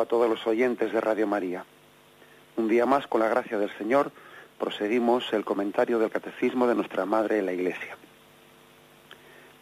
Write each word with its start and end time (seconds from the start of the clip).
A 0.00 0.06
todos 0.06 0.28
los 0.28 0.46
oyentes 0.46 0.92
de 0.92 1.00
Radio 1.00 1.26
María. 1.26 1.64
Un 2.56 2.68
día 2.68 2.84
más, 2.86 3.06
con 3.06 3.20
la 3.20 3.28
gracia 3.28 3.58
del 3.58 3.70
Señor, 3.78 4.12
proseguimos 4.58 5.32
el 5.32 5.44
comentario 5.44 5.98
del 5.98 6.10
Catecismo 6.10 6.66
de 6.66 6.74
nuestra 6.74 7.06
Madre 7.06 7.38
en 7.38 7.46
la 7.46 7.52
Iglesia. 7.52 7.96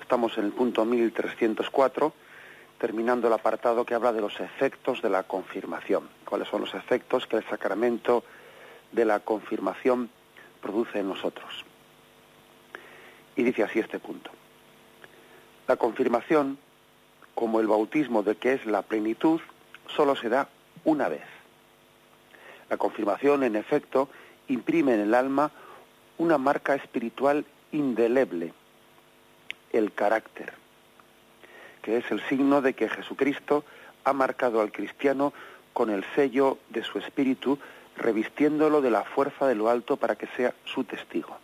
Estamos 0.00 0.36
en 0.38 0.46
el 0.46 0.52
punto 0.52 0.84
1304, 0.84 2.12
terminando 2.78 3.28
el 3.28 3.32
apartado 3.32 3.84
que 3.84 3.94
habla 3.94 4.12
de 4.12 4.20
los 4.20 4.40
efectos 4.40 5.02
de 5.02 5.10
la 5.10 5.22
confirmación. 5.22 6.08
¿Cuáles 6.24 6.48
son 6.48 6.62
los 6.62 6.74
efectos 6.74 7.26
que 7.26 7.36
el 7.36 7.48
sacramento 7.48 8.24
de 8.92 9.04
la 9.04 9.20
confirmación 9.20 10.10
produce 10.60 10.98
en 10.98 11.08
nosotros? 11.08 11.64
Y 13.36 13.42
dice 13.44 13.62
así 13.62 13.78
este 13.78 14.00
punto. 14.00 14.30
La 15.68 15.76
confirmación, 15.76 16.58
como 17.34 17.60
el 17.60 17.66
bautismo 17.66 18.22
de 18.22 18.36
que 18.36 18.54
es 18.54 18.66
la 18.66 18.82
plenitud, 18.82 19.40
solo 19.88 20.16
se 20.16 20.28
da 20.28 20.48
una 20.84 21.08
vez. 21.08 21.22
La 22.70 22.76
confirmación, 22.76 23.42
en 23.42 23.56
efecto, 23.56 24.08
imprime 24.48 24.94
en 24.94 25.00
el 25.00 25.14
alma 25.14 25.50
una 26.18 26.38
marca 26.38 26.74
espiritual 26.74 27.44
indeleble, 27.72 28.52
el 29.72 29.92
carácter, 29.92 30.52
que 31.82 31.98
es 31.98 32.10
el 32.10 32.20
signo 32.28 32.62
de 32.62 32.74
que 32.74 32.88
Jesucristo 32.88 33.64
ha 34.04 34.12
marcado 34.12 34.60
al 34.60 34.72
cristiano 34.72 35.32
con 35.72 35.90
el 35.90 36.04
sello 36.14 36.58
de 36.70 36.84
su 36.84 36.98
espíritu, 36.98 37.58
revistiéndolo 37.96 38.80
de 38.80 38.90
la 38.90 39.02
fuerza 39.02 39.46
de 39.46 39.54
lo 39.54 39.68
alto 39.68 39.96
para 39.96 40.16
que 40.16 40.28
sea 40.36 40.54
su 40.64 40.84
testigo. 40.84 41.36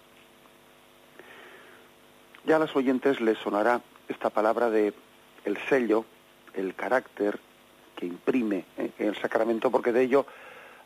Ya 2.46 2.56
a 2.56 2.58
los 2.58 2.74
oyentes 2.74 3.20
les 3.20 3.38
sonará 3.38 3.80
esta 4.08 4.30
palabra 4.30 4.70
de 4.70 4.94
el 5.44 5.58
sello, 5.68 6.04
el 6.54 6.74
carácter, 6.74 7.38
que 8.00 8.06
imprime 8.06 8.64
en 8.78 8.92
el 8.98 9.16
sacramento, 9.16 9.70
porque 9.70 9.92
de 9.92 10.02
ello 10.02 10.24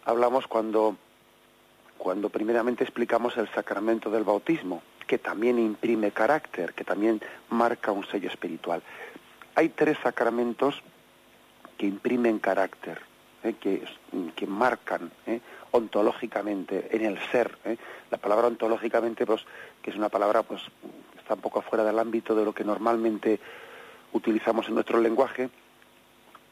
hablamos 0.04 0.48
cuando, 0.48 0.96
cuando 1.96 2.28
primeramente 2.28 2.82
explicamos 2.82 3.36
el 3.36 3.48
sacramento 3.54 4.10
del 4.10 4.24
bautismo, 4.24 4.82
que 5.06 5.18
también 5.18 5.60
imprime 5.60 6.10
carácter, 6.10 6.74
que 6.74 6.82
también 6.82 7.20
marca 7.50 7.92
un 7.92 8.04
sello 8.06 8.28
espiritual. 8.28 8.82
Hay 9.54 9.68
tres 9.68 9.96
sacramentos 10.02 10.82
que 11.78 11.86
imprimen 11.86 12.40
carácter, 12.40 13.00
¿eh? 13.44 13.54
que, 13.60 13.84
que, 14.34 14.46
marcan 14.48 15.12
¿eh? 15.26 15.40
ontológicamente 15.70 16.88
en 16.96 17.04
el 17.04 17.18
ser. 17.30 17.56
¿eh? 17.64 17.76
La 18.10 18.18
palabra 18.18 18.48
ontológicamente, 18.48 19.24
pues, 19.24 19.44
que 19.82 19.90
es 19.90 19.96
una 19.96 20.08
palabra 20.08 20.42
pues 20.42 20.62
está 21.18 21.34
un 21.34 21.40
poco 21.40 21.62
fuera 21.62 21.84
del 21.84 21.98
ámbito 21.98 22.34
de 22.34 22.44
lo 22.44 22.52
que 22.52 22.64
normalmente 22.64 23.38
utilizamos 24.12 24.68
en 24.68 24.74
nuestro 24.74 25.00
lenguaje, 25.00 25.48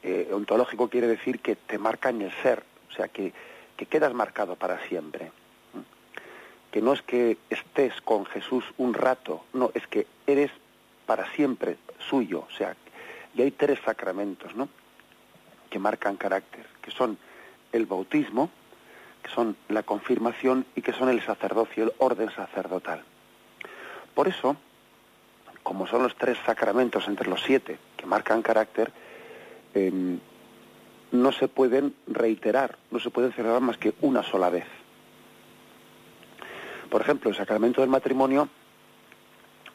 eh, 0.02 0.28
ontológico 0.32 0.88
quiere 0.88 1.06
decir 1.06 1.40
que 1.40 1.56
te 1.56 1.78
marca 1.78 2.10
en 2.10 2.22
el 2.22 2.32
ser, 2.42 2.62
o 2.90 2.92
sea, 2.92 3.08
que, 3.08 3.32
que 3.76 3.86
quedas 3.86 4.14
marcado 4.14 4.56
para 4.56 4.78
siempre. 4.88 5.30
Que 6.70 6.80
no 6.80 6.94
es 6.94 7.02
que 7.02 7.36
estés 7.50 8.00
con 8.00 8.24
Jesús 8.24 8.64
un 8.78 8.94
rato, 8.94 9.44
no, 9.52 9.70
es 9.74 9.86
que 9.86 10.06
eres 10.26 10.50
para 11.06 11.30
siempre 11.32 11.76
suyo, 12.08 12.46
o 12.48 12.56
sea, 12.56 12.74
y 13.34 13.42
hay 13.42 13.50
tres 13.50 13.78
sacramentos, 13.84 14.54
¿no? 14.54 14.68
Que 15.70 15.78
marcan 15.78 16.16
carácter, 16.16 16.66
que 16.80 16.90
son 16.90 17.18
el 17.72 17.86
bautismo, 17.86 18.50
que 19.22 19.30
son 19.30 19.56
la 19.68 19.82
confirmación 19.82 20.66
y 20.74 20.82
que 20.82 20.92
son 20.92 21.08
el 21.08 21.22
sacerdocio, 21.22 21.84
el 21.84 21.92
orden 21.98 22.30
sacerdotal. 22.30 23.02
Por 24.14 24.28
eso, 24.28 24.56
como 25.62 25.86
son 25.86 26.02
los 26.02 26.16
tres 26.16 26.38
sacramentos 26.44 27.06
entre 27.08 27.28
los 27.28 27.42
siete 27.42 27.78
que 27.96 28.06
marcan 28.06 28.42
carácter, 28.42 28.92
Em, 29.74 30.18
no 31.12 31.32
se 31.32 31.48
pueden 31.48 31.94
reiterar, 32.06 32.78
no 32.90 32.98
se 32.98 33.10
pueden 33.10 33.32
celebrar 33.32 33.60
más 33.60 33.76
que 33.76 33.94
una 34.00 34.22
sola 34.22 34.48
vez. 34.48 34.66
Por 36.90 37.00
ejemplo, 37.00 37.30
el 37.30 37.36
sacramento 37.36 37.80
del 37.80 37.90
matrimonio 37.90 38.48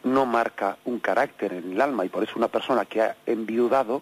no 0.03 0.25
marca 0.25 0.77
un 0.85 0.99
carácter 0.99 1.53
en 1.53 1.73
el 1.73 1.81
alma 1.81 2.05
y 2.05 2.09
por 2.09 2.23
eso 2.23 2.33
una 2.35 2.47
persona 2.47 2.85
que 2.85 3.01
ha 3.01 3.15
enviudado 3.25 4.01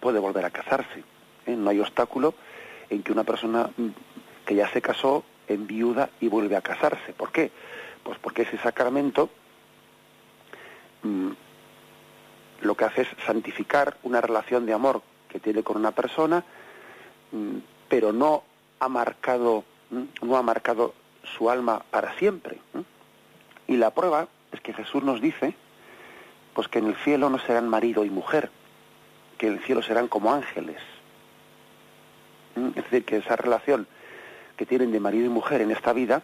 puede 0.00 0.18
volver 0.18 0.44
a 0.44 0.50
casarse. 0.50 1.02
¿eh? 1.46 1.56
No 1.56 1.70
hay 1.70 1.80
obstáculo 1.80 2.34
en 2.90 3.02
que 3.02 3.12
una 3.12 3.24
persona 3.24 3.70
que 4.44 4.54
ya 4.54 4.68
se 4.68 4.82
casó 4.82 5.24
enviuda 5.48 6.10
y 6.20 6.28
vuelve 6.28 6.56
a 6.56 6.62
casarse. 6.62 7.12
¿Por 7.12 7.32
qué? 7.32 7.50
Pues 8.02 8.18
porque 8.18 8.42
ese 8.42 8.58
sacramento 8.58 9.30
mm, 11.02 11.30
lo 12.64 12.76
que 12.76 12.84
hace 12.84 13.02
es 13.02 13.08
santificar 13.26 13.96
una 14.02 14.20
relación 14.20 14.66
de 14.66 14.72
amor 14.72 15.02
que 15.28 15.40
tiene 15.40 15.62
con 15.62 15.76
una 15.76 15.92
persona, 15.92 16.44
mm, 17.32 17.58
pero 17.88 18.12
no 18.12 18.44
ha 18.80 18.88
marcado, 18.88 19.64
mm, 19.90 20.26
no 20.26 20.36
ha 20.36 20.42
marcado 20.42 20.94
su 21.36 21.50
alma 21.50 21.82
para 21.90 22.16
siempre. 22.18 22.58
Y 23.66 23.76
la 23.76 23.90
prueba 23.90 24.28
es 24.52 24.60
que 24.60 24.72
Jesús 24.72 25.02
nos 25.02 25.20
dice 25.20 25.54
pues 26.54 26.68
que 26.68 26.78
en 26.78 26.86
el 26.86 26.96
cielo 26.96 27.28
no 27.28 27.38
serán 27.38 27.68
marido 27.68 28.04
y 28.04 28.10
mujer, 28.10 28.48
que 29.38 29.48
en 29.48 29.54
el 29.54 29.60
cielo 29.60 29.82
serán 29.82 30.08
como 30.08 30.32
ángeles. 30.32 30.80
Es 32.54 32.84
decir, 32.84 33.04
que 33.04 33.16
esa 33.16 33.34
relación 33.34 33.88
que 34.56 34.64
tienen 34.64 34.92
de 34.92 35.00
marido 35.00 35.26
y 35.26 35.30
mujer 35.30 35.60
en 35.60 35.72
esta 35.72 35.92
vida, 35.92 36.22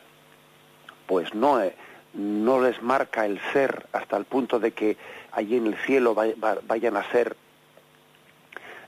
pues 1.07 1.35
no, 1.35 1.61
eh, 1.61 1.75
no 2.15 2.61
les 2.61 2.83
marca 2.83 3.25
el 3.25 3.41
ser 3.53 3.87
hasta 3.93 4.17
el 4.17 4.25
punto 4.25 4.59
de 4.59 4.73
que 4.73 4.97
allí 5.33 5.57
en 5.57 5.67
el 5.67 5.77
cielo 5.77 6.15
vayan 6.15 6.97
a 6.97 7.11
ser 7.11 7.37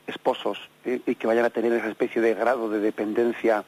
esposos 0.07 0.57
y 0.85 1.15
que 1.15 1.27
vayan 1.27 1.45
a 1.45 1.49
tener 1.49 1.71
esa 1.73 1.89
especie 1.89 2.21
de 2.21 2.33
grado 2.33 2.69
de 2.69 2.79
dependencia 2.79 3.63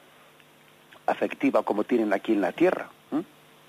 afectiva 1.06 1.64
como 1.64 1.84
tienen 1.84 2.14
aquí 2.14 2.34
en 2.34 2.42
la 2.42 2.52
tierra. 2.52 2.90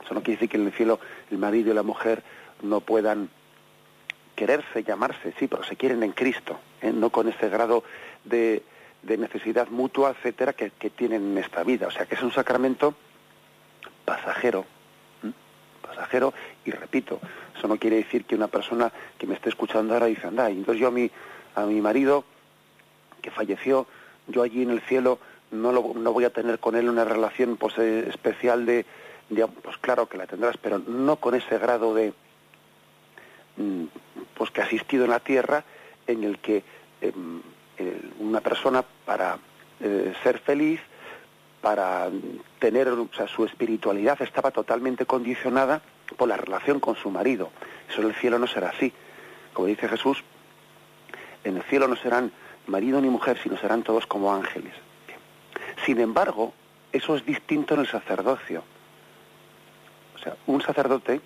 Eso 0.04 0.14
no 0.14 0.22
quiere 0.22 0.36
decir 0.36 0.48
que 0.48 0.56
en 0.56 0.66
el 0.66 0.72
cielo 0.72 1.00
el 1.30 1.38
marido 1.38 1.72
y 1.72 1.74
la 1.74 1.82
mujer 1.82 2.22
no 2.62 2.80
puedan 2.80 3.28
quererse, 4.36 4.84
llamarse, 4.84 5.32
sí, 5.38 5.48
pero 5.48 5.64
se 5.64 5.76
quieren 5.76 6.02
en 6.02 6.12
Cristo, 6.12 6.60
¿eh? 6.82 6.92
no 6.92 7.10
con 7.10 7.28
ese 7.28 7.48
grado 7.48 7.82
de, 8.24 8.62
necesidad 9.02 9.68
mutua, 9.68 10.10
etcétera, 10.10 10.52
que, 10.52 10.70
tienen 10.90 11.32
en 11.32 11.38
esta 11.38 11.64
vida. 11.64 11.86
O 11.86 11.90
sea 11.90 12.06
que 12.06 12.14
es 12.14 12.22
un 12.22 12.32
sacramento 12.32 12.94
pasajero, 14.04 14.64
y 16.64 16.70
repito, 16.70 17.20
eso 17.56 17.68
no 17.68 17.76
quiere 17.78 17.96
decir 17.96 18.24
que 18.24 18.34
una 18.34 18.48
persona 18.48 18.92
que 19.18 19.26
me 19.26 19.34
esté 19.34 19.48
escuchando 19.48 19.94
ahora 19.94 20.06
dice, 20.06 20.26
anda, 20.26 20.50
y 20.50 20.54
entonces 20.54 20.80
yo 20.80 20.88
a 20.88 20.90
mi, 20.90 21.10
a 21.54 21.64
mi 21.64 21.80
marido 21.80 22.24
que 23.22 23.30
falleció, 23.30 23.86
yo 24.26 24.42
allí 24.42 24.62
en 24.62 24.70
el 24.70 24.80
cielo 24.82 25.18
no, 25.50 25.72
lo, 25.72 25.94
no 25.94 26.12
voy 26.12 26.24
a 26.24 26.30
tener 26.30 26.58
con 26.58 26.76
él 26.76 26.88
una 26.88 27.04
relación 27.04 27.56
pues, 27.56 27.78
eh, 27.78 28.08
especial 28.08 28.66
de, 28.66 28.84
pues 29.62 29.78
claro 29.78 30.08
que 30.08 30.18
la 30.18 30.26
tendrás, 30.26 30.56
pero 30.58 30.78
no 30.78 31.16
con 31.16 31.34
ese 31.34 31.58
grado 31.58 31.94
de, 31.94 32.12
mm, 33.56 33.84
pues 34.34 34.50
que 34.50 34.60
ha 34.60 34.64
asistido 34.64 35.04
en 35.04 35.10
la 35.10 35.20
tierra 35.20 35.64
en 36.06 36.24
el 36.24 36.38
que 36.38 36.62
em, 37.00 37.40
una 38.20 38.40
persona 38.40 38.82
para 39.04 39.38
eh, 39.80 40.14
ser 40.22 40.38
feliz 40.38 40.80
para 41.66 42.08
tener 42.60 42.86
o 42.90 43.08
sea, 43.12 43.26
su 43.26 43.44
espiritualidad 43.44 44.22
estaba 44.22 44.52
totalmente 44.52 45.04
condicionada 45.04 45.82
por 46.16 46.28
la 46.28 46.36
relación 46.36 46.78
con 46.78 46.94
su 46.94 47.10
marido. 47.10 47.50
Eso 47.90 48.02
en 48.02 48.06
el 48.06 48.14
cielo 48.14 48.38
no 48.38 48.46
será 48.46 48.68
así. 48.68 48.92
Como 49.52 49.66
dice 49.66 49.88
Jesús, 49.88 50.22
en 51.42 51.56
el 51.56 51.64
cielo 51.64 51.88
no 51.88 51.96
serán 51.96 52.30
marido 52.68 53.00
ni 53.00 53.08
mujer, 53.08 53.36
sino 53.42 53.56
serán 53.56 53.82
todos 53.82 54.06
como 54.06 54.32
ángeles. 54.32 54.74
Sin 55.84 55.98
embargo, 55.98 56.54
eso 56.92 57.16
es 57.16 57.26
distinto 57.26 57.74
en 57.74 57.80
el 57.80 57.88
sacerdocio. 57.88 58.62
O 60.14 60.18
sea, 60.20 60.36
un 60.46 60.62
sacerdote 60.62 61.20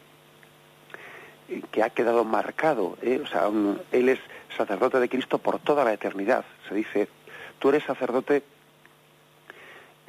eh, 1.51 1.63
que 1.71 1.83
ha 1.83 1.91
quedado 1.91 2.25
marcado, 2.25 2.97
eh, 3.03 3.21
o 3.23 3.27
sea, 3.27 3.51
él 3.93 4.09
es 4.09 4.21
sacerdote 4.57 5.01
de 5.01 5.09
Cristo 5.11 5.37
por 5.37 5.59
toda 5.59 5.85
la 5.85 5.93
eternidad. 5.93 6.47
Se 6.67 6.75
dice 6.75 7.11
tú 7.59 7.69
eres 7.69 7.85
sacerdote 7.85 8.43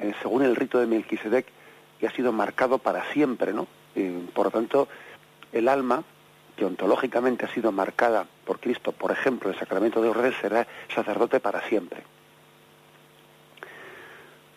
eh, 0.02 0.12
según 0.20 0.42
el 0.42 0.56
rito 0.56 0.80
de 0.80 0.86
Melquisedec 0.86 1.46
y 2.00 2.06
ha 2.06 2.10
sido 2.10 2.32
marcado 2.32 2.78
para 2.78 3.10
siempre, 3.12 3.52
¿no? 3.52 3.68
por 4.34 4.46
lo 4.46 4.50
tanto, 4.50 4.88
el 5.52 5.68
alma 5.68 6.02
que 6.56 6.64
ontológicamente 6.64 7.44
ha 7.44 7.54
sido 7.54 7.70
marcada 7.70 8.26
por 8.44 8.58
Cristo, 8.58 8.92
por 8.92 9.12
ejemplo, 9.12 9.50
el 9.50 9.58
sacramento 9.58 10.02
de 10.02 10.08
orden, 10.08 10.32
será 10.40 10.66
sacerdote 10.92 11.38
para 11.38 11.62
siempre. 11.68 12.02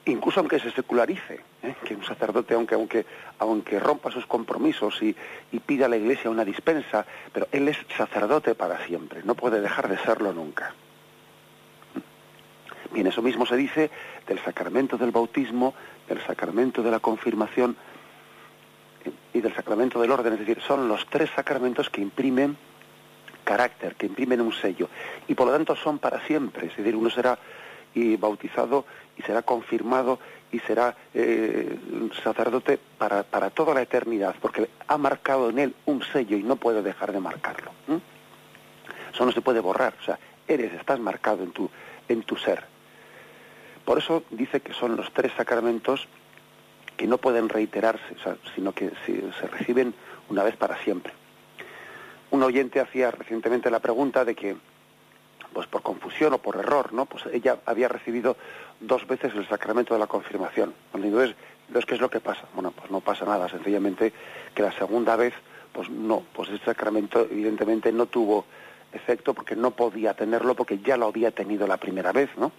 Incluso 0.06 0.40
aunque 0.40 0.60
se 0.60 0.72
secularice, 0.72 1.42
¿eh? 1.64 1.76
que 1.84 1.96
un 1.96 2.04
sacerdote, 2.04 2.54
aunque, 2.54 2.76
aunque, 2.76 3.06
aunque 3.40 3.80
rompa 3.80 4.12
sus 4.12 4.26
compromisos 4.26 5.02
y, 5.02 5.16
y 5.52 5.60
pida 5.60 5.86
a 5.86 5.90
la 5.90 5.98
iglesia 5.98 6.30
una 6.30 6.46
dispensa, 6.46 7.06
pero 7.34 7.48
él 7.52 7.68
es 7.68 7.78
sacerdote 7.96 8.56
para 8.56 8.86
siempre, 8.86 9.22
no 9.24 9.36
puede 9.36 9.62
dejar 9.62 9.90
de 9.90 9.98
serlo 10.00 10.32
nunca. 10.34 10.74
Bien, 12.92 13.08
eso 13.08 13.22
mismo 13.22 13.46
se 13.46 13.56
dice 13.56 13.90
del 14.28 14.40
sacramento 14.40 14.98
del 14.98 15.12
bautismo, 15.12 15.74
del 16.08 16.22
sacramento 16.26 16.84
de 16.84 16.92
la 16.92 17.00
confirmación 17.00 17.76
y 19.34 19.42
del 19.42 19.54
sacramento 19.54 20.00
del 20.02 20.12
orden, 20.12 20.34
es 20.34 20.40
decir, 20.40 20.62
son 20.62 20.88
los 20.88 21.06
tres 21.08 21.30
sacramentos 21.36 21.90
que 21.90 22.02
imprimen 22.02 22.58
carácter, 23.44 23.96
que 23.96 24.08
imprimen 24.08 24.42
un 24.42 24.54
sello, 24.54 24.90
y 25.28 25.36
por 25.36 25.48
lo 25.48 25.54
tanto 25.54 25.76
son 25.76 26.00
para 26.00 26.26
siempre, 26.26 26.68
es 26.68 26.76
decir, 26.76 26.96
uno 26.96 27.10
será 27.10 27.38
y 27.94 28.18
bautizado 28.18 28.86
y 29.18 29.22
será 29.22 29.42
confirmado 29.42 30.20
y 30.52 30.60
será 30.60 30.96
eh, 31.14 31.78
sacerdote 32.24 32.78
para, 32.98 33.24
para, 33.24 33.50
toda 33.50 33.74
la 33.74 33.82
eternidad, 33.82 34.36
porque 34.42 34.70
ha 34.88 34.98
marcado 34.98 35.50
en 35.50 35.60
él 35.60 35.76
un 35.86 36.04
sello 36.04 36.38
y 36.38 36.44
no 36.44 36.58
puede 36.58 36.82
dejar 36.82 37.14
de 37.14 37.20
marcarlo. 37.20 37.72
Eso 39.14 39.26
no 39.26 39.32
se 39.32 39.42
puede 39.42 39.62
borrar, 39.62 39.96
o 40.02 40.04
sea, 40.04 40.20
eres, 40.48 40.74
estás 40.74 41.00
marcado 41.00 41.44
en 41.44 41.52
tu, 41.52 41.70
en 42.10 42.24
tu 42.24 42.36
ser. 42.36 42.75
Por 43.86 44.00
eso 44.00 44.24
dice 44.32 44.62
que 44.62 44.74
son 44.74 44.96
los 44.96 45.12
tres 45.14 45.32
sacramentos 45.38 46.08
que 46.98 47.08
no 47.08 47.18
pueden 47.18 47.50
reiterarse, 47.50 48.16
sino 48.56 48.72
que 48.72 48.92
se 49.06 49.48
reciben 49.48 49.94
una 50.30 50.44
vez 50.44 50.56
para 50.56 50.78
siempre. 50.84 51.14
Un 52.32 52.42
oyente 52.42 52.80
hacía 52.80 53.12
recientemente 53.12 53.70
la 53.70 53.80
pregunta 53.80 54.26
de 54.26 54.36
que, 54.36 54.58
pues 55.54 55.68
por 55.68 55.84
confusión 55.84 56.34
o 56.34 56.40
por 56.40 56.56
error, 56.56 56.94
¿no? 56.94 57.06
Pues 57.06 57.26
ella 57.32 57.60
había 57.66 57.88
recibido 57.88 58.36
dos 58.80 59.06
veces 59.08 59.34
el 59.36 59.48
sacramento 59.48 59.94
de 59.94 60.00
la 60.00 60.08
confirmación. 60.08 60.74
Entonces, 60.94 61.36
¿qué 61.86 61.96
es 61.96 62.02
lo 62.02 62.10
que 62.10 62.20
pasa? 62.20 62.44
Bueno, 62.54 62.72
pues 62.72 62.90
no 62.90 63.02
pasa 63.02 63.26
nada, 63.26 63.48
sencillamente 63.50 64.14
que 64.54 64.64
la 64.64 64.72
segunda 64.72 65.16
vez, 65.16 65.34
pues 65.72 65.90
no, 65.90 66.24
pues 66.34 66.50
ese 66.50 66.66
sacramento 66.66 67.22
evidentemente 67.30 67.92
no 67.92 68.08
tuvo 68.08 68.46
efecto 68.92 69.34
porque 69.34 69.56
no 69.56 69.72
podía 69.72 70.14
tenerlo 70.14 70.56
porque 70.56 70.80
ya 70.80 70.98
lo 70.98 71.08
había 71.08 71.32
tenido 71.32 71.68
la 71.68 71.78
primera 71.78 72.12
vez, 72.12 72.30
¿no? 72.38 72.52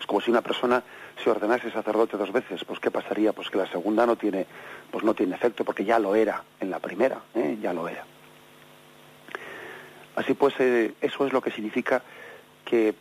Es 0.00 0.06
como 0.06 0.22
si 0.22 0.30
una 0.30 0.40
persona 0.40 0.82
se 1.22 1.30
ordenase 1.30 1.70
sacerdote 1.70 2.16
dos 2.16 2.32
veces, 2.32 2.64
pues 2.64 2.80
qué 2.80 2.90
pasaría, 2.90 3.34
pues 3.34 3.50
que 3.50 3.58
la 3.58 3.66
segunda 3.66 4.06
no 4.06 4.16
tiene, 4.16 4.46
pues 4.90 5.04
no 5.04 5.12
tiene 5.12 5.36
efecto, 5.36 5.62
porque 5.62 5.84
ya 5.84 5.98
lo 5.98 6.14
era 6.14 6.42
en 6.58 6.70
la 6.70 6.78
primera, 6.78 7.20
¿eh? 7.34 7.58
ya 7.60 7.74
lo 7.74 7.86
era. 7.86 8.04
Así 10.16 10.32
pues, 10.32 10.54
eh, 10.58 10.94
eso 11.02 11.26
es 11.26 11.32
lo 11.34 11.42
que 11.42 11.50
significa 11.50 12.02
que 12.64 12.94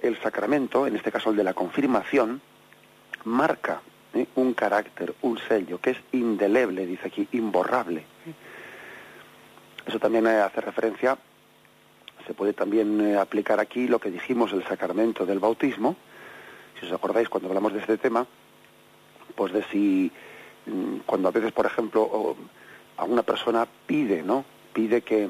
el 0.00 0.20
sacramento, 0.22 0.86
en 0.86 0.94
este 0.94 1.10
caso 1.10 1.30
el 1.30 1.36
de 1.36 1.44
la 1.44 1.52
confirmación, 1.52 2.40
marca 3.24 3.80
¿eh? 4.14 4.26
un 4.36 4.54
carácter, 4.54 5.14
un 5.22 5.38
sello, 5.48 5.80
que 5.80 5.90
es 5.90 5.98
indeleble, 6.12 6.86
dice 6.86 7.08
aquí, 7.08 7.28
imborrable. 7.32 8.04
Eso 9.84 9.98
también 9.98 10.28
hace 10.28 10.60
referencia, 10.60 11.18
se 12.24 12.34
puede 12.34 12.52
también 12.52 13.16
aplicar 13.16 13.58
aquí 13.58 13.88
lo 13.88 13.98
que 13.98 14.10
dijimos, 14.10 14.52
el 14.52 14.64
sacramento 14.64 15.26
del 15.26 15.38
bautismo, 15.40 15.96
si 16.78 16.86
os 16.86 16.92
acordáis, 16.92 17.28
cuando 17.28 17.48
hablamos 17.48 17.72
de 17.72 17.80
este 17.80 17.98
tema, 17.98 18.26
pues 19.34 19.52
de 19.52 19.62
si 19.64 20.10
mm, 20.66 20.98
cuando 21.06 21.28
a 21.28 21.32
veces, 21.32 21.52
por 21.52 21.66
ejemplo, 21.66 22.36
a 22.96 23.04
una 23.04 23.22
persona 23.22 23.66
pide, 23.86 24.22
¿no? 24.22 24.44
Pide 24.72 25.02
que 25.02 25.28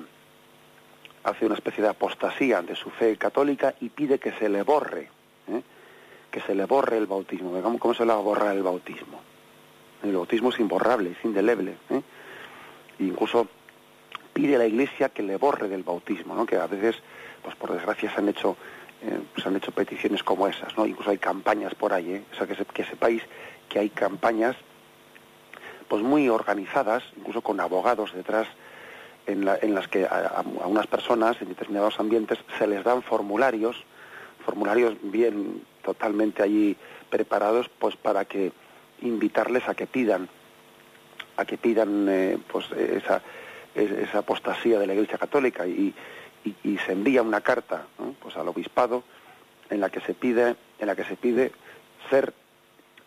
hace 1.26 1.44
una 1.44 1.56
especie 1.56 1.82
de 1.82 1.90
apostasía 1.90 2.58
ante 2.58 2.76
su 2.76 2.88
fe 2.90 3.16
católica 3.16 3.75
y 3.81 3.88
pide 3.88 4.19
que 4.19 4.32
se 4.32 4.48
le 4.48 4.62
borre, 4.62 5.10
¿eh? 5.48 5.62
que 6.31 6.40
se 6.40 6.54
le 6.54 6.64
borre 6.66 6.98
el 6.98 7.06
bautismo. 7.06 7.60
¿Cómo, 7.78 7.94
se 7.94 8.04
le 8.04 8.12
va 8.12 8.19
a 8.19 8.22
borrar 8.22 8.56
el 8.56 8.62
bautismo? 8.62 9.20
El 10.04 10.14
bautismo 10.14 10.50
es 10.50 10.60
imborrable, 10.60 11.10
es 11.10 11.25
indeleble. 11.25 11.76
¿eh? 11.90 12.02
Incluso 13.00 13.49
pide 14.32 14.54
a 14.54 14.58
la 14.58 14.66
Iglesia 14.66 15.08
que 15.08 15.25
le 15.25 15.37
borre 15.37 15.69
del 15.69 15.82
bautismo, 15.82 16.37
¿no? 16.37 16.46
que 16.46 16.56
a 16.56 16.66
veces, 16.69 16.96
pues 17.42 17.56
por 17.56 17.72
desgracia, 17.72 18.08
se 18.12 18.20
han 18.20 18.28
hecho 18.28 18.56
eh, 19.02 19.20
se 19.37 19.48
han 19.48 19.56
hecho 19.56 19.72
peticiones 19.72 20.22
como 20.22 20.48
esas, 20.48 20.76
¿no? 20.76 20.87
Incluso 20.87 21.10
hay 21.10 21.19
campañas 21.19 21.75
por 21.75 21.93
ahí, 21.93 22.14
¿eh? 22.14 22.22
o 22.32 22.37
sea, 22.37 22.46
que, 22.46 22.64
que 22.64 22.84
sepáis 22.84 23.22
que 23.69 23.78
hay 23.78 23.90
campañas 23.90 24.56
pues 25.88 26.02
muy 26.02 26.28
organizadas, 26.28 27.02
incluso 27.16 27.43
con 27.43 27.60
abogados 27.60 28.12
detrás, 28.12 28.48
en, 29.26 29.75
las 29.75 29.88
que 29.88 30.04
a, 30.04 30.44
unas 30.66 30.87
personas 30.87 31.40
en 31.40 31.48
determinados 31.48 31.98
ambientes 31.98 32.38
se 32.58 32.66
les 32.66 32.84
dan 32.84 33.02
formularios, 33.02 33.76
formularios 34.44 34.94
bien 35.02 35.62
totalmente 35.82 36.42
allí 36.42 36.76
preparados, 37.10 37.69
pues 37.78 37.96
para 37.96 38.25
que 38.25 38.52
invitarles 39.02 39.69
a 39.69 39.75
que 39.75 39.87
pidan, 39.87 40.28
a 41.37 41.44
que 41.44 41.58
pidan 41.58 42.06
eh, 42.08 42.38
pues 42.50 42.70
esa, 42.72 43.20
esa 43.75 44.19
apostasía 44.19 44.78
de 44.78 44.87
la 44.87 44.94
Iglesia 44.94 45.19
Católica 45.19 45.66
y, 45.66 45.94
y, 46.62 46.78
se 46.78 46.93
envía 46.93 47.22
una 47.22 47.40
carta 47.40 47.87
pues 48.20 48.37
al 48.37 48.48
obispado 48.48 49.02
en 49.70 49.81
la 49.81 49.90
que 49.90 50.00
se 50.00 50.14
pide 50.14 50.56
en 50.78 50.87
la 50.87 50.94
que 50.94 51.04
se 51.04 51.16
pide 51.16 51.52
ser 52.10 52.32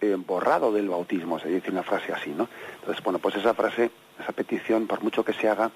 eh, 0.01 0.15
borrado 0.18 0.71
del 0.71 0.89
bautismo 0.89 1.39
se 1.39 1.50
dice 1.50 1.71
una 1.71 1.83
frase 1.83 2.12
así 2.13 2.31
no 2.31 2.50
entonces 2.80 3.03
bueno 3.03 3.19
pues 3.19 3.36
esa 3.36 3.53
frase 3.53 3.91
esa 4.19 4.31
petición 4.33 4.88
por 4.88 5.01
mucho 5.01 5.24
que 5.24 5.33
se 5.33 5.47
haga 5.47 5.71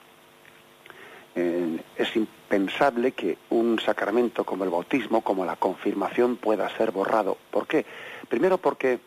eh, 1.36 1.80
es 1.97 2.16
impensable 2.16 3.14
que 3.14 3.37
un 3.49 3.80
sacramento 3.80 4.44
como 4.44 4.64
el 4.66 4.69
bautismo 4.69 5.21
como 5.21 5.45
la 5.45 5.56
confirmación 5.56 6.35
pueda 6.35 6.69
ser 6.78 6.92
borrado. 6.92 7.37
¿por 7.49 7.66
qué? 7.66 7.85
primero 8.30 8.59
porque 8.59 8.99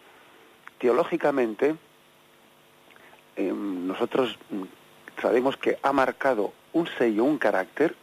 teológicamente 0.78 1.76
eh, 3.36 3.52
nosotros 3.52 4.36
sabemos 5.20 5.56
que 5.56 5.78
ha 5.82 5.92
marcado 5.92 6.52
un 6.72 6.88
sello, 6.98 7.24
un 7.24 7.38
carácter 7.38 7.94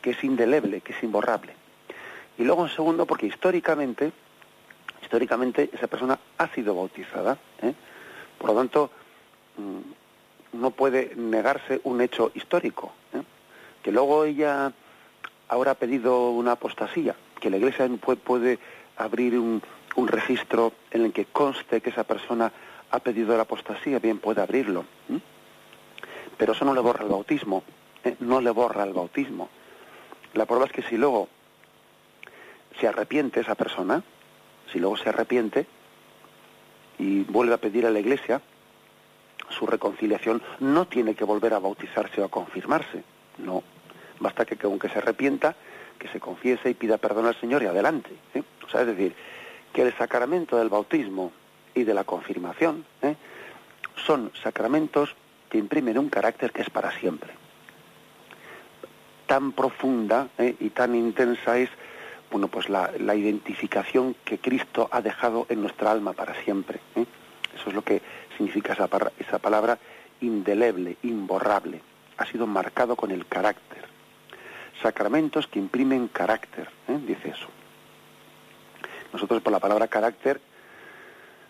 que, 0.00 0.10
es 0.10 0.24
indeleble, 0.24 0.80
que 0.80 0.92
es 0.92 1.02
imborrable. 1.02 1.52
Y 2.36 2.44
luego 2.44 2.64
en 2.64 2.72
segundo, 2.72 3.06
porque 3.06 3.26
históricamente, 3.26 4.12
históricamente 5.02 5.70
esa 5.72 5.86
persona 5.86 6.18
ha 6.38 6.48
sido 6.54 6.74
bautizada, 6.74 7.38
¿eh? 7.62 7.74
por 8.38 8.50
lo 8.50 8.56
tanto 8.56 8.90
mm, 9.56 10.58
no 10.60 10.70
puede 10.70 11.12
negarse 11.16 11.80
un 11.84 12.00
hecho 12.00 12.30
histórico, 12.34 12.92
¿eh? 13.12 13.22
que 13.82 13.92
luego 13.92 14.24
ella 14.24 14.72
ahora 15.48 15.72
ha 15.72 15.74
pedido 15.74 16.30
una 16.30 16.52
apostasía, 16.52 17.14
que 17.40 17.50
la 17.50 17.56
Iglesia 17.56 17.88
puede, 18.24 18.58
abrir 18.96 19.38
un, 19.38 19.62
registro 20.06 20.72
en 20.92 21.06
el 21.06 21.12
que 21.12 21.24
conste 21.24 21.80
que 21.80 21.90
esa 21.90 22.04
persona 22.04 22.52
ha 22.90 22.98
pedido 23.00 23.36
la 23.36 23.42
apostasía, 23.42 23.98
bien 23.98 24.18
puede 24.18 24.40
abrirlo. 24.40 24.84
Pero 26.36 26.52
eso 26.52 26.64
no 26.64 26.72
le 26.72 26.80
borra 26.80 27.02
el 27.02 27.10
bautismo, 27.10 27.64
¿eh? 28.04 28.14
no 28.20 28.40
le 28.40 28.50
borra 28.50 28.84
el 28.84 28.92
bautismo. 28.92 29.48
La 30.38 30.46
prueba 30.46 30.66
es 30.66 30.72
que 30.72 30.82
si 30.82 30.96
luego 30.96 31.28
se 32.78 32.86
arrepiente 32.86 33.40
esa 33.40 33.56
persona, 33.56 34.04
si 34.72 34.78
luego 34.78 34.96
se 34.96 35.08
arrepiente 35.08 35.66
y 36.96 37.24
vuelve 37.24 37.54
a 37.54 37.58
pedir 37.58 37.84
a 37.86 37.90
la 37.90 37.98
iglesia 37.98 38.40
su 39.48 39.66
reconciliación, 39.66 40.40
no 40.60 40.86
tiene 40.86 41.16
que 41.16 41.24
volver 41.24 41.54
a 41.54 41.58
bautizarse 41.58 42.20
o 42.20 42.24
a 42.24 42.28
confirmarse. 42.28 43.02
No. 43.38 43.64
Basta 44.20 44.44
que, 44.44 44.56
aunque 44.64 44.88
se 44.88 44.98
arrepienta, 44.98 45.56
que 45.98 46.06
se 46.06 46.20
confiese 46.20 46.70
y 46.70 46.74
pida 46.74 46.98
perdón 46.98 47.26
al 47.26 47.40
Señor 47.40 47.64
y 47.64 47.66
adelante. 47.66 48.10
¿eh? 48.32 48.44
O 48.64 48.70
sea, 48.70 48.82
es 48.82 48.86
decir, 48.86 49.16
que 49.72 49.82
el 49.82 49.92
sacramento 49.98 50.56
del 50.56 50.68
bautismo 50.68 51.32
y 51.74 51.82
de 51.82 51.94
la 51.94 52.04
confirmación 52.04 52.86
¿eh? 53.02 53.16
son 54.06 54.30
sacramentos 54.40 55.16
que 55.50 55.58
imprimen 55.58 55.98
un 55.98 56.08
carácter 56.08 56.52
que 56.52 56.62
es 56.62 56.70
para 56.70 56.92
siempre 56.92 57.47
tan 59.28 59.52
profunda 59.52 60.28
eh, 60.38 60.56
y 60.58 60.70
tan 60.70 60.96
intensa 60.96 61.58
es 61.58 61.68
bueno 62.30 62.48
pues 62.48 62.68
la, 62.68 62.90
identificación 63.14 64.16
que 64.24 64.38
Cristo 64.38 64.88
ha 64.90 65.00
dejado 65.00 65.46
en 65.48 65.60
nuestra 65.60 65.92
alma 65.92 66.14
para 66.14 66.34
siempre. 66.42 66.80
Eh. 66.96 67.04
Eso 67.54 67.68
es 67.68 67.74
lo 67.74 67.82
que 67.82 68.02
significa 68.36 68.72
esa, 68.72 69.38
palabra 69.38 69.78
indeleble, 70.20 70.96
imborrable. 71.02 71.80
Ha 72.16 72.26
sido 72.26 72.46
marcado 72.46 72.96
con 72.96 73.10
el 73.10 73.26
carácter. 73.26 73.84
Sacramentos 74.82 75.46
que 75.46 75.58
imprimen 75.58 76.08
carácter, 76.08 76.68
eh, 76.88 76.98
dice 77.06 77.30
eso. 77.30 77.48
Nosotros 79.12 79.42
por 79.42 79.52
la 79.52 79.60
palabra 79.60 79.88
carácter 79.88 80.40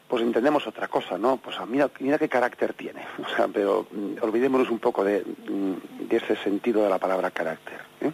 pues 0.09 0.23
entendemos 0.23 0.67
otra 0.67 0.89
cosa, 0.89 1.19
¿no? 1.19 1.37
Pues 1.37 1.57
ah, 1.61 1.67
mira, 1.67 1.89
qué 1.91 2.29
carácter 2.29 2.73
tiene. 2.73 3.03
O 3.25 3.37
sea, 3.37 3.47
pero 3.47 3.87
mm, 3.91 4.23
olvidémonos 4.23 4.71
un 4.71 4.79
poco 4.79 5.03
mm, 5.03 6.07
de, 6.09 6.17
ese 6.17 6.35
sentido 6.37 6.83
de 6.83 6.89
la 6.89 6.99
palabra 6.99 7.31
carácter. 7.31 7.81
¿eh? 8.01 8.11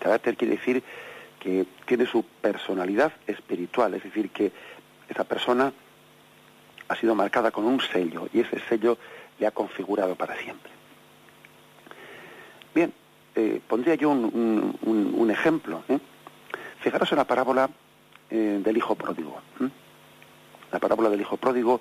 Carácter 0.00 0.36
quiere 0.36 0.56
decir 0.56 0.82
que 1.38 1.66
tiene 1.86 2.04
su 2.04 2.24
personalidad 2.24 3.12
espiritual, 3.26 3.94
es 3.94 4.02
decir, 4.02 4.30
que 4.30 4.50
esa 5.08 5.22
persona 5.22 5.72
ha 6.88 6.96
sido 6.96 7.14
marcada 7.14 7.52
con 7.52 7.64
un 7.64 7.80
sello 7.80 8.28
y 8.32 8.40
ese 8.40 8.58
sello 8.68 8.98
le 9.38 9.46
ha 9.46 9.52
configurado 9.52 10.16
para 10.16 10.36
siempre. 10.36 10.72
Bien, 12.74 12.92
eh, 13.36 13.60
pondría 13.68 13.94
yo 13.94 14.10
un, 14.10 15.28
ejemplo. 15.30 15.84
¿eh? 15.88 15.98
Fijaros 16.80 17.12
en 17.12 17.18
la 17.18 17.24
parábola 17.24 17.70
del 18.30 18.76
hijo 18.76 18.94
pródigo. 18.94 19.40
La 20.72 20.78
parábola 20.78 21.10
del 21.10 21.20
hijo 21.20 21.36
pródigo, 21.36 21.80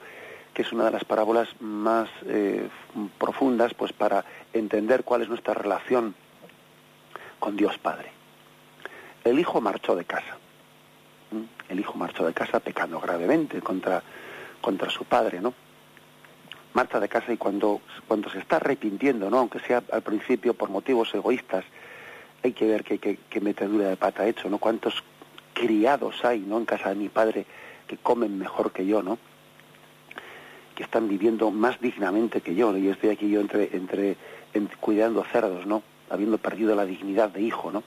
que 0.54 0.62
es 0.62 0.72
una 0.72 0.86
de 0.86 0.92
las 0.92 1.04
parábolas 1.06 1.50
más 1.60 2.10
profundas 3.18 3.74
pues 3.74 3.94
para 3.94 4.26
entender 4.54 5.04
cuál 5.04 5.22
es 5.22 5.30
nuestra 5.30 5.54
relación 5.54 6.16
con 7.40 7.56
Dios 7.56 7.78
Padre. 7.78 8.12
El 9.24 9.40
hijo 9.40 9.62
marchó 9.62 9.96
de 9.96 10.06
casa. 10.06 10.38
El 11.68 11.80
hijo 11.80 11.96
marchó 11.96 12.26
de 12.26 12.34
casa 12.34 12.60
pecando 12.60 13.00
gravemente 13.00 13.62
contra, 13.62 14.02
contra 14.62 14.90
su 14.90 15.04
padre, 15.04 15.42
¿no? 15.42 15.54
Marcha 16.74 17.00
de 17.00 17.10
casa 17.10 17.34
y 17.34 17.38
cuando, 17.38 17.82
cuando 18.08 18.30
se 18.30 18.40
está 18.40 18.58
arrepintiendo, 18.58 19.30
¿no? 19.30 19.40
Aunque 19.40 19.60
sea 19.60 19.84
al 19.92 20.02
principio 20.02 20.54
por 20.54 20.70
motivos 20.70 21.14
egoístas, 21.14 21.66
hay 22.44 22.54
que 22.54 22.66
ver 22.68 22.84
qué, 22.84 23.00
qué, 23.00 23.42
metedura 23.42 23.90
de 23.90 23.98
pata 23.98 24.24
ha 24.24 24.28
hecho, 24.28 24.50
¿no? 24.50 24.60
Cuántos 24.60 25.04
criados 25.54 26.24
hay, 26.24 26.40
¿no? 26.40 26.58
En 26.58 26.66
casa 26.66 26.90
de 26.90 26.96
mi 26.96 27.10
padre 27.10 27.46
que 27.88 27.98
comen 27.98 28.38
mejor 28.38 28.72
que 28.72 28.86
yo, 28.86 29.02
¿no? 29.02 29.18
Que 30.76 30.84
están 30.84 31.08
viviendo 31.08 31.50
más 31.52 31.80
dignamente 31.80 32.42
que 32.42 32.54
yo, 32.54 32.76
y 32.78 32.88
estoy 32.90 33.10
aquí 33.10 33.30
yo 33.30 33.42
entre, 33.42 33.76
entre, 33.76 34.18
cuidando 34.80 35.24
cerdos, 35.24 35.66
¿no? 35.66 35.82
Habiendo 36.10 36.38
perdido 36.38 36.76
la 36.76 36.86
dignidad 36.86 37.30
de 37.30 37.42
hijo, 37.42 37.72
¿no? 37.72 37.84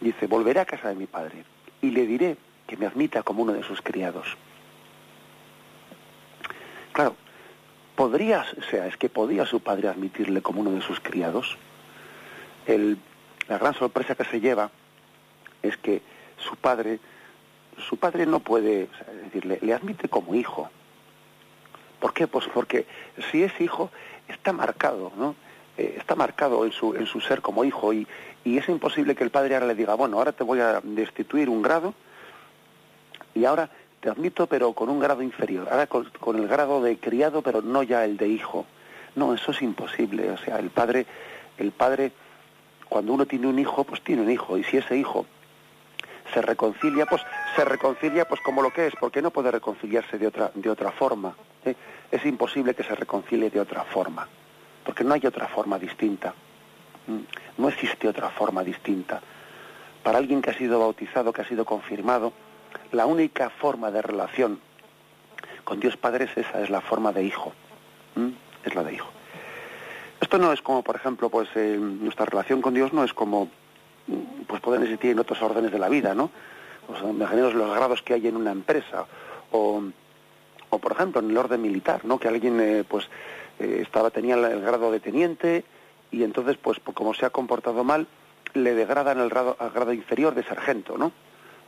Dice, 0.00 0.26
volveré 0.26 0.60
a 0.60 0.64
casa 0.64 0.88
de 0.88 0.94
mi 0.94 1.06
padre 1.06 1.44
y 1.82 1.90
le 1.90 2.06
diré 2.06 2.36
que 2.66 2.76
me 2.76 2.86
admita 2.86 3.22
como 3.22 3.42
uno 3.42 3.52
de 3.52 3.62
sus 3.62 3.80
criados. 3.82 4.36
Claro, 6.92 7.16
podría, 7.96 8.44
o 8.58 8.62
sea, 8.70 8.86
es 8.86 8.96
que 8.96 9.08
podía 9.08 9.44
su 9.46 9.60
padre 9.60 9.88
admitirle 9.88 10.42
como 10.42 10.60
uno 10.60 10.72
de 10.72 10.80
sus 10.80 11.00
criados. 11.00 11.56
El, 12.66 12.98
la 13.48 13.58
gran 13.58 13.74
sorpresa 13.74 14.14
que 14.14 14.24
se 14.24 14.40
lleva 14.40 14.70
es 15.62 15.76
que 15.76 16.02
su 16.38 16.56
padre, 16.56 17.00
su 17.80 17.96
padre 17.96 18.26
no 18.26 18.40
puede, 18.40 18.88
decirle, 19.24 19.58
le 19.62 19.74
admite 19.74 20.08
como 20.08 20.34
hijo. 20.34 20.70
¿Por 21.98 22.14
qué? 22.14 22.26
Pues 22.26 22.46
porque 22.52 22.86
si 23.30 23.42
es 23.42 23.60
hijo, 23.60 23.90
está 24.28 24.52
marcado, 24.52 25.12
¿no? 25.16 25.34
Eh, 25.76 25.96
está 25.98 26.14
marcado 26.14 26.64
en 26.64 26.72
su, 26.72 26.94
en 26.94 27.06
su 27.06 27.20
ser 27.20 27.40
como 27.40 27.64
hijo 27.64 27.92
y, 27.92 28.06
y 28.44 28.58
es 28.58 28.68
imposible 28.68 29.14
que 29.14 29.24
el 29.24 29.30
padre 29.30 29.54
ahora 29.54 29.66
le 29.66 29.74
diga, 29.74 29.94
bueno, 29.94 30.18
ahora 30.18 30.32
te 30.32 30.44
voy 30.44 30.60
a 30.60 30.80
destituir 30.82 31.48
un 31.48 31.62
grado 31.62 31.94
y 33.34 33.44
ahora 33.44 33.70
te 34.00 34.08
admito, 34.08 34.46
pero 34.46 34.72
con 34.72 34.88
un 34.88 34.98
grado 34.98 35.22
inferior, 35.22 35.68
ahora 35.70 35.86
con, 35.86 36.36
el 36.36 36.48
grado 36.48 36.82
de 36.82 36.98
criado, 36.98 37.42
pero 37.42 37.60
no 37.60 37.82
ya 37.82 38.04
el 38.04 38.16
de 38.16 38.28
hijo. 38.28 38.66
No, 39.14 39.34
eso 39.34 39.52
es 39.52 39.60
imposible. 39.62 40.30
O 40.30 40.38
sea, 40.38 40.58
el 40.58 40.70
padre, 40.70 41.06
el 41.58 41.72
padre, 41.72 42.12
cuando 42.88 43.12
uno 43.12 43.26
tiene 43.26 43.46
un 43.46 43.58
hijo, 43.58 43.84
pues 43.84 44.00
tiene 44.02 44.22
un 44.22 44.30
hijo, 44.30 44.56
y 44.56 44.64
si 44.64 44.78
ese 44.78 44.96
hijo 44.96 45.26
se 46.32 46.40
reconcilia, 46.40 47.06
pues 47.06 47.22
se 47.56 47.64
reconcilia 47.64 48.26
pues 48.26 48.40
como 48.40 48.62
lo 48.62 48.72
que 48.72 48.86
es, 48.86 48.94
porque 48.98 49.22
no 49.22 49.30
puede 49.30 49.50
reconciliarse 49.50 50.18
de 50.18 50.26
otra, 50.26 50.50
de 50.54 50.70
otra 50.70 50.90
forma. 50.92 51.34
¿eh? 51.64 51.74
Es 52.10 52.24
imposible 52.24 52.74
que 52.74 52.84
se 52.84 52.94
reconcilie 52.94 53.50
de 53.50 53.60
otra 53.60 53.84
forma, 53.84 54.28
porque 54.84 55.04
no 55.04 55.14
hay 55.14 55.26
otra 55.26 55.48
forma 55.48 55.78
distinta. 55.78 56.34
No 57.58 57.68
existe 57.68 58.06
otra 58.08 58.30
forma 58.30 58.62
distinta. 58.62 59.20
Para 60.02 60.18
alguien 60.18 60.40
que 60.40 60.50
ha 60.50 60.54
sido 60.56 60.78
bautizado, 60.78 61.32
que 61.32 61.42
ha 61.42 61.48
sido 61.48 61.64
confirmado, 61.64 62.32
la 62.92 63.06
única 63.06 63.50
forma 63.50 63.90
de 63.90 64.02
relación 64.02 64.60
con 65.64 65.80
Dios 65.80 65.96
Padre 65.96 66.26
es 66.26 66.36
esa, 66.36 66.60
es 66.62 66.70
la 66.70 66.80
forma 66.80 67.12
de 67.12 67.24
hijo. 67.24 67.52
Es 68.64 68.74
la 68.74 68.84
de 68.84 68.94
hijo. 68.94 69.08
Esto 70.20 70.38
no 70.38 70.52
es 70.52 70.62
como, 70.62 70.82
por 70.82 70.96
ejemplo, 70.96 71.30
pues 71.30 71.48
eh, 71.54 71.76
nuestra 71.78 72.26
relación 72.26 72.60
con 72.60 72.74
Dios 72.74 72.92
no 72.92 73.04
es 73.04 73.12
como 73.14 73.48
pues 74.46 74.60
pueden 74.60 74.82
existir 74.82 75.12
en 75.12 75.18
otros 75.18 75.40
órdenes 75.42 75.72
de 75.72 75.78
la 75.78 75.88
vida, 75.88 76.14
¿no? 76.14 76.30
O 76.88 77.12
los 77.12 77.74
grados 77.74 78.02
que 78.02 78.14
hay 78.14 78.26
en 78.26 78.36
una 78.36 78.52
empresa 78.52 79.06
o, 79.52 79.82
o 80.70 80.78
por 80.78 80.92
ejemplo 80.92 81.20
en 81.20 81.30
el 81.30 81.36
orden 81.36 81.62
militar, 81.62 82.04
¿no? 82.04 82.18
Que 82.18 82.28
alguien 82.28 82.60
eh, 82.60 82.84
pues 82.86 83.08
eh, 83.58 83.80
estaba 83.82 84.10
tenía 84.10 84.34
el 84.34 84.60
grado 84.60 84.90
de 84.90 85.00
teniente 85.00 85.64
y 86.10 86.24
entonces 86.24 86.56
pues, 86.56 86.78
como 86.94 87.14
se 87.14 87.26
ha 87.26 87.30
comportado 87.30 87.84
mal 87.84 88.06
le 88.54 88.74
degradan 88.74 89.20
el 89.20 89.28
grado, 89.28 89.56
al 89.60 89.70
grado 89.70 89.92
inferior 89.92 90.34
de 90.34 90.42
sargento, 90.42 90.98
¿no? 90.98 91.12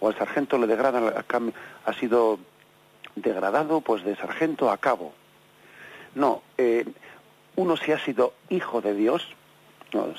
o 0.02 0.08
al 0.08 0.18
sargento 0.18 0.58
le 0.58 0.66
degradan, 0.66 1.12
ha 1.86 1.92
sido 1.92 2.40
degradado 3.14 3.80
pues 3.80 4.02
de 4.02 4.16
sargento 4.16 4.68
a 4.70 4.76
cabo. 4.78 5.12
No, 6.16 6.42
eh, 6.58 6.84
uno 7.54 7.76
si 7.76 7.92
ha 7.92 8.00
sido 8.00 8.34
hijo 8.48 8.80
de 8.80 8.94
Dios, 8.94 9.24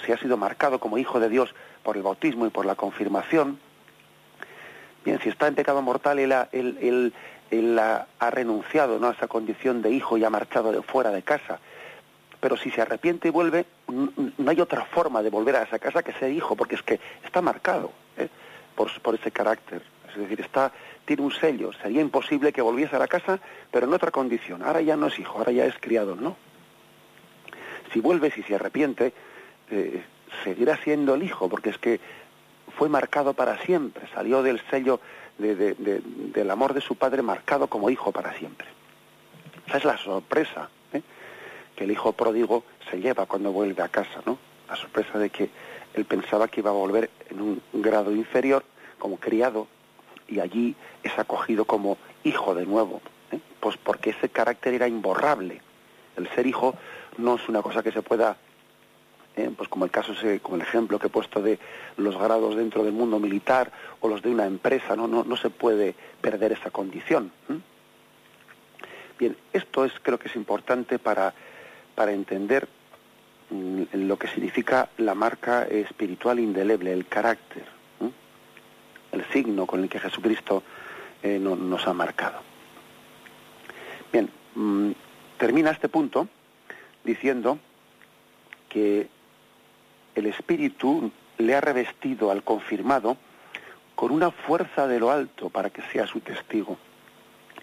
si 0.05 0.13
ha 0.13 0.17
sido 0.17 0.37
marcado 0.37 0.79
como 0.79 0.97
hijo 0.97 1.19
de 1.19 1.27
Dios 1.27 1.53
por 1.83 1.97
el 1.97 2.03
bautismo 2.03 2.45
y 2.45 2.49
por 2.49 2.65
la 2.65 2.75
confirmación, 2.75 3.59
bien, 5.03 5.19
si 5.21 5.29
está 5.29 5.47
en 5.47 5.55
pecado 5.55 5.81
mortal, 5.81 6.19
él 6.19 6.31
ha, 7.79 8.07
renunciado 8.31 8.99
¿no? 8.99 9.07
a 9.07 9.11
esa 9.13 9.27
condición 9.27 9.81
de 9.81 9.91
hijo 9.91 10.17
y 10.17 10.23
ha 10.23 10.29
marchado 10.29 10.71
de 10.71 10.81
fuera 10.81 11.11
de 11.11 11.21
casa. 11.21 11.59
Pero 12.39 12.57
si 12.57 12.71
se 12.71 12.81
arrepiente 12.81 13.29
y 13.29 13.31
vuelve, 13.31 13.65
no 13.87 14.51
hay 14.51 14.59
otra 14.59 14.85
forma 14.85 15.23
de 15.23 15.29
volver 15.29 15.55
a 15.55 15.63
esa 15.63 15.79
casa 15.79 16.03
que 16.03 16.13
ser 16.13 16.31
hijo, 16.31 16.55
porque 16.55 16.75
es 16.75 16.83
que 16.83 16.99
está 17.23 17.41
marcado. 17.41 17.91
¿eh? 18.17 18.27
por, 18.75 19.15
ese 19.15 19.31
carácter. 19.31 19.81
Es 20.09 20.17
decir, 20.17 20.41
está, 20.41 20.71
tiene 21.05 21.23
un 21.23 21.31
sello. 21.31 21.71
Sería 21.73 22.01
imposible 22.01 22.53
que 22.53 22.61
volviese 22.61 22.95
a 22.95 22.99
la 22.99 23.07
casa, 23.07 23.39
pero 23.71 23.87
en 23.87 23.93
otra 23.93 24.11
condición. 24.11 24.63
Ahora 24.63 24.81
ya 24.81 24.95
no 24.95 25.07
es 25.07 25.19
hijo, 25.19 25.37
ahora 25.37 25.51
ya 25.51 25.65
es 25.65 25.75
criado, 25.79 26.15
¿no? 26.15 26.35
Si 27.91 27.99
vuelve, 27.99 28.31
si 28.31 28.43
se 28.43 28.55
arrepiente, 28.55 29.13
eh, 29.69 30.03
seguirá 30.43 30.77
siendo 30.77 31.15
el 31.15 31.23
hijo, 31.23 31.49
porque 31.49 31.69
es 31.69 31.77
que 31.77 31.99
fue 32.77 32.89
marcado 32.89 33.33
para 33.33 33.59
siempre, 33.63 34.07
salió 34.13 34.43
del 34.43 34.61
sello 34.69 34.99
del 35.37 36.51
amor 36.51 36.73
de 36.73 36.81
su 36.81 36.95
padre 36.95 37.21
marcado 37.21 37.67
como 37.67 37.89
hijo 37.89 38.11
para 38.11 38.33
siempre. 38.37 38.67
Esa 39.67 39.77
es 39.77 39.85
la 39.85 39.97
sorpresa 39.97 40.69
¿eh? 40.93 41.01
que 41.75 41.85
el 41.85 41.91
hijo 41.91 42.13
pródigo 42.13 42.63
se 42.89 42.99
lleva 42.99 43.25
cuando 43.25 43.51
vuelve 43.51 43.81
a 43.81 43.87
casa, 43.87 44.21
¿no? 44.25 44.37
La 44.69 44.75
sorpresa 44.75 45.17
de 45.17 45.29
que 45.29 45.49
él 45.95 46.05
pensaba 46.05 46.47
que 46.47 46.61
iba 46.61 46.69
a 46.69 46.73
volver 46.73 47.09
en 47.29 47.41
un 47.41 47.61
grado 47.73 48.11
inferior 48.11 48.63
como 48.99 49.17
criado 49.17 49.67
y 50.27 50.39
allí 50.39 50.75
es 51.03 51.17
acogido 51.17 51.65
como 51.65 51.97
hijo 52.23 52.55
de 52.55 52.65
nuevo, 52.65 53.01
¿eh? 53.31 53.39
pues 53.59 53.77
porque 53.77 54.11
ese 54.11 54.29
carácter 54.29 54.73
era 54.73 54.87
imborrable. 54.87 55.61
El 56.15 56.29
ser 56.29 56.47
hijo 56.47 56.75
no 57.17 57.35
es 57.35 57.49
una 57.49 57.61
cosa 57.61 57.83
que 57.83 57.91
se 57.91 58.01
pueda, 58.01 58.37
¿eh? 59.35 59.51
pues 59.55 59.69
como 59.69 59.85
el 59.85 59.91
caso, 59.91 60.13
como 60.41 60.55
el 60.55 60.61
ejemplo 60.61 60.99
que 60.99 61.07
he 61.07 61.09
puesto 61.09 61.41
de 61.41 61.59
los 61.97 62.17
grados 62.17 62.55
dentro 62.55 62.83
del 62.83 62.93
mundo 62.93 63.19
militar 63.19 63.71
o 64.01 64.07
los 64.07 64.21
de 64.21 64.29
una 64.29 64.45
empresa, 64.45 64.95
no, 64.95 65.07
no, 65.07 65.23
no 65.23 65.37
se 65.37 65.49
puede 65.49 65.95
perder 66.21 66.53
esa 66.53 66.71
condición. 66.71 67.31
¿eh? 67.49 67.59
Bien, 69.19 69.37
esto 69.53 69.85
es 69.85 69.93
creo 70.01 70.17
que 70.17 70.27
es 70.27 70.35
importante 70.35 70.99
para, 70.99 71.33
para 71.95 72.11
entender 72.11 72.67
Mm, 73.53 73.83
lo 74.07 74.17
que 74.17 74.27
significa 74.27 74.89
la 74.97 75.13
marca 75.13 75.63
espiritual 75.63 76.39
indeleble, 76.39 76.91
el 76.91 77.05
carácter, 77.05 77.63
el 79.11 79.25
signo 79.31 79.67
con 79.67 79.83
el 79.83 79.89
que 79.89 79.99
Jesucristo 79.99 80.63
eh, 81.21 81.37
nos 81.39 81.87
ha 81.87 81.93
marcado. 81.93 82.39
Bien, 84.11 84.27
mm, 84.55 84.91
termina 85.37 85.69
este 85.69 85.87
punto 85.87 86.27
diciendo 87.03 87.59
que 88.69 89.07
el 90.15 90.25
Espíritu 90.27 91.11
le 91.37 91.55
ha 91.55 91.61
revestido 91.61 92.31
al 92.31 92.43
confirmado 92.43 93.17
con 93.95 94.11
una 94.11 94.31
fuerza 94.31 94.87
de 94.87 94.99
lo 94.99 95.11
alto 95.11 95.49
para 95.49 95.69
que 95.69 95.81
sea 95.91 96.07
su 96.07 96.19
testigo. 96.19 96.77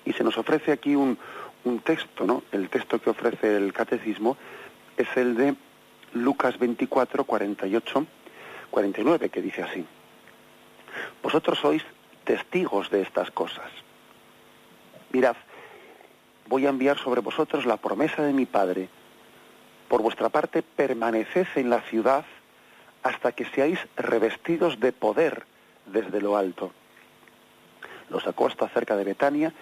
Y 0.04 0.12
se 0.12 0.24
nos 0.24 0.38
ofrece 0.38 0.72
aquí 0.72 0.94
un, 0.94 1.18
un 1.64 1.80
texto, 1.80 2.24
¿no? 2.24 2.42
El 2.52 2.68
texto 2.68 3.00
que 3.00 3.10
ofrece 3.10 3.56
el 3.56 3.72
catecismo 3.72 4.36
es 4.96 5.08
el 5.16 5.36
de 5.36 5.54
Lucas 6.14 6.58
24, 6.58 7.24
48, 7.24 8.06
49, 8.70 9.28
que 9.28 9.42
dice 9.42 9.62
así. 9.62 9.84
Vosotros 11.22 11.58
sois 11.58 11.84
testigos 12.24 12.90
de 12.90 13.02
estas 13.02 13.30
cosas. 13.30 13.70
Mirad, 15.12 15.36
voy 16.46 16.66
a 16.66 16.70
enviar 16.70 16.98
sobre 16.98 17.20
vosotros 17.20 17.66
la 17.66 17.76
promesa 17.76 18.22
de 18.22 18.32
mi 18.32 18.46
Padre. 18.46 18.88
Por 19.88 20.02
vuestra 20.02 20.28
parte, 20.28 20.62
permaneced 20.62 21.46
en 21.56 21.70
la 21.70 21.80
ciudad 21.82 22.24
hasta 23.02 23.32
que 23.32 23.46
seáis 23.46 23.78
revestidos 23.96 24.80
de 24.80 24.92
poder 24.92 25.44
desde 25.86 26.20
lo 26.20 26.36
alto. 26.36 26.72
Los 28.10 28.24
sacó 28.24 28.48
hasta 28.48 28.68
cerca 28.68 28.96
de 28.96 29.04
Betania 29.04 29.52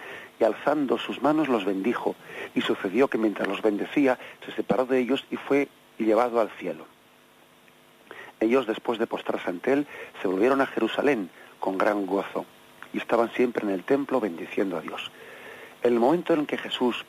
y 0.40 0.44
alzando 0.44 0.98
sus 0.98 1.20
manos 1.22 1.48
los 1.48 1.64
bendijo. 1.64 2.16
Y 2.54 2.62
sucedió 2.62 3.08
que 3.08 3.18
mientras 3.18 3.46
los 3.46 3.62
bendecía, 3.62 4.18
se 4.44 4.52
separó 4.52 4.86
de 4.86 4.98
ellos 4.98 5.24
y 5.30 5.36
fue 5.36 5.68
llevado 5.98 6.40
al 6.40 6.50
cielo. 6.50 6.86
Ellos, 8.40 8.66
después 8.66 8.98
de 8.98 9.06
postrarse 9.06 9.50
ante 9.50 9.72
él, 9.72 9.86
se 10.22 10.28
volvieron 10.28 10.60
a 10.60 10.66
Jerusalén 10.66 11.28
con 11.60 11.76
gran 11.76 12.06
gozo 12.06 12.46
y 12.92 12.98
estaban 12.98 13.30
siempre 13.32 13.64
en 13.64 13.70
el 13.70 13.84
templo 13.84 14.20
bendiciendo 14.20 14.76
a 14.76 14.80
Dios. 14.80 15.10
En 15.82 15.92
el 15.94 16.00
momento 16.00 16.32
en 16.34 16.46
que 16.46 16.56
Jesús 16.56 17.04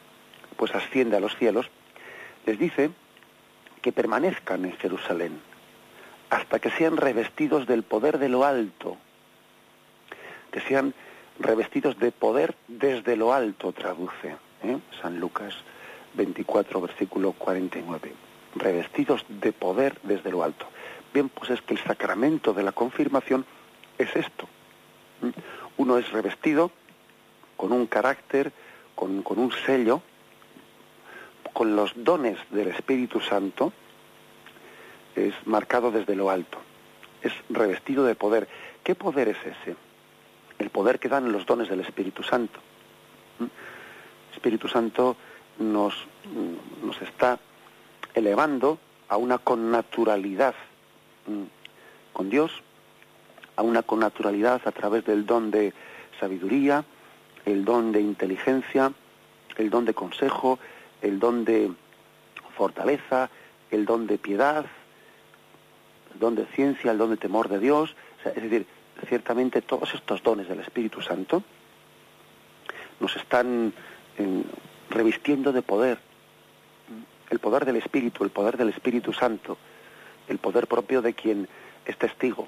pues 0.57 0.75
asciende 0.75 1.15
a 1.15 1.19
los 1.21 1.37
cielos, 1.37 1.69
les 2.45 2.59
dice 2.59 2.89
que 3.81 3.93
permanezcan 3.93 4.65
en 4.65 4.75
Jerusalén 4.77 5.48
hasta 6.29 6.59
que 6.59 6.69
sean 6.71 6.97
revestidos 6.97 7.65
del 7.67 7.83
poder 7.83 8.19
de 8.19 8.29
lo 8.29 8.45
alto, 8.45 8.97
que 10.51 10.61
sean 10.61 10.93
revestidos 11.39 11.97
de 11.99 12.11
poder 12.11 12.55
desde 12.67 13.15
lo 13.15 13.33
alto, 13.33 13.71
traduce 13.71 14.35
¿eh? 14.63 14.77
San 15.01 15.19
Lucas 15.19 15.55
24, 16.15 16.81
versículo 16.81 17.31
49, 17.33 18.13
revestidos 18.55 19.25
de 19.27 19.51
poder 19.53 19.97
desde 20.03 20.31
lo 20.31 20.43
alto. 20.43 20.67
Bien, 21.13 21.29
pues 21.29 21.49
es 21.49 21.61
que 21.61 21.73
el 21.73 21.83
sacramento 21.83 22.53
de 22.53 22.63
la 22.63 22.71
confirmación 22.71 23.45
es 23.97 24.15
esto. 24.15 24.47
Uno 25.77 25.97
es 25.97 26.11
revestido 26.11 26.71
con 27.57 27.71
un 27.71 27.87
carácter, 27.87 28.51
con, 28.95 29.23
con 29.23 29.39
un 29.39 29.51
sello, 29.65 30.01
con 31.53 31.75
los 31.75 31.91
dones 31.95 32.37
del 32.51 32.69
Espíritu 32.69 33.19
Santo, 33.19 33.73
es 35.27 35.35
marcado 35.45 35.91
desde 35.91 36.15
lo 36.15 36.29
alto, 36.29 36.57
es 37.21 37.33
revestido 37.49 38.05
de 38.05 38.15
poder. 38.15 38.47
¿Qué 38.83 38.95
poder 38.95 39.27
es 39.29 39.37
ese? 39.39 39.75
El 40.57 40.69
poder 40.69 40.99
que 40.99 41.09
dan 41.09 41.31
los 41.31 41.45
dones 41.45 41.69
del 41.69 41.81
Espíritu 41.81 42.23
Santo. 42.23 42.59
¿Mm? 43.39 43.43
El 43.43 44.33
Espíritu 44.33 44.67
Santo 44.67 45.17
nos, 45.59 45.93
nos 46.83 47.01
está 47.01 47.39
elevando 48.13 48.79
a 49.07 49.17
una 49.17 49.37
connaturalidad 49.37 50.55
¿Mm? 51.27 51.43
con 52.13 52.29
Dios, 52.29 52.51
a 53.55 53.61
una 53.61 53.83
connaturalidad 53.83 54.61
a 54.65 54.71
través 54.71 55.05
del 55.05 55.25
don 55.25 55.51
de 55.51 55.73
sabiduría, 56.19 56.85
el 57.45 57.65
don 57.65 57.91
de 57.91 58.01
inteligencia, 58.01 58.93
el 59.57 59.69
don 59.69 59.85
de 59.85 59.93
consejo, 59.93 60.59
el 61.01 61.19
don 61.19 61.45
de 61.45 61.71
fortaleza, 62.55 63.29
el 63.71 63.85
don 63.85 64.07
de 64.07 64.17
piedad, 64.17 64.65
el 66.13 66.19
don 66.19 66.35
de 66.35 66.45
ciencia, 66.47 66.91
el 66.91 66.97
don 66.97 67.11
de 67.11 67.17
temor 67.17 67.49
de 67.49 67.59
Dios, 67.59 67.95
es 68.25 68.41
decir, 68.41 68.65
ciertamente 69.07 69.61
todos 69.61 69.93
estos 69.93 70.21
dones 70.23 70.47
del 70.47 70.59
Espíritu 70.59 71.01
Santo 71.01 71.43
nos 72.99 73.15
están 73.15 73.73
revistiendo 74.89 75.53
de 75.53 75.61
poder, 75.61 75.99
el 77.29 77.39
poder 77.39 77.65
del 77.65 77.77
Espíritu, 77.77 78.23
el 78.23 78.29
poder 78.29 78.57
del 78.57 78.69
Espíritu 78.69 79.13
Santo, 79.13 79.57
el 80.27 80.37
poder 80.37 80.67
propio 80.67 81.01
de 81.01 81.13
quien 81.13 81.47
es 81.85 81.97
testigo. 81.97 82.47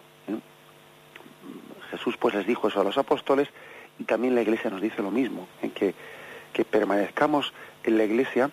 Jesús 1.90 2.16
pues 2.18 2.36
les 2.36 2.48
dijo 2.48 2.68
eso 2.68 2.82
a 2.82 2.84
los 2.84 2.98
apóstoles 2.98 3.50
y 4.00 4.04
también 4.04 4.36
la 4.36 4.42
Iglesia 4.42 4.70
nos 4.70 4.82
dice 4.82 5.02
lo 5.02 5.12
mismo, 5.12 5.48
en 5.62 5.72
que, 5.72 5.94
que 6.54 6.66
permanezcamos 6.66 7.54
en 7.84 7.98
la 7.98 8.04
Iglesia 8.04 8.50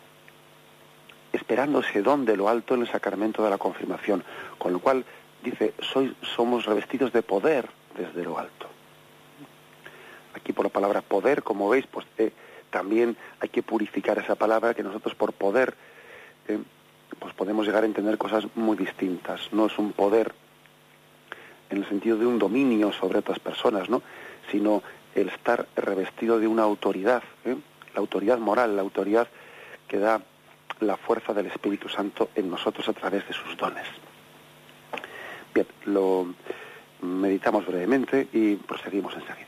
esperando 1.32 1.80
ese 1.80 2.02
don 2.02 2.24
de 2.24 2.36
lo 2.36 2.48
alto 2.48 2.74
en 2.74 2.82
el 2.82 2.88
sacramento 2.88 3.42
de 3.44 3.50
la 3.50 3.58
confirmación, 3.58 4.24
con 4.58 4.72
lo 4.72 4.80
cual 4.80 5.04
dice, 5.42 5.74
soy, 5.80 6.16
somos 6.22 6.64
revestidos 6.66 7.12
de 7.12 7.22
poder 7.22 7.68
desde 7.96 8.24
lo 8.24 8.38
alto. 8.38 8.66
Aquí 10.34 10.52
por 10.52 10.64
la 10.64 10.70
palabra 10.70 11.02
poder, 11.02 11.42
como 11.42 11.68
veis, 11.68 11.86
pues 11.86 12.06
eh, 12.18 12.32
también 12.70 13.16
hay 13.40 13.48
que 13.48 13.62
purificar 13.62 14.18
esa 14.18 14.34
palabra 14.34 14.74
que 14.74 14.82
nosotros 14.82 15.14
por 15.14 15.32
poder 15.32 15.74
eh, 16.46 16.58
pues 17.18 17.34
podemos 17.34 17.66
llegar 17.66 17.82
a 17.82 17.86
entender 17.86 18.18
cosas 18.18 18.46
muy 18.54 18.76
distintas. 18.76 19.52
No 19.52 19.66
es 19.66 19.78
un 19.78 19.92
poder 19.92 20.32
en 21.70 21.78
el 21.78 21.88
sentido 21.88 22.16
de 22.16 22.26
un 22.26 22.38
dominio 22.38 22.92
sobre 22.92 23.18
otras 23.18 23.38
personas, 23.38 23.88
¿no? 23.88 24.02
sino 24.50 24.82
el 25.14 25.28
estar 25.28 25.66
revestido 25.76 26.38
de 26.38 26.46
una 26.46 26.62
autoridad, 26.62 27.22
¿eh? 27.44 27.56
la 27.94 28.00
autoridad 28.00 28.38
moral, 28.38 28.76
la 28.76 28.82
autoridad 28.82 29.28
que 29.86 29.98
da 29.98 30.20
la 30.80 30.96
fuerza 30.96 31.32
del 31.32 31.46
Espíritu 31.46 31.88
Santo 31.88 32.30
en 32.34 32.50
nosotros 32.50 32.88
a 32.88 32.92
través 32.92 33.26
de 33.26 33.34
sus 33.34 33.56
dones. 33.56 33.86
Bien, 35.54 35.66
lo 35.86 36.34
meditamos 37.02 37.66
brevemente 37.66 38.28
y 38.32 38.56
proseguimos 38.56 39.14
enseguida. 39.14 39.47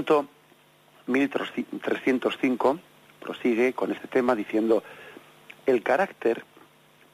Punto 0.00 0.26
1305 1.08 2.78
prosigue 3.20 3.74
con 3.74 3.92
este 3.92 4.08
tema 4.08 4.34
diciendo, 4.34 4.82
el 5.66 5.82
carácter 5.82 6.42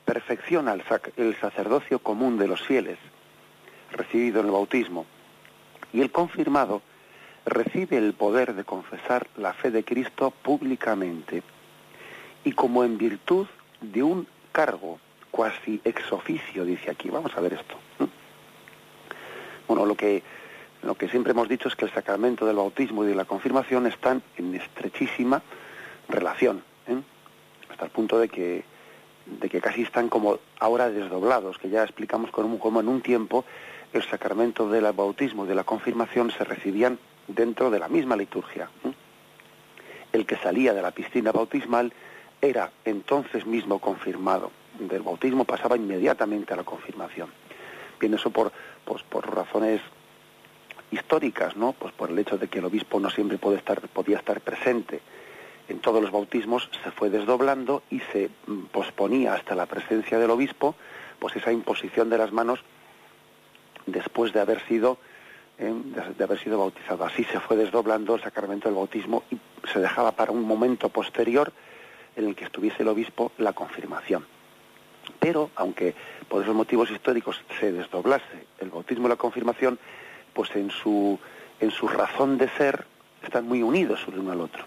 perfecciona 0.04 0.72
el, 0.72 1.36
sacerdocio 1.36 1.98
común 1.98 2.38
de 2.38 2.46
los 2.46 2.62
fieles, 2.62 2.96
recibido 3.90 4.38
en 4.38 4.46
el 4.46 4.52
bautismo, 4.52 5.04
y 5.92 6.00
el 6.00 6.12
confirmado 6.12 6.80
recibe 7.44 7.96
el 7.96 8.12
poder 8.12 8.54
de 8.54 8.62
confesar 8.62 9.26
la 9.36 9.52
fe 9.52 9.72
de 9.72 9.82
Cristo 9.82 10.30
públicamente, 10.30 11.42
y 12.44 12.52
como 12.52 12.84
en 12.84 12.98
virtud 12.98 13.48
de 13.80 14.04
un 14.04 14.28
cargo 14.52 15.00
cuasi 15.32 15.80
ex 15.82 16.12
oficio, 16.12 16.64
dice 16.64 16.92
aquí, 16.92 17.10
vamos 17.10 17.36
a 17.36 17.40
ver 17.40 17.54
esto. 17.54 17.74
Bueno, 19.66 19.84
lo 19.86 19.96
que 19.96 20.22
lo 20.86 20.94
que 20.94 21.08
siempre 21.08 21.32
hemos 21.32 21.48
dicho 21.48 21.68
es 21.68 21.76
que 21.76 21.84
el 21.84 21.92
sacramento 21.92 22.46
del 22.46 22.56
bautismo 22.56 23.04
y 23.04 23.08
de 23.08 23.14
la 23.14 23.24
confirmación 23.24 23.86
están 23.86 24.22
en 24.36 24.54
estrechísima 24.54 25.42
relación, 26.08 26.62
¿eh? 26.86 27.00
hasta 27.70 27.84
el 27.84 27.90
punto 27.90 28.18
de 28.18 28.28
que 28.28 28.64
de 29.26 29.48
que 29.48 29.60
casi 29.60 29.82
están 29.82 30.08
como 30.08 30.38
ahora 30.60 30.88
desdoblados, 30.88 31.58
que 31.58 31.68
ya 31.68 31.82
explicamos 31.82 32.30
como 32.30 32.80
en 32.80 32.88
un 32.88 33.00
tiempo 33.00 33.44
el 33.92 34.02
sacramento 34.04 34.68
del 34.68 34.84
bautismo 34.92 35.44
y 35.44 35.48
de 35.48 35.54
la 35.54 35.64
confirmación 35.64 36.30
se 36.30 36.44
recibían 36.44 36.98
dentro 37.26 37.70
de 37.70 37.78
la 37.78 37.88
misma 37.88 38.16
liturgia. 38.16 38.68
El 40.12 40.26
que 40.26 40.36
salía 40.36 40.72
de 40.74 40.82
la 40.82 40.92
piscina 40.92 41.32
bautismal 41.32 41.92
era 42.40 42.70
entonces 42.84 43.46
mismo 43.46 43.80
confirmado. 43.80 44.52
Del 44.78 45.02
bautismo 45.02 45.44
pasaba 45.44 45.76
inmediatamente 45.76 46.52
a 46.54 46.56
la 46.56 46.64
confirmación. 46.64 47.30
Bien, 47.98 48.14
eso 48.14 48.30
por, 48.30 48.52
pues, 48.84 49.02
por 49.02 49.34
razones 49.34 49.80
históricas, 50.90 51.56
¿no? 51.56 51.72
Pues 51.72 51.92
por 51.94 52.10
el 52.10 52.18
hecho 52.18 52.38
de 52.38 52.48
que 52.48 52.58
el 52.58 52.64
obispo 52.64 53.00
no 53.00 53.10
siempre 53.10 53.38
puede 53.38 53.58
estar, 53.58 53.80
podía 53.88 54.18
estar 54.18 54.40
presente 54.40 55.00
en 55.68 55.80
todos 55.80 56.00
los 56.00 56.12
bautismos, 56.12 56.70
se 56.84 56.90
fue 56.92 57.10
desdoblando 57.10 57.82
y 57.90 58.00
se 58.12 58.30
mm, 58.46 58.66
posponía 58.66 59.34
hasta 59.34 59.54
la 59.54 59.66
presencia 59.66 60.18
del 60.18 60.30
obispo, 60.30 60.76
pues 61.18 61.34
esa 61.36 61.52
imposición 61.52 62.08
de 62.08 62.18
las 62.18 62.32
manos 62.32 62.60
después 63.86 64.32
de 64.32 64.40
haber 64.40 64.60
sido 64.66 64.98
eh, 65.58 65.72
de 66.18 66.24
haber 66.24 66.38
sido 66.38 66.58
bautizado. 66.58 67.04
Así 67.04 67.24
se 67.24 67.40
fue 67.40 67.56
desdoblando 67.56 68.14
el 68.14 68.22
sacramento 68.22 68.68
del 68.68 68.76
bautismo 68.76 69.24
y 69.30 69.38
se 69.72 69.80
dejaba 69.80 70.12
para 70.12 70.30
un 70.30 70.42
momento 70.42 70.90
posterior 70.90 71.52
en 72.14 72.26
el 72.26 72.36
que 72.36 72.44
estuviese 72.44 72.82
el 72.82 72.88
obispo 72.88 73.32
la 73.38 73.54
confirmación. 73.54 74.26
Pero, 75.18 75.50
aunque 75.56 75.94
por 76.28 76.42
esos 76.42 76.54
motivos 76.54 76.90
históricos 76.90 77.40
se 77.58 77.72
desdoblase 77.72 78.46
el 78.58 78.70
bautismo 78.70 79.06
y 79.06 79.10
la 79.10 79.16
confirmación, 79.16 79.78
pues 80.36 80.54
en 80.54 80.70
su, 80.70 81.18
en 81.60 81.70
su 81.70 81.88
razón 81.88 82.36
de 82.36 82.50
ser 82.50 82.84
están 83.24 83.48
muy 83.48 83.62
unidos 83.62 84.04
el 84.06 84.18
uno 84.18 84.32
al 84.32 84.42
otro. 84.42 84.64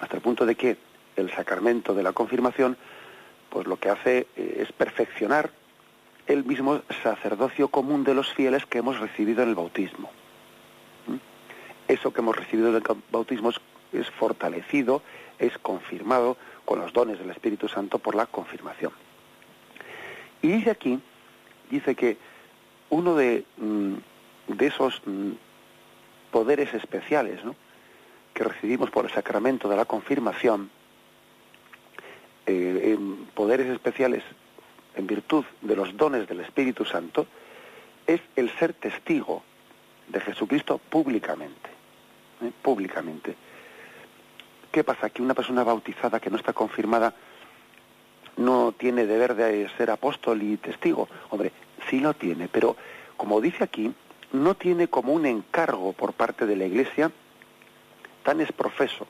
Hasta 0.00 0.16
el 0.16 0.22
punto 0.22 0.44
de 0.44 0.54
que 0.54 0.76
el 1.16 1.32
sacramento 1.32 1.94
de 1.94 2.02
la 2.02 2.12
confirmación, 2.12 2.76
pues 3.48 3.66
lo 3.66 3.78
que 3.78 3.88
hace 3.88 4.26
eh, 4.36 4.58
es 4.60 4.70
perfeccionar 4.72 5.50
el 6.26 6.44
mismo 6.44 6.82
sacerdocio 7.02 7.68
común 7.68 8.04
de 8.04 8.12
los 8.12 8.34
fieles 8.34 8.66
que 8.66 8.78
hemos 8.78 9.00
recibido 9.00 9.42
en 9.42 9.48
el 9.48 9.54
bautismo. 9.54 10.10
¿Mm? 11.06 11.16
Eso 11.88 12.12
que 12.12 12.20
hemos 12.20 12.36
recibido 12.36 12.68
en 12.68 12.76
el 12.76 12.82
bautismo 13.10 13.50
es 13.92 14.10
fortalecido, 14.10 15.02
es 15.38 15.56
confirmado 15.56 16.36
con 16.66 16.80
los 16.80 16.92
dones 16.92 17.18
del 17.18 17.30
Espíritu 17.30 17.66
Santo 17.66 17.98
por 17.98 18.14
la 18.14 18.26
confirmación. 18.26 18.92
Y 20.42 20.48
dice 20.48 20.70
aquí, 20.70 21.00
dice 21.70 21.94
que 21.94 22.18
uno 22.90 23.14
de, 23.14 23.44
mm, 23.56 23.94
de 24.56 24.66
esos 24.66 25.00
mm, 25.04 25.32
poderes 26.30 26.72
especiales 26.74 27.40
que 28.34 28.44
recibimos 28.44 28.90
por 28.90 29.04
el 29.04 29.10
sacramento 29.10 29.68
de 29.68 29.76
la 29.76 29.84
confirmación, 29.84 30.70
eh, 32.46 32.98
poderes 33.34 33.66
especiales 33.66 34.22
en 34.96 35.06
virtud 35.06 35.44
de 35.60 35.76
los 35.76 35.96
dones 35.96 36.28
del 36.28 36.40
Espíritu 36.40 36.84
Santo, 36.84 37.26
es 38.06 38.20
el 38.36 38.50
ser 38.58 38.72
testigo 38.74 39.42
de 40.08 40.20
Jesucristo 40.20 40.78
públicamente. 40.78 41.70
¿eh? 42.42 42.50
Públicamente. 42.62 43.34
¿Qué 44.72 44.84
pasa? 44.84 45.10
Que 45.10 45.22
una 45.22 45.34
persona 45.34 45.64
bautizada 45.64 46.20
que 46.20 46.30
no 46.30 46.36
está 46.36 46.52
confirmada 46.52 47.14
no 48.36 48.72
tiene 48.72 49.06
deber 49.06 49.34
de 49.34 49.68
ser 49.76 49.90
apóstol 49.90 50.42
y 50.42 50.56
testigo. 50.56 51.08
Hombre, 51.30 51.52
sí 51.88 52.00
lo 52.00 52.14
tiene, 52.14 52.48
pero 52.48 52.76
como 53.16 53.40
dice 53.40 53.64
aquí, 53.64 53.92
no 54.32 54.54
tiene 54.54 54.88
como 54.88 55.12
un 55.12 55.26
encargo 55.26 55.92
por 55.92 56.12
parte 56.12 56.46
de 56.46 56.56
la 56.56 56.66
Iglesia 56.66 57.10
tan 58.22 58.40
es 58.40 58.52
profeso. 58.52 59.06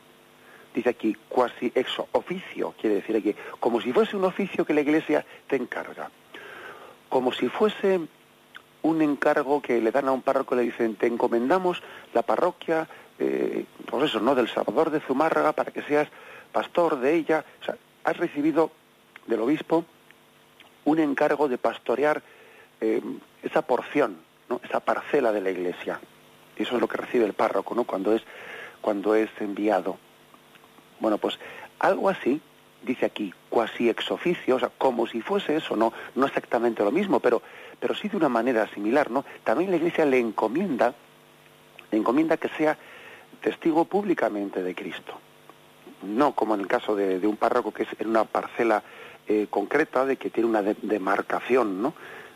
Dice 0.74 0.90
aquí, 0.90 1.16
cuasi 1.28 1.72
ex 1.74 1.90
oficio, 2.12 2.74
quiere 2.80 2.96
decir 2.96 3.16
aquí, 3.16 3.34
como 3.58 3.80
si 3.80 3.92
fuese 3.92 4.16
un 4.16 4.24
oficio 4.24 4.64
que 4.64 4.74
la 4.74 4.82
Iglesia 4.82 5.26
te 5.48 5.56
encarga. 5.56 6.10
Como 7.08 7.32
si 7.32 7.48
fuese 7.48 8.00
un 8.82 9.02
encargo 9.02 9.60
que 9.60 9.80
le 9.80 9.90
dan 9.90 10.08
a 10.08 10.12
un 10.12 10.22
párroco 10.22 10.54
le 10.54 10.62
dicen, 10.62 10.94
te 10.94 11.06
encomendamos 11.06 11.82
la 12.14 12.22
parroquia, 12.22 12.88
eh, 13.18 13.64
pues 13.86 14.04
eso, 14.04 14.20
¿no?, 14.20 14.34
del 14.34 14.48
Salvador 14.48 14.90
de 14.90 15.00
Zumárraga 15.00 15.52
para 15.52 15.72
que 15.72 15.82
seas 15.82 16.08
pastor 16.52 17.00
de 17.00 17.14
ella. 17.14 17.44
O 17.60 17.64
sea, 17.64 17.76
has 18.04 18.16
recibido 18.16 18.70
del 19.26 19.40
obispo 19.40 19.84
un 20.84 20.98
encargo 20.98 21.48
de 21.48 21.58
pastorear 21.58 22.22
eh, 22.80 23.02
esa 23.42 23.62
porción, 23.62 24.18
¿no? 24.50 24.60
esa 24.62 24.80
parcela 24.80 25.32
de 25.32 25.40
la 25.40 25.50
iglesia. 25.50 26.00
Y 26.58 26.64
eso 26.64 26.74
es 26.74 26.80
lo 26.80 26.88
que 26.88 26.98
recibe 26.98 27.24
el 27.24 27.32
párroco, 27.32 27.74
¿no? 27.74 27.84
Cuando 27.84 28.14
es, 28.14 28.22
cuando 28.82 29.14
es 29.14 29.30
enviado. 29.40 29.96
Bueno, 30.98 31.16
pues 31.16 31.38
algo 31.78 32.10
así, 32.10 32.42
dice 32.82 33.06
aquí, 33.06 33.32
cuasi 33.48 33.88
ex 33.88 34.10
oficio, 34.10 34.56
o 34.56 34.58
sea, 34.58 34.70
como 34.76 35.06
si 35.06 35.22
fuese 35.22 35.56
eso, 35.56 35.76
no, 35.76 35.92
no 36.14 36.26
exactamente 36.26 36.84
lo 36.84 36.90
mismo, 36.90 37.20
pero, 37.20 37.40
pero 37.78 37.94
sí 37.94 38.08
de 38.08 38.16
una 38.16 38.28
manera 38.28 38.68
similar, 38.74 39.10
¿no? 39.10 39.24
También 39.44 39.70
la 39.70 39.76
iglesia 39.76 40.04
le 40.04 40.18
encomienda, 40.18 40.94
le 41.90 41.98
encomienda 41.98 42.36
que 42.36 42.48
sea 42.50 42.76
testigo 43.40 43.86
públicamente 43.86 44.62
de 44.62 44.74
Cristo. 44.74 45.18
No 46.02 46.34
como 46.34 46.54
en 46.54 46.60
el 46.60 46.66
caso 46.66 46.94
de, 46.96 47.26
un 47.26 47.36
párroco 47.36 47.72
que 47.72 47.84
es 47.84 47.88
en 47.98 48.08
una 48.08 48.24
parcela 48.24 48.82
eh, 49.26 49.46
concreta 49.48 50.04
de 50.04 50.16
que 50.16 50.30
tiene 50.30 50.48
una 50.48 50.62
demarcación, 50.62 51.82
¿no? 51.82 51.94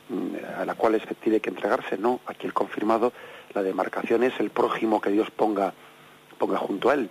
Mm, 0.09 0.61
a 0.61 0.65
la 0.67 0.75
cual 0.75 1.01
tiene 1.23 1.41
que 1.41 1.51
entregarse, 1.51 1.97
no. 1.97 2.21
Aquí 2.27 2.47
el 2.47 2.53
confirmado, 2.53 3.13
la 3.55 3.63
demarcación 3.63 4.23
es 4.23 4.39
el 4.39 4.51
prójimo 4.51 5.01
que 5.01 5.11
Dios 5.11 5.31
ponga, 5.31 5.73
ponga 6.39 6.59
junto 6.59 6.91
a 6.91 6.95
él. 6.95 7.11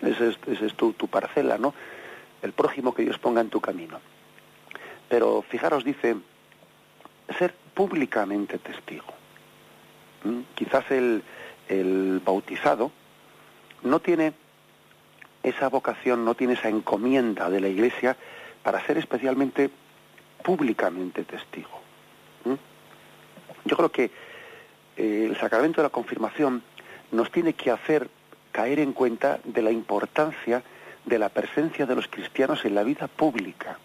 Ese 0.00 0.30
es, 0.30 0.62
es 0.62 0.74
tu, 0.74 0.92
parcela, 0.94 1.58
¿no? 1.58 1.74
El 2.42 2.52
prójimo 2.52 2.92
que 2.92 3.02
Dios 3.02 3.18
ponga 3.18 3.40
en 3.40 3.50
tu 3.50 3.60
camino. 3.60 4.00
Pero 5.08 5.42
fijaros, 5.42 5.84
dice, 5.84 6.16
ser 7.38 7.54
públicamente 7.74 8.58
testigo. 8.58 9.06
Quizás 10.54 10.84
el 10.90 12.20
bautizado 12.24 12.90
no 13.82 14.00
tiene 14.00 14.32
esa 15.42 15.68
vocación, 15.68 16.24
no 16.24 16.34
tiene 16.34 16.54
esa 16.54 16.68
encomienda 16.68 17.50
de 17.50 17.60
la 17.60 17.68
Iglesia 17.68 18.16
para 18.62 18.84
ser 18.86 18.98
especialmente 18.98 19.70
públicamente 20.42 21.24
testigo. 21.24 21.81
Yo 23.64 23.76
creo 23.76 23.92
que 23.92 24.10
eh, 24.96 25.26
el 25.28 25.36
sacramento 25.36 25.80
de 25.80 25.86
la 25.86 25.92
confirmación 25.92 26.62
nos 27.10 27.30
tiene 27.30 27.52
que 27.54 27.70
hacer 27.70 28.08
caer 28.50 28.80
en 28.80 28.92
cuenta 28.92 29.40
de 29.44 29.62
la 29.62 29.70
importancia 29.70 30.62
de 31.04 31.18
la 31.18 31.28
presencia 31.30 31.86
de 31.86 31.96
los 31.96 32.06
cristianos 32.08 32.64
en 32.64 32.74
la 32.74 32.82
vida 32.82 33.08
pública. 33.08 33.78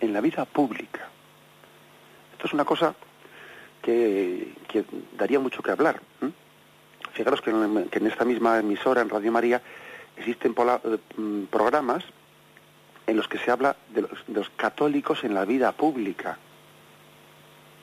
En 0.00 0.12
la 0.12 0.20
vida 0.20 0.44
pública. 0.44 1.08
Esto 2.32 2.46
es 2.46 2.52
una 2.52 2.64
cosa 2.64 2.94
que, 3.82 4.54
daría 5.16 5.38
mucho 5.38 5.62
que 5.62 5.70
hablar. 5.70 6.00
Fijaros 7.12 7.40
que 7.40 7.50
en, 7.50 8.06
esta 8.06 8.24
misma 8.24 8.58
emisora, 8.58 9.02
en 9.02 9.08
Radio 9.08 9.32
María, 9.32 9.60
existen 10.16 10.54
eh, 10.56 10.98
mm, 11.16 11.44
programas 11.44 12.04
en 13.06 13.16
los 13.16 13.28
que 13.28 13.38
se 13.38 13.50
habla 13.50 13.76
de 13.88 14.06
los, 14.28 14.50
católicos 14.50 15.24
en 15.24 15.34
la 15.34 15.44
vida 15.44 15.72
pública. 15.72 16.38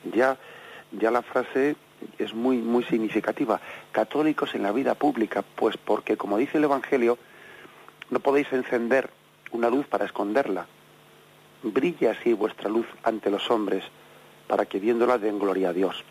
Ya, 0.04 0.36
ya 0.92 1.10
la 1.10 1.22
frase 1.22 1.76
es 2.18 2.34
muy, 2.34 2.58
muy 2.58 2.84
significativa. 2.84 3.60
Católicos 3.92 4.54
en 4.54 4.62
la 4.62 4.72
vida 4.72 4.94
pública, 4.94 5.42
pues 5.42 5.76
porque, 5.76 6.16
como 6.16 6.38
dice 6.38 6.58
el 6.58 6.64
Evangelio, 6.64 7.18
no 8.10 8.20
podéis 8.20 8.52
encender 8.52 9.10
una 9.52 9.70
luz 9.70 9.86
para 9.86 10.04
esconderla. 10.04 10.66
Brilla 11.62 12.12
así 12.12 12.32
vuestra 12.32 12.68
luz 12.68 12.86
ante 13.02 13.30
los 13.30 13.50
hombres, 13.50 13.84
para 14.46 14.66
que 14.66 14.78
viéndola 14.78 15.18
den 15.18 15.38
gloria 15.38 15.70
a 15.70 15.72
Dios. 15.72 16.04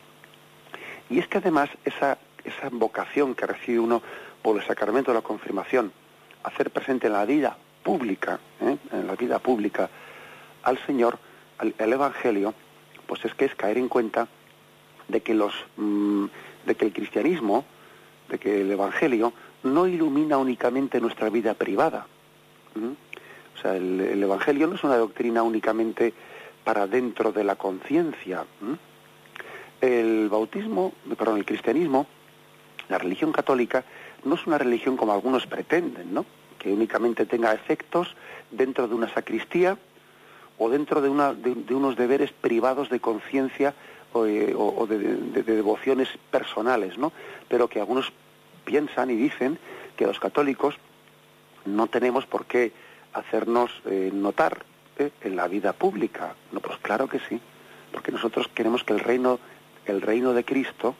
Y 1.09 1.19
es 1.19 1.27
que 1.27 1.37
además 1.37 1.69
esa, 1.85 2.17
esa 2.43 2.69
vocación 2.69 3.33
que 3.33 3.45
recibe 3.45 3.79
uno 3.79 4.01
por 4.41 4.57
el 4.57 4.65
sacramento 4.65 5.11
de 5.11 5.15
la 5.15 5.23
confirmación, 5.23 5.91
hacer 6.43 6.69
presente 6.71 7.07
en 7.07 7.13
la 7.13 7.25
vida 7.25 7.57
pública, 7.83 8.39
¿eh? 8.61 8.77
en 8.91 9.07
la 9.07 9.15
vida 9.15 9.39
pública, 9.39 9.89
al 10.63 10.77
Señor, 10.85 11.17
al, 11.57 11.73
Evangelio, 11.79 12.53
pues 13.07 13.25
es 13.25 13.33
que 13.33 13.45
es 13.45 13.55
caer 13.55 13.77
en 13.77 13.87
cuenta 13.87 14.27
de 15.07 15.21
que 15.21 15.33
los 15.33 15.53
mm, 15.77 16.25
de 16.65 16.75
que 16.75 16.85
el 16.85 16.93
cristianismo, 16.93 17.65
de 18.29 18.37
que 18.37 18.61
el 18.61 18.71
Evangelio 18.71 19.33
no 19.63 19.87
ilumina 19.87 20.37
únicamente 20.37 20.99
nuestra 20.99 21.29
vida 21.29 21.53
privada. 21.53 22.05
O 22.75 23.59
sea, 23.59 23.75
el, 23.75 24.21
Evangelio 24.21 24.67
no 24.67 24.75
es 24.75 24.83
una 24.83 24.97
doctrina 24.97 25.41
únicamente 25.41 26.13
para 26.63 26.85
dentro 26.85 27.31
de 27.31 27.43
la 27.43 27.55
conciencia. 27.55 28.45
El 29.81 30.29
bautismo, 30.29 30.93
perdón, 31.17 31.37
el 31.37 31.45
cristianismo, 31.45 32.05
la 32.89 32.99
religión 32.99 33.31
católica, 33.31 33.83
no 34.25 34.35
es 34.35 34.45
una 34.45 34.59
religión 34.59 34.95
como 34.95 35.13
algunos 35.13 35.47
pretenden, 35.47 36.13
¿no? 36.13 36.25
que 36.59 36.71
únicamente 36.71 37.25
tenga 37.25 37.53
efectos 37.53 38.15
dentro 38.51 38.87
de 38.87 38.95
una 38.95 39.11
sacristía 39.13 39.77
o 40.57 40.69
dentro 40.69 41.01
de, 41.01 41.09
una, 41.09 41.33
de, 41.33 41.75
unos 41.75 41.95
deberes 41.95 42.31
privados 42.31 42.89
de 42.89 42.99
conciencia 42.99 43.73
o, 44.13 44.25
eh, 44.25 44.55
de, 44.87 45.43
devociones 45.43 46.09
personales, 46.31 46.97
¿no? 46.97 47.11
Pero 47.47 47.67
que 47.67 47.79
algunos 47.79 48.11
piensan 48.65 49.09
y 49.09 49.15
dicen 49.15 49.59
que 49.95 50.07
los 50.07 50.19
católicos 50.19 50.75
no 51.65 51.87
tenemos 51.87 52.25
por 52.25 52.45
qué 52.45 52.71
hacernos 53.13 53.71
eh, 53.85 54.11
notar 54.13 54.63
¿eh? 54.97 55.11
en 55.21 55.35
la 55.35 55.47
vida 55.47 55.73
pública. 55.73 56.35
No, 56.51 56.59
pues 56.59 56.77
claro 56.79 57.07
que 57.07 57.19
sí, 57.19 57.39
porque 57.91 58.11
nosotros 58.11 58.47
queremos 58.53 58.83
que 58.83 58.93
el 58.93 58.99
reino, 58.99 59.39
el 59.85 60.01
reino 60.01 60.33
de 60.33 60.43
Cristo, 60.43 60.95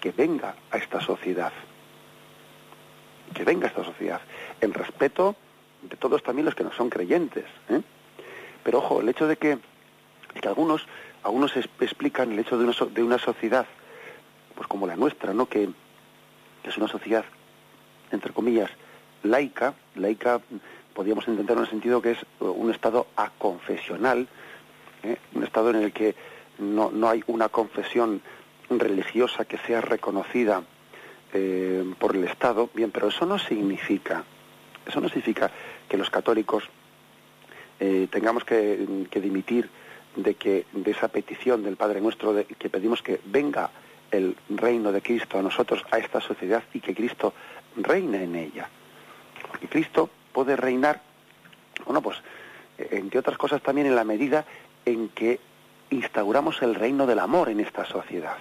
que 0.00 0.12
venga 0.12 0.54
a 0.70 0.78
esta 0.78 1.00
sociedad, 1.00 1.52
que 3.34 3.44
venga 3.44 3.66
a 3.66 3.68
esta 3.68 3.84
sociedad, 3.84 4.20
en 4.60 4.72
respeto 4.72 5.36
de 5.82 5.96
todos 5.96 6.22
también 6.22 6.46
los 6.46 6.54
que 6.54 6.64
no 6.64 6.72
son 6.72 6.90
creyentes. 6.90 7.44
Pero 8.66 8.78
ojo, 8.78 9.00
el 9.00 9.08
hecho 9.08 9.28
de 9.28 9.36
que, 9.36 9.58
que 10.40 10.48
algunos, 10.48 10.84
algunos 11.22 11.56
explican 11.56 12.32
el 12.32 12.40
hecho 12.40 12.58
de 12.58 12.64
una, 12.64 12.74
de 12.92 13.02
una 13.04 13.16
sociedad, 13.16 13.64
pues 14.56 14.66
como 14.66 14.88
la 14.88 14.96
nuestra, 14.96 15.32
¿no? 15.32 15.46
Que, 15.46 15.68
es 16.64 16.76
una 16.76 16.88
sociedad, 16.88 17.24
entre 18.10 18.32
comillas, 18.32 18.68
laica, 19.22 19.74
laica 19.94 20.40
podríamos 20.94 21.28
entender 21.28 21.56
en 21.56 21.62
el 21.62 21.70
sentido 21.70 22.02
que 22.02 22.10
es 22.10 22.18
un 22.40 22.72
estado 22.72 23.06
aconfesional, 23.14 24.26
¿eh? 25.04 25.16
un 25.32 25.44
estado 25.44 25.70
en 25.70 25.76
el 25.76 25.92
que 25.92 26.16
no, 26.58 26.90
no, 26.90 27.08
hay 27.08 27.22
una 27.28 27.48
confesión 27.48 28.20
religiosa 28.68 29.44
que 29.44 29.58
sea 29.58 29.80
reconocida 29.80 30.64
eh, 31.34 31.84
por 32.00 32.16
el 32.16 32.24
Estado, 32.24 32.68
bien, 32.74 32.90
pero 32.90 33.06
eso 33.08 33.26
no 33.26 33.38
significa, 33.38 34.24
eso 34.84 35.00
no 35.00 35.06
significa 35.06 35.52
que 35.88 35.96
los 35.96 36.10
católicos 36.10 36.68
eh, 37.80 38.08
tengamos 38.10 38.44
que, 38.44 38.86
dimitir 39.14 39.68
de 40.14 40.34
que 40.34 40.64
de 40.72 40.90
esa 40.90 41.08
petición 41.08 41.62
del 41.62 41.76
Padre 41.76 42.00
nuestro 42.00 42.34
que 42.58 42.70
pedimos 42.70 43.02
que 43.02 43.20
venga 43.24 43.70
el 44.10 44.36
reino 44.48 44.92
de 44.92 45.02
Cristo 45.02 45.38
a 45.38 45.42
nosotros, 45.42 45.84
a 45.90 45.98
esta 45.98 46.20
sociedad 46.20 46.62
y 46.72 46.80
que 46.80 46.94
Cristo 46.94 47.34
reine 47.76 48.24
en 48.24 48.34
ella. 48.34 48.68
Porque 49.48 49.68
Cristo 49.68 50.08
puede 50.32 50.56
reinar, 50.56 51.02
bueno, 51.84 52.00
pues 52.00 52.16
entre 52.78 53.18
otras 53.18 53.38
cosas 53.38 53.62
también 53.62 53.86
en 53.86 53.96
la 53.96 54.04
medida 54.04 54.44
en 54.84 55.08
que 55.10 55.40
instauramos 55.90 56.62
el 56.62 56.74
reino 56.74 57.06
del 57.06 57.18
amor 57.18 57.48
en 57.48 57.60
esta 57.60 57.84
sociedad. 57.84 58.36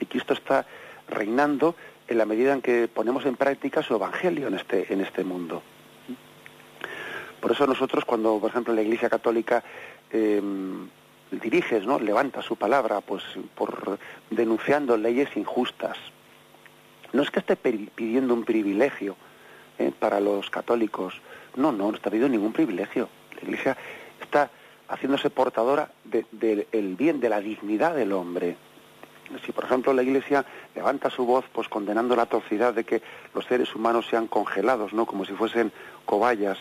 Y 0.00 0.06
Cristo 0.06 0.34
está 0.34 0.66
reinando 1.08 1.74
en 2.08 2.18
la 2.18 2.26
medida 2.26 2.52
en 2.52 2.62
que 2.62 2.88
ponemos 2.88 3.24
en 3.26 3.36
práctica 3.36 3.82
su 3.82 3.94
evangelio 3.94 4.48
en 4.48 4.54
este, 4.54 4.92
en 4.92 5.00
este 5.00 5.24
mundo. 5.24 5.62
Por 7.40 7.52
eso 7.52 7.66
nosotros 7.66 8.04
cuando, 8.04 8.38
por 8.38 8.50
ejemplo, 8.50 8.74
la 8.74 8.82
Iglesia 8.82 9.08
Católica 9.08 9.62
eh, 10.12 10.42
diriges, 11.30 11.86
¿no? 11.86 11.98
levanta 11.98 12.42
su 12.42 12.56
palabra, 12.56 13.00
pues 13.00 13.22
por 13.54 13.98
denunciando 14.30 14.96
leyes 14.96 15.36
injustas. 15.36 15.96
No 17.12 17.22
es 17.22 17.30
que 17.30 17.40
esté 17.40 17.56
pidiendo 17.56 18.34
un 18.34 18.44
privilegio 18.44 19.16
eh, 19.78 19.92
para 19.98 20.20
los 20.20 20.50
católicos, 20.50 21.14
no, 21.56 21.72
no, 21.72 21.90
no 21.90 21.96
está 21.96 22.10
pidiendo 22.10 22.28
ningún 22.28 22.52
privilegio. 22.52 23.08
La 23.36 23.42
Iglesia 23.42 23.76
está 24.20 24.50
haciéndose 24.88 25.30
portadora 25.30 25.90
del 26.04 26.96
bien, 26.96 27.20
de 27.20 27.28
la 27.28 27.40
dignidad 27.40 27.94
del 27.94 28.12
hombre. 28.12 28.56
Si, 29.44 29.52
por 29.52 29.64
ejemplo, 29.64 29.92
la 29.92 30.02
Iglesia 30.02 30.44
levanta 30.74 31.08
su 31.08 31.24
voz, 31.24 31.44
pues 31.52 31.68
condenando 31.68 32.16
la 32.16 32.22
atrocidad 32.22 32.74
de 32.74 32.82
que 32.82 33.00
los 33.32 33.46
seres 33.46 33.74
humanos 33.74 34.06
sean 34.10 34.26
congelados, 34.26 34.92
¿no? 34.92 35.06
Como 35.06 35.24
si 35.24 35.32
fuesen 35.32 35.72
cobayas, 36.04 36.58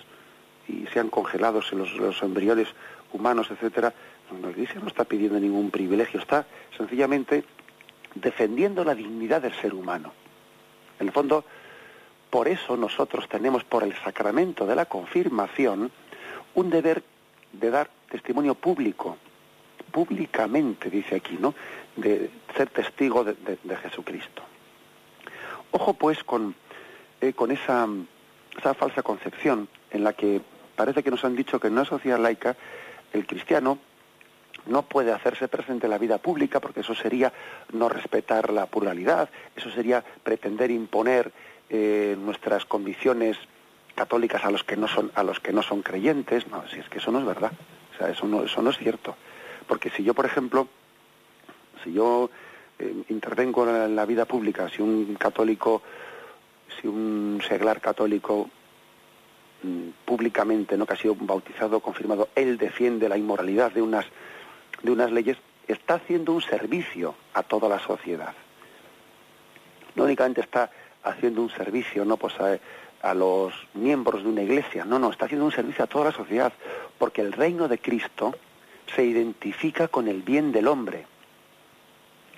y 0.69 0.87
sean 0.93 1.09
congelados 1.09 1.73
los, 1.73 1.93
los 1.95 2.21
embriones 2.21 2.67
humanos, 3.11 3.49
etcétera, 3.51 3.93
la 4.41 4.51
Iglesia 4.51 4.79
no 4.79 4.87
está 4.87 5.05
pidiendo 5.05 5.39
ningún 5.39 5.71
privilegio, 5.71 6.19
está 6.19 6.45
sencillamente 6.77 7.43
defendiendo 8.15 8.83
la 8.83 8.95
dignidad 8.95 9.41
del 9.41 9.53
ser 9.53 9.73
humano. 9.73 10.13
En 10.99 11.07
el 11.07 11.13
fondo, 11.13 11.43
por 12.29 12.47
eso 12.47 12.77
nosotros 12.77 13.27
tenemos 13.27 13.63
por 13.63 13.83
el 13.83 13.95
sacramento 14.03 14.65
de 14.65 14.75
la 14.75 14.85
confirmación 14.85 15.91
un 16.53 16.69
deber 16.69 17.03
de 17.53 17.69
dar 17.71 17.89
testimonio 18.11 18.55
público, 18.55 19.17
públicamente, 19.91 20.89
dice 20.89 21.15
aquí, 21.15 21.37
¿no? 21.39 21.55
De 21.95 22.29
ser 22.55 22.69
testigo 22.69 23.23
de, 23.23 23.57
Jesucristo. 23.81 24.43
Ojo 25.71 25.93
pues 25.93 26.23
con, 26.23 26.55
eh, 27.21 27.33
con 27.33 27.51
esa, 27.51 27.87
esa 28.57 28.73
falsa 28.73 29.01
concepción 29.01 29.67
en 29.91 30.03
la 30.03 30.13
que 30.13 30.41
parece 30.79 31.03
que 31.03 31.11
nos 31.11 31.25
han 31.25 31.35
dicho 31.35 31.59
que 31.59 31.67
en 31.67 31.73
una 31.73 31.83
sociedad 31.83 32.17
laica 32.17 32.55
el 33.11 33.27
cristiano 33.27 33.79
no 34.67 34.83
puede 34.83 35.11
hacerse 35.11 35.49
presente 35.49 35.87
en 35.87 35.91
la 35.91 35.97
vida 35.97 36.19
pública 36.19 36.61
porque 36.61 36.79
eso 36.79 36.95
sería 36.95 37.33
no 37.73 37.89
respetar 37.89 38.49
la 38.53 38.65
pluralidad, 38.65 39.29
eso 39.57 39.69
sería 39.71 40.01
pretender 40.23 40.71
imponer 40.71 41.33
eh, 41.69 42.15
nuestras 42.17 42.63
condiciones 42.63 43.37
católicas 43.93 44.45
a 44.45 44.51
los 44.51 44.63
que 44.63 44.77
no 44.77 44.87
son 44.87 45.11
a 45.15 45.23
los 45.23 45.41
que 45.41 45.51
no 45.51 45.63
son 45.63 45.81
creyentes, 45.81 46.47
no, 46.47 46.63
si 46.69 46.79
es 46.79 46.87
que 46.87 46.99
eso 46.99 47.11
no 47.11 47.19
es 47.19 47.25
verdad, 47.25 47.51
o 47.93 47.97
sea, 47.97 48.09
eso 48.09 48.25
no 48.25 48.43
eso 48.43 48.61
no 48.61 48.69
es 48.69 48.77
cierto, 48.77 49.17
porque 49.67 49.89
si 49.89 50.05
yo 50.05 50.13
por 50.13 50.27
ejemplo 50.27 50.69
si 51.83 51.91
yo 51.91 52.29
eh, 52.79 53.03
intervengo 53.09 53.67
en 53.67 53.97
la 53.97 54.05
vida 54.05 54.23
pública, 54.23 54.69
si 54.69 54.81
un 54.81 55.13
católico 55.15 55.81
si 56.79 56.87
un 56.87 57.41
seglar 57.45 57.81
católico 57.81 58.49
públicamente, 60.05 60.77
¿no? 60.77 60.85
que 60.85 60.93
ha 60.93 60.97
sido 60.97 61.15
bautizado, 61.15 61.79
confirmado, 61.79 62.29
él 62.35 62.57
defiende 62.57 63.09
la 63.09 63.17
inmoralidad 63.17 63.71
de 63.71 63.81
unas, 63.81 64.05
de 64.81 64.91
unas 64.91 65.11
leyes, 65.11 65.37
está 65.67 65.95
haciendo 65.95 66.33
un 66.33 66.41
servicio 66.41 67.15
a 67.33 67.43
toda 67.43 67.67
la 67.67 67.79
sociedad. 67.79 68.33
No 69.95 70.05
únicamente 70.05 70.41
está 70.41 70.71
haciendo 71.03 71.41
un 71.41 71.49
servicio 71.49 72.05
no 72.05 72.17
pues 72.17 72.33
a, 73.01 73.13
los 73.13 73.53
miembros 73.73 74.23
de 74.23 74.29
una 74.29 74.41
iglesia, 74.41 74.85
no, 74.85 74.99
no, 74.99 75.09
está 75.11 75.25
haciendo 75.25 75.45
un 75.45 75.51
servicio 75.51 75.83
a 75.83 75.87
toda 75.87 76.05
la 76.05 76.11
sociedad, 76.11 76.51
porque 76.97 77.21
el 77.21 77.31
reino 77.31 77.67
de 77.67 77.79
Cristo 77.79 78.35
se 78.95 79.03
identifica 79.03 79.87
con 79.87 80.07
el 80.07 80.21
bien 80.21 80.51
del 80.51 80.67
hombre, 80.67 81.05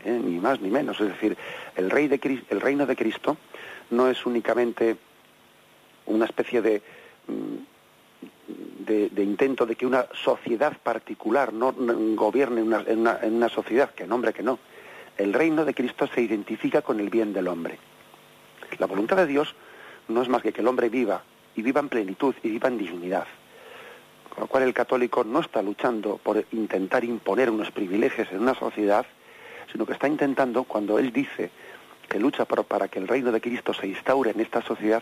¿eh? 0.06 0.20
ni 0.24 0.40
más 0.40 0.60
ni 0.60 0.70
menos. 0.70 1.00
Es 1.00 1.08
decir, 1.08 1.38
el, 1.76 1.90
rey 1.90 2.08
de, 2.08 2.20
el 2.50 2.62
reino 2.62 2.86
de 2.86 2.96
Cristo 2.96 3.38
no 3.90 4.10
es 4.10 4.26
únicamente 4.26 4.98
una 6.06 6.26
especie 6.26 6.62
de, 6.62 6.82
de, 8.86 9.24
intento 9.24 9.66
de 9.66 9.76
que 9.76 9.86
una 9.86 10.06
sociedad 10.14 10.78
particular 10.78 11.54
no 11.54 11.74
gobierne 12.16 12.62
en, 12.62 13.00
una, 13.00 13.50
sociedad, 13.50 13.92
que 13.92 14.06
nombre 14.06 14.34
que 14.34 14.44
no. 14.44 14.60
El 15.18 15.34
reino 15.34 15.66
de 15.66 15.74
Cristo 15.74 16.08
se 16.14 16.22
identifica 16.22 16.82
con 16.82 17.00
el 17.00 17.10
bien 17.10 17.34
del 17.34 17.48
hombre. 17.48 17.78
La 18.80 18.88
voluntad 18.88 19.18
de 19.18 19.28
Dios 19.28 19.56
no 20.08 20.22
es 20.22 20.30
más 20.30 20.42
que 20.42 20.54
que 20.54 20.62
el 20.62 20.68
hombre 20.68 20.90
viva 20.90 21.24
y 21.56 21.62
viva 21.62 21.80
en 21.82 21.90
plenitud 21.90 22.34
y 22.44 22.50
viva 22.50 22.68
en 22.68 22.78
dignidad. 22.78 23.28
Con 24.30 24.42
lo 24.42 24.48
cual 24.48 24.64
el 24.64 24.74
católico 24.74 25.24
no 25.24 25.42
está 25.42 25.62
luchando 25.62 26.18
por 26.18 26.44
intentar 26.52 27.04
imponer 27.04 27.50
unos 27.50 27.72
privilegios 27.72 28.32
en 28.32 28.40
una 28.40 28.56
sociedad, 28.56 29.06
sino 29.72 29.86
que 29.86 29.94
está 29.94 30.08
intentando, 30.08 30.64
cuando 30.64 31.00
él 31.00 31.12
dice 31.12 31.52
que 32.12 32.20
lucha 32.20 32.44
para 32.44 32.90
que 32.90 33.00
el 33.00 33.08
reino 33.08 33.32
de 33.32 33.40
Cristo 33.40 33.74
se 33.74 33.88
instaure 33.88 34.32
en 34.32 34.42
esta 34.42 34.62
sociedad, 34.62 35.02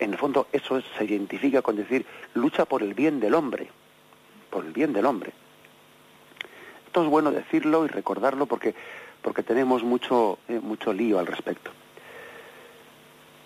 en 0.00 0.12
el 0.12 0.18
fondo 0.18 0.48
eso 0.50 0.82
se 0.98 1.04
identifica 1.04 1.62
con 1.62 1.76
decir 1.76 2.04
lucha 2.34 2.64
por 2.64 2.82
el 2.82 2.94
bien 2.94 3.20
del 3.20 3.32
hombre, 3.34 3.68
por 4.50 4.64
el 4.64 4.72
bien 4.72 4.92
del 4.92 5.06
hombre. 5.06 5.32
Esto 6.86 7.04
es 7.04 7.08
bueno 7.08 7.30
decirlo 7.30 7.84
y 7.84 7.88
recordarlo 7.88 8.46
porque, 8.46 8.74
porque 9.22 9.44
tenemos 9.44 9.84
mucho, 9.84 10.40
eh, 10.48 10.58
mucho 10.58 10.92
lío 10.92 11.20
al 11.20 11.28
respecto. 11.28 11.70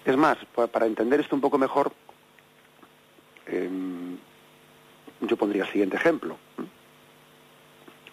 Es 0.06 0.16
más, 0.16 0.38
para 0.72 0.86
entender 0.86 1.20
esto 1.20 1.34
un 1.34 1.42
poco 1.42 1.58
mejor, 1.58 1.92
em, 3.44 4.16
yo 5.20 5.36
pondría 5.36 5.64
el 5.64 5.68
siguiente 5.68 5.96
ejemplo. 5.96 6.38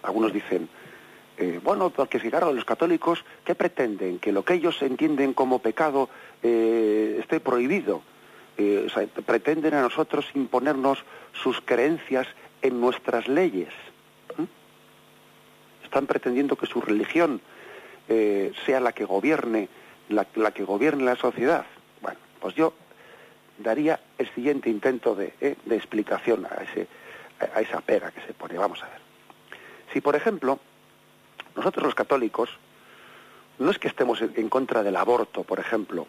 Algunos 0.03 0.34
dicen, 0.34 0.67
eh, 1.38 1.60
bueno, 1.63 1.91
porque 1.91 2.19
fijaros, 2.19 2.56
los 2.56 2.65
católicos, 2.65 3.23
¿qué 3.45 3.54
pretenden? 3.54 4.17
Que 4.17 4.32
lo 4.32 4.43
que 4.43 4.56
ellos 4.56 4.82
entienden 4.82 5.34
como 5.34 5.60
pecado 5.60 6.10
eh, 6.41 7.17
esté 7.19 7.39
prohibido. 7.39 8.02
Eh, 8.58 8.88
pretenden 9.23 9.76
a 9.76 9.82
nosotros 9.82 10.26
imponernos 10.34 11.04
sus 11.34 11.62
creencias 11.62 12.28
en 12.63 12.82
nuestras 12.82 13.28
leyes. 13.28 13.69
Están 15.84 16.08
pretendiendo 16.08 16.56
que 16.56 16.65
su 16.65 16.82
religión 16.82 17.39
sea 18.65 18.80
la 18.80 18.91
que 18.93 19.06
gobierne, 19.06 19.69
la, 20.10 20.26
que 20.26 20.63
gobierne 20.63 21.04
la 21.04 21.15
sociedad. 21.15 21.65
Bueno, 22.02 22.17
pues 22.41 22.56
yo 22.56 22.73
daría 23.58 24.00
el 24.17 24.34
siguiente 24.34 24.69
intento 24.69 25.15
de, 25.15 25.34
de 25.39 25.76
explicación 25.76 26.45
a, 26.45 26.63
ese, 26.63 26.88
a 27.54 27.62
esa 27.62 27.80
pega 27.82 28.12
que 28.12 28.21
se 28.21 28.34
pone. 28.34 28.58
Vamos 28.58 28.82
a 28.84 28.89
ver. 28.89 29.00
Si, 29.93 30.02
por 30.02 30.15
ejemplo, 30.15 30.60
nosotros 31.58 31.84
los 31.84 31.96
católicos 31.96 32.50
no 33.60 33.72
es 33.72 33.80
que 33.80 33.88
estemos 33.88 34.22
en 34.22 34.50
contra 34.50 34.84
del 34.84 34.96
aborto, 34.96 35.43
por 35.43 35.60
ejemplo, 35.60 36.06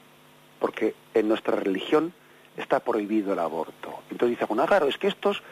porque 0.60 0.94
en 1.14 1.28
nuestra 1.28 1.56
religión 1.56 2.12
está 2.56 2.80
prohibido 2.80 3.32
el 3.32 3.38
aborto. 3.38 4.00
Entonces 4.10 4.38
dice, 4.38 4.44
bueno, 4.44 4.66
es 4.86 4.98
que 4.98 5.08
estos 5.08 5.42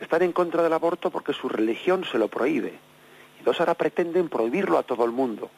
están 0.00 0.22
en 0.22 0.32
contra 0.32 0.62
del 0.62 0.72
aborto 0.72 1.10
porque 1.10 1.32
su 1.32 1.48
religión 1.48 2.04
se 2.04 2.18
lo 2.18 2.28
prohíbe. 2.28 2.74
Y 3.36 3.38
entonces 3.38 3.60
ahora 3.60 3.74
pretenden 3.74 4.28
prohibirlo 4.28 4.76
a 4.76 4.82
todo 4.82 5.04
el 5.04 5.12
mundo, 5.12 5.50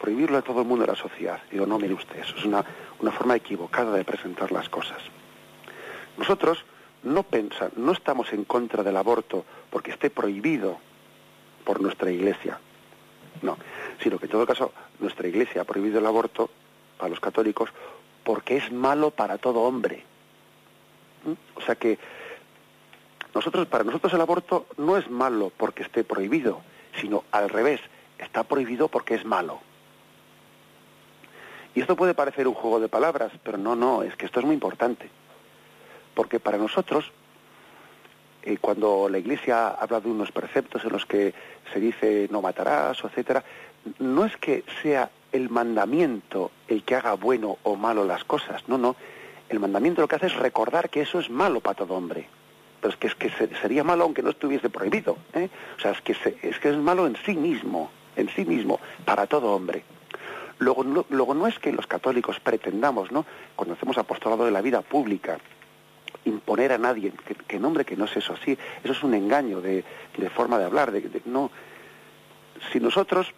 prohibirlo 0.00 0.38
a 0.38 0.42
todo 0.42 0.60
el 0.60 0.66
mundo 0.68 0.86
de 0.86 0.92
la 0.92 0.98
sociedad. 0.98 1.40
Digo, 1.50 1.66
no, 1.66 1.78
mire 1.78 1.94
usted, 1.94 2.20
eso 2.20 2.36
es 2.36 2.44
una, 2.44 2.64
una 3.00 3.10
forma 3.10 3.34
equivocada 3.34 3.96
de 3.96 4.04
presentar 4.04 4.52
las 4.52 4.68
cosas. 4.68 4.98
Nosotros 6.16 6.64
no 7.02 7.24
pensa, 7.24 7.70
no 7.74 7.90
estamos 7.90 8.32
en 8.32 8.44
contra 8.44 8.84
del 8.84 8.96
aborto 8.96 9.44
porque 9.70 9.90
esté 9.90 10.10
prohibido 10.10 10.78
por 11.64 11.80
nuestra 11.80 12.10
Iglesia, 12.12 12.60
no, 13.42 13.58
sino 14.02 14.18
que 14.18 14.26
en 14.26 14.32
todo 14.32 14.46
caso 14.46 14.72
nuestra 15.00 15.28
Iglesia 15.28 15.62
ha 15.62 15.64
prohibido 15.64 15.98
el 15.98 16.06
aborto 16.06 16.50
para 16.98 17.10
los 17.10 17.20
católicos 17.20 17.70
porque 18.24 18.56
es 18.56 18.72
malo 18.72 19.10
para 19.10 19.38
todo 19.38 19.60
hombre. 19.60 20.02
¿Mm? 21.24 21.58
O 21.58 21.60
sea 21.60 21.74
que 21.76 21.98
nosotros, 23.34 23.66
para 23.66 23.84
nosotros 23.84 24.12
el 24.14 24.20
aborto 24.20 24.66
no 24.78 24.96
es 24.96 25.10
malo 25.10 25.52
porque 25.56 25.82
esté 25.82 26.04
prohibido, 26.04 26.62
sino 27.00 27.24
al 27.30 27.48
revés, 27.48 27.80
está 28.18 28.44
prohibido 28.44 28.88
porque 28.88 29.14
es 29.14 29.24
malo. 29.24 29.60
Y 31.74 31.82
esto 31.82 31.96
puede 31.96 32.14
parecer 32.14 32.48
un 32.48 32.54
juego 32.54 32.80
de 32.80 32.88
palabras, 32.88 33.30
pero 33.42 33.58
no, 33.58 33.76
no, 33.76 34.02
es 34.02 34.16
que 34.16 34.24
esto 34.24 34.40
es 34.40 34.46
muy 34.46 34.54
importante. 34.54 35.10
Porque 36.14 36.40
para 36.40 36.56
nosotros, 36.56 37.12
eh, 38.46 38.58
cuando 38.60 39.08
la 39.08 39.18
Iglesia 39.18 39.68
habla 39.68 40.00
de 40.00 40.08
unos 40.08 40.30
preceptos 40.30 40.84
en 40.84 40.92
los 40.92 41.04
que 41.04 41.34
se 41.72 41.80
dice 41.80 42.28
no 42.30 42.40
matarás, 42.40 43.02
etcétera, 43.02 43.42
no 43.98 44.24
es 44.24 44.36
que 44.36 44.62
sea 44.82 45.10
el 45.32 45.50
mandamiento 45.50 46.52
el 46.68 46.84
que 46.84 46.94
haga 46.94 47.14
bueno 47.14 47.58
o 47.64 47.74
malo 47.74 48.04
las 48.04 48.22
cosas, 48.22 48.62
no, 48.68 48.78
no. 48.78 48.94
El 49.48 49.58
mandamiento 49.58 50.00
lo 50.00 50.08
que 50.08 50.16
hace 50.16 50.26
es 50.26 50.36
recordar 50.36 50.90
que 50.90 51.02
eso 51.02 51.18
es 51.18 51.28
malo 51.28 51.60
para 51.60 51.74
todo 51.74 51.94
hombre. 51.94 52.28
Pero 52.80 52.92
es 52.92 52.98
que, 52.98 53.08
es 53.08 53.14
que 53.14 53.30
sería 53.60 53.82
malo 53.82 54.04
aunque 54.04 54.22
no 54.22 54.30
estuviese 54.30 54.70
prohibido. 54.70 55.18
¿eh? 55.34 55.48
O 55.76 55.80
sea, 55.80 55.90
es 55.90 56.00
que, 56.00 56.12
es 56.12 56.58
que 56.58 56.68
es 56.68 56.76
malo 56.76 57.06
en 57.06 57.16
sí 57.24 57.34
mismo, 57.34 57.90
en 58.14 58.28
sí 58.28 58.44
mismo, 58.44 58.78
para 59.04 59.26
todo 59.26 59.54
hombre. 59.54 59.82
Luego 60.58 60.84
no, 60.84 61.04
luego 61.10 61.34
no 61.34 61.48
es 61.48 61.58
que 61.58 61.72
los 61.72 61.86
católicos 61.86 62.40
pretendamos, 62.40 63.10
¿no? 63.10 63.26
Cuando 63.56 63.74
hacemos 63.74 63.98
apostolado 63.98 64.44
de 64.44 64.52
la 64.52 64.62
vida 64.62 64.82
pública, 64.82 65.38
imponer 66.26 66.72
a 66.72 66.78
nadie, 66.78 67.12
que, 67.46 67.58
nombre 67.58 67.84
que 67.84 67.96
no 67.96 68.04
es 68.04 68.16
eso 68.16 68.34
así, 68.34 68.58
eso 68.82 68.92
es 68.92 69.02
un 69.02 69.14
engaño 69.14 69.60
de, 69.60 69.84
forma 70.34 70.58
de 70.58 70.64
hablar, 70.64 70.92
de, 70.92 71.22
no. 71.24 71.50
Si 72.72 72.80
nosotros, 72.80 73.32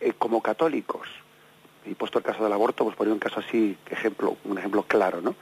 eh, 0.00 0.12
como 0.18 0.42
católicos, 0.42 1.08
y 1.86 1.94
puesto 1.94 2.18
el 2.18 2.24
caso 2.24 2.42
del 2.42 2.52
aborto, 2.52 2.84
pues 2.84 2.96
ponía 2.96 3.12
un 3.12 3.18
caso 3.18 3.40
así, 3.40 3.76
ejemplo, 3.90 4.36
un 4.44 4.58
ejemplo 4.58 4.82
claro, 4.84 5.20
¿no? 5.20 5.34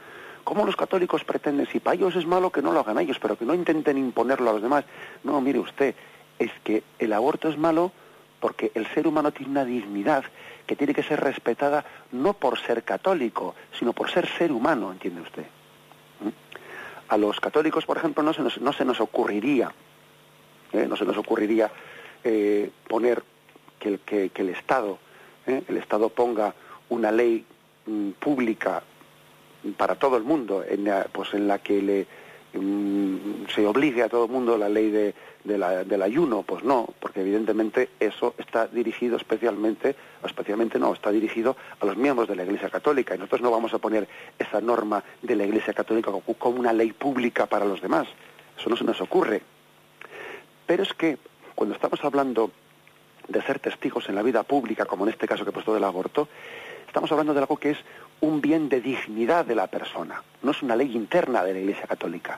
¿Cómo 0.43 0.65
los 0.65 0.75
católicos 0.75 1.23
pretenden, 1.23 1.67
si 1.67 1.79
para 1.79 1.95
ellos 1.95 2.15
es 2.17 2.25
malo 2.25 2.51
que 2.51 2.61
no 2.61 2.73
lo 2.73 2.81
hagan 2.81 2.99
ellos, 2.99 3.17
pero 3.21 3.37
que 3.37 3.45
no 3.45 3.53
intenten 3.53 3.97
imponerlo 3.97 4.49
a 4.49 4.53
los 4.53 4.61
demás? 4.61 4.83
No, 5.23 5.39
mire 5.39 5.59
usted, 5.59 5.95
es 6.37 6.51
que 6.63 6.83
el 6.99 7.13
aborto 7.13 7.47
es 7.47 7.57
malo 7.57 7.93
porque 8.41 8.73
el 8.75 8.85
ser 8.87 9.07
humano 9.07 9.31
tiene 9.31 9.51
una 9.51 9.63
dignidad 9.63 10.25
que 10.67 10.75
tiene 10.75 10.93
que 10.93 11.03
ser 11.03 11.21
respetada 11.21 11.85
no 12.11 12.33
por 12.33 12.59
ser 12.59 12.83
católico, 12.83 13.55
sino 13.79 13.93
por 13.93 14.11
ser 14.11 14.27
ser 14.37 14.51
humano, 14.51 14.91
¿entiende 14.91 15.21
usted? 15.21 15.45
A 17.09 17.17
los 17.17 17.39
católicos, 17.39 17.85
por 17.85 17.97
ejemplo, 17.97 18.23
no 18.23 18.33
se 18.33 18.41
nos, 18.41 18.59
no 18.59 18.73
se 18.73 18.85
nos 18.85 18.99
ocurriría, 18.99 19.71
¿eh? 20.71 20.85
no 20.87 20.95
se 20.95 21.05
nos 21.05 21.17
ocurriría 21.17 21.71
eh, 22.23 22.69
poner 22.87 23.23
que, 23.79 23.99
que, 23.99 24.31
el 24.35 24.49
Estado, 24.49 24.97
¿eh? 25.45 25.63
el 25.67 25.77
Estado 25.77 26.09
ponga 26.09 26.53
una 26.89 27.11
ley 27.11 27.45
mm, 27.85 28.11
pública 28.11 28.81
para 29.77 29.95
todo 29.95 30.17
el 30.17 30.23
mundo, 30.23 30.63
en 30.67 30.85
la, 30.85 31.07
pues 31.11 31.33
en 31.33 31.47
la 31.47 31.59
que 31.59 31.81
le 31.81 32.07
se 32.53 33.65
obligue 33.65 34.03
a 34.03 34.09
todo 34.09 34.25
el 34.25 34.31
mundo 34.31 34.57
la 34.57 34.69
ley 34.69 34.91
de, 34.91 35.15
del 35.43 36.01
ayuno, 36.01 36.43
pues 36.43 36.63
no, 36.63 36.87
porque 36.99 37.21
evidentemente 37.21 37.89
eso 37.99 38.35
está 38.37 38.67
dirigido 38.67 39.17
especialmente, 39.17 39.95
especialmente 40.23 40.77
no, 40.77 40.93
está 40.93 41.11
dirigido 41.11 41.57
a 41.79 41.85
los 41.85 41.97
miembros 41.97 42.27
de 42.27 42.35
la 42.35 42.43
Iglesia 42.43 42.69
Católica 42.69 43.15
y 43.15 43.17
nosotros 43.17 43.41
no 43.41 43.51
vamos 43.51 43.73
a 43.73 43.79
poner 43.79 44.07
esa 44.37 44.61
norma 44.61 45.03
de 45.21 45.35
la 45.35 45.45
Iglesia 45.45 45.73
Católica 45.73 46.11
como 46.37 46.59
una 46.59 46.73
ley 46.73 46.91
pública 46.91 47.47
para 47.47 47.65
los 47.65 47.81
demás. 47.81 48.07
Eso 48.57 48.69
no 48.69 48.77
se 48.77 48.83
nos 48.83 49.01
ocurre. 49.01 49.41
Pero 50.65 50.83
es 50.83 50.93
que 50.93 51.17
cuando 51.55 51.75
estamos 51.75 52.03
hablando 52.03 52.51
de 53.27 53.41
ser 53.41 53.59
testigos 53.59 54.07
en 54.09 54.15
la 54.15 54.21
vida 54.21 54.43
pública, 54.43 54.85
como 54.85 55.05
en 55.05 55.11
este 55.11 55.27
caso 55.27 55.43
que 55.43 55.49
he 55.49 55.53
puesto 55.53 55.73
del 55.73 55.83
aborto, 55.83 56.27
estamos 56.93 57.11
hablando 57.11 57.33
de 57.33 57.39
algo 57.39 57.57
que 57.57 57.71
es 57.71 57.79
un 58.21 58.39
bien 58.39 58.69
de 58.69 58.79
dignidad 58.79 59.45
de 59.45 59.55
la 59.55 59.65
persona, 59.65 60.21
no 60.43 60.51
es 60.51 60.61
una 60.61 60.75
ley 60.75 60.95
interna 60.95 61.43
de 61.43 61.53
la 61.53 61.59
Iglesia 61.59 61.87
Católica. 61.87 62.37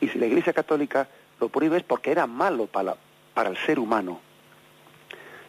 Y 0.00 0.08
si 0.08 0.18
la 0.18 0.26
Iglesia 0.26 0.52
Católica 0.52 1.06
lo 1.38 1.48
prohíbe 1.48 1.76
es 1.76 1.84
porque 1.84 2.10
era 2.10 2.26
malo 2.26 2.66
para, 2.66 2.96
para 3.32 3.50
el 3.50 3.56
ser 3.58 3.78
humano. 3.78 4.20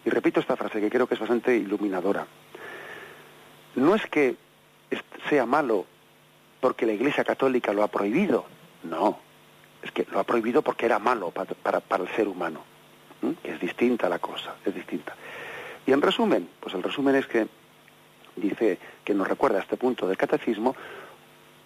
Y 0.05 0.11
repito 0.11 0.39
esta 0.39 0.55
frase 0.55 0.79
que 0.79 0.91
creo 0.91 1.07
que 1.07 1.15
es 1.15 1.19
bastante 1.19 1.57
iluminadora. 1.57 2.27
No 3.73 3.95
es 3.95 4.05
que 4.05 4.35
sea 5.29 5.47
malo 5.47 5.87
porque 6.61 6.85
la 6.85 6.93
Iglesia 6.93 7.23
Católica 7.23 7.73
lo 7.73 7.81
ha 7.81 7.87
prohibido, 7.87 8.45
no, 8.83 9.17
es 9.81 9.91
que 9.91 10.05
lo 10.11 10.19
ha 10.19 10.25
prohibido 10.25 10.61
porque 10.61 10.85
era 10.85 10.99
malo 10.99 11.31
para, 11.31 11.79
para, 11.79 12.03
el 12.03 12.09
ser 12.09 12.27
humano, 12.27 12.63
es 13.43 13.59
distinta 13.59 14.07
la 14.09 14.19
cosa, 14.19 14.57
es 14.63 14.75
distinta. 14.75 15.15
Y 15.87 15.91
en 15.91 16.03
resumen, 16.03 16.47
pues 16.59 16.75
el 16.75 16.83
resumen 16.83 17.15
es 17.15 17.25
que 17.25 17.47
dice 18.35 18.79
que 19.03 19.13
nos 19.13 19.27
recuerda 19.27 19.59
a 19.59 19.61
este 19.61 19.77
punto 19.77 20.07
del 20.07 20.17
catecismo 20.17 20.75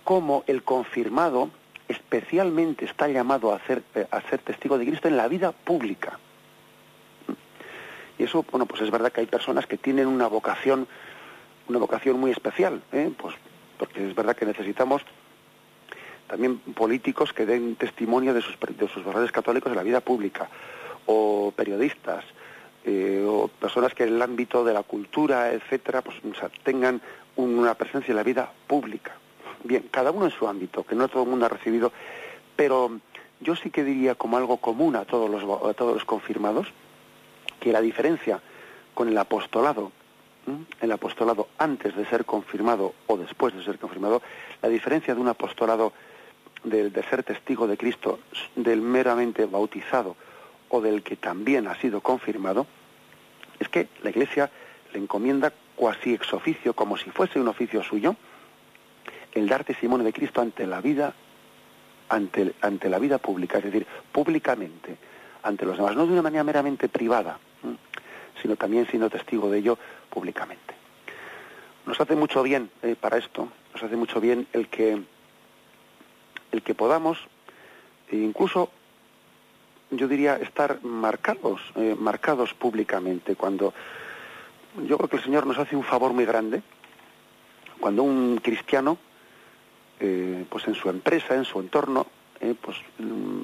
cómo 0.04 0.44
el 0.48 0.64
confirmado 0.64 1.50
especialmente 1.88 2.86
está 2.86 3.08
llamado 3.08 3.52
a, 3.52 3.58
hacer, 3.58 3.84
eh, 3.96 4.08
a 4.12 4.22
ser 4.22 4.40
testigo 4.40 4.78
de 4.78 4.86
Cristo 4.86 5.08
en 5.08 5.18
la 5.18 5.28
vida 5.28 5.52
pública. 5.52 6.20
Y 8.18 8.24
eso, 8.24 8.46
bueno, 8.52 8.66
pues 8.66 8.82
es 8.82 8.92
verdad 8.92 9.12
que 9.12 9.22
hay 9.22 9.28
personas 9.28 9.68
que 9.68 9.78
tienen 9.78 10.08
una 10.08 10.28
vocación, 10.28 10.88
una 11.68 11.80
vocación 11.80 12.20
muy 12.20 12.32
especial, 12.32 12.82
¿eh? 12.92 13.12
pues 13.18 13.36
porque 13.78 14.08
es 14.08 14.16
verdad 14.16 14.36
que 14.36 14.46
necesitamos 14.46 15.04
también 16.28 16.58
políticos 16.58 17.32
que 17.32 17.46
den 17.46 17.76
testimonio 17.76 18.34
de 18.34 18.42
sus, 18.42 18.58
de 18.60 18.88
sus 18.90 19.06
valores 19.06 19.32
católicos 19.32 19.72
en 19.72 19.78
la 19.78 19.84
vida 19.84 20.02
pública, 20.02 20.50
o 21.06 21.54
periodistas, 21.56 22.26
eh, 22.88 23.22
o 23.28 23.50
personas 23.50 23.94
que 23.94 24.04
en 24.04 24.16
el 24.16 24.22
ámbito 24.22 24.64
de 24.64 24.74
la 24.74 24.82
cultura, 24.82 25.52
etcétera, 25.52 26.02
pues 26.02 26.16
tengan 26.64 27.02
una 27.36 27.74
presencia 27.74 28.14
en 28.14 28.16
la 28.16 28.24
vida 28.24 28.50
pública. 28.66 29.14
Bien, 29.66 29.90
cada 29.92 30.12
uno 30.12 30.24
en 30.24 30.32
su 30.32 30.48
ámbito, 30.48 30.86
que 30.86 30.96
no 30.96 31.10
todo 31.10 31.24
el 31.24 31.30
mundo 31.30 31.46
ha 31.46 31.50
recibido, 31.50 31.92
pero 32.56 32.98
yo 33.42 33.58
sí 33.58 33.72
que 33.72 33.84
diría 33.84 34.16
como 34.16 34.38
algo 34.38 34.56
común 34.58 34.96
a 34.96 35.04
todos 35.04 35.30
los, 35.30 35.76
todos 35.76 35.96
los 35.96 36.06
confirmados, 36.06 36.68
que 37.60 37.74
la 37.74 37.82
diferencia 37.82 38.40
con 38.94 39.10
el 39.10 39.18
apostolado, 39.18 39.92
el 40.80 40.92
apostolado 40.94 41.50
antes 41.58 41.94
de 41.94 42.06
ser 42.06 42.24
confirmado 42.24 42.94
o 43.08 43.18
después 43.18 43.54
de 43.54 43.66
ser 43.66 43.80
confirmado, 43.80 44.22
la 44.62 44.70
diferencia 44.70 45.14
de 45.14 45.20
un 45.20 45.28
apostolado 45.28 45.92
de, 46.64 46.90
de 46.90 47.04
ser 47.04 47.24
testigo 47.24 47.68
de 47.68 47.76
Cristo, 47.76 48.20
del 48.56 48.82
meramente 48.82 49.46
bautizado 49.46 50.16
o 50.70 50.80
del 50.80 51.04
que 51.04 51.18
también 51.18 51.68
ha 51.68 51.76
sido 51.76 52.00
confirmado, 52.00 52.66
es 53.60 53.70
que 53.70 53.88
la 54.04 54.10
Iglesia 54.10 54.50
le 54.94 55.00
encomienda 55.00 55.52
cuasi 55.76 56.14
ex 56.14 56.34
oficio, 56.34 56.74
como 56.74 56.98
si 56.98 57.10
fuese 57.12 57.40
un 57.40 57.48
oficio 57.48 57.84
suyo, 57.84 58.16
el 59.34 59.48
dar 59.48 59.64
testimonio 59.64 60.06
de 60.06 60.14
Cristo 60.14 60.42
ante 60.42 60.66
la 60.66 60.82
vida, 60.82 61.14
ante, 62.10 62.90
la 62.90 63.00
vida 63.00 63.18
pública, 63.18 63.60
es 63.60 63.66
decir, 63.66 63.86
públicamente, 64.12 64.98
ante 65.44 65.66
los 65.66 65.78
demás, 65.78 65.96
no 65.96 66.06
de 66.06 66.14
una 66.14 66.22
manera 66.22 66.44
meramente 66.44 66.90
privada, 66.90 67.40
sino 68.42 68.56
también 68.56 68.88
siendo 68.88 69.10
testigo 69.10 69.50
de 69.50 69.60
ello 69.60 69.78
públicamente. 70.10 70.74
Nos 71.86 72.00
hace 72.02 72.16
mucho 72.16 72.44
bien 72.44 72.70
eh, 72.82 72.96
para 73.00 73.18
esto, 73.18 73.50
nos 73.74 73.84
hace 73.84 73.96
mucho 73.96 74.20
bien 74.20 74.48
el 74.54 74.68
que 74.68 75.02
el 76.52 76.62
que 76.62 76.74
podamos 76.74 77.18
e 78.10 78.18
incluso 78.18 78.72
yo 79.92 80.08
diría, 80.08 80.36
estar 80.38 80.84
marcados, 80.84 81.62
eh, 81.76 81.96
marcados 81.98 82.54
públicamente. 82.54 83.36
Cuando 83.36 83.74
yo 84.86 84.98
creo 84.98 85.10
que 85.10 85.18
el 85.18 85.24
Señor 85.24 85.46
nos 85.46 85.58
hace 85.58 85.76
un 85.76 85.84
favor 85.84 86.14
muy 86.14 86.26
grande, 86.26 86.62
cuando 87.80 88.04
un 88.04 88.40
cristiano, 88.44 88.98
eh, 90.00 90.46
pues 90.50 90.68
en 90.68 90.76
su 90.76 90.90
empresa, 90.90 91.36
en 91.36 91.46
su 91.46 91.60
entorno, 91.60 92.08
eh, 92.42 92.54
pues 92.60 92.78
mm, 93.00 93.42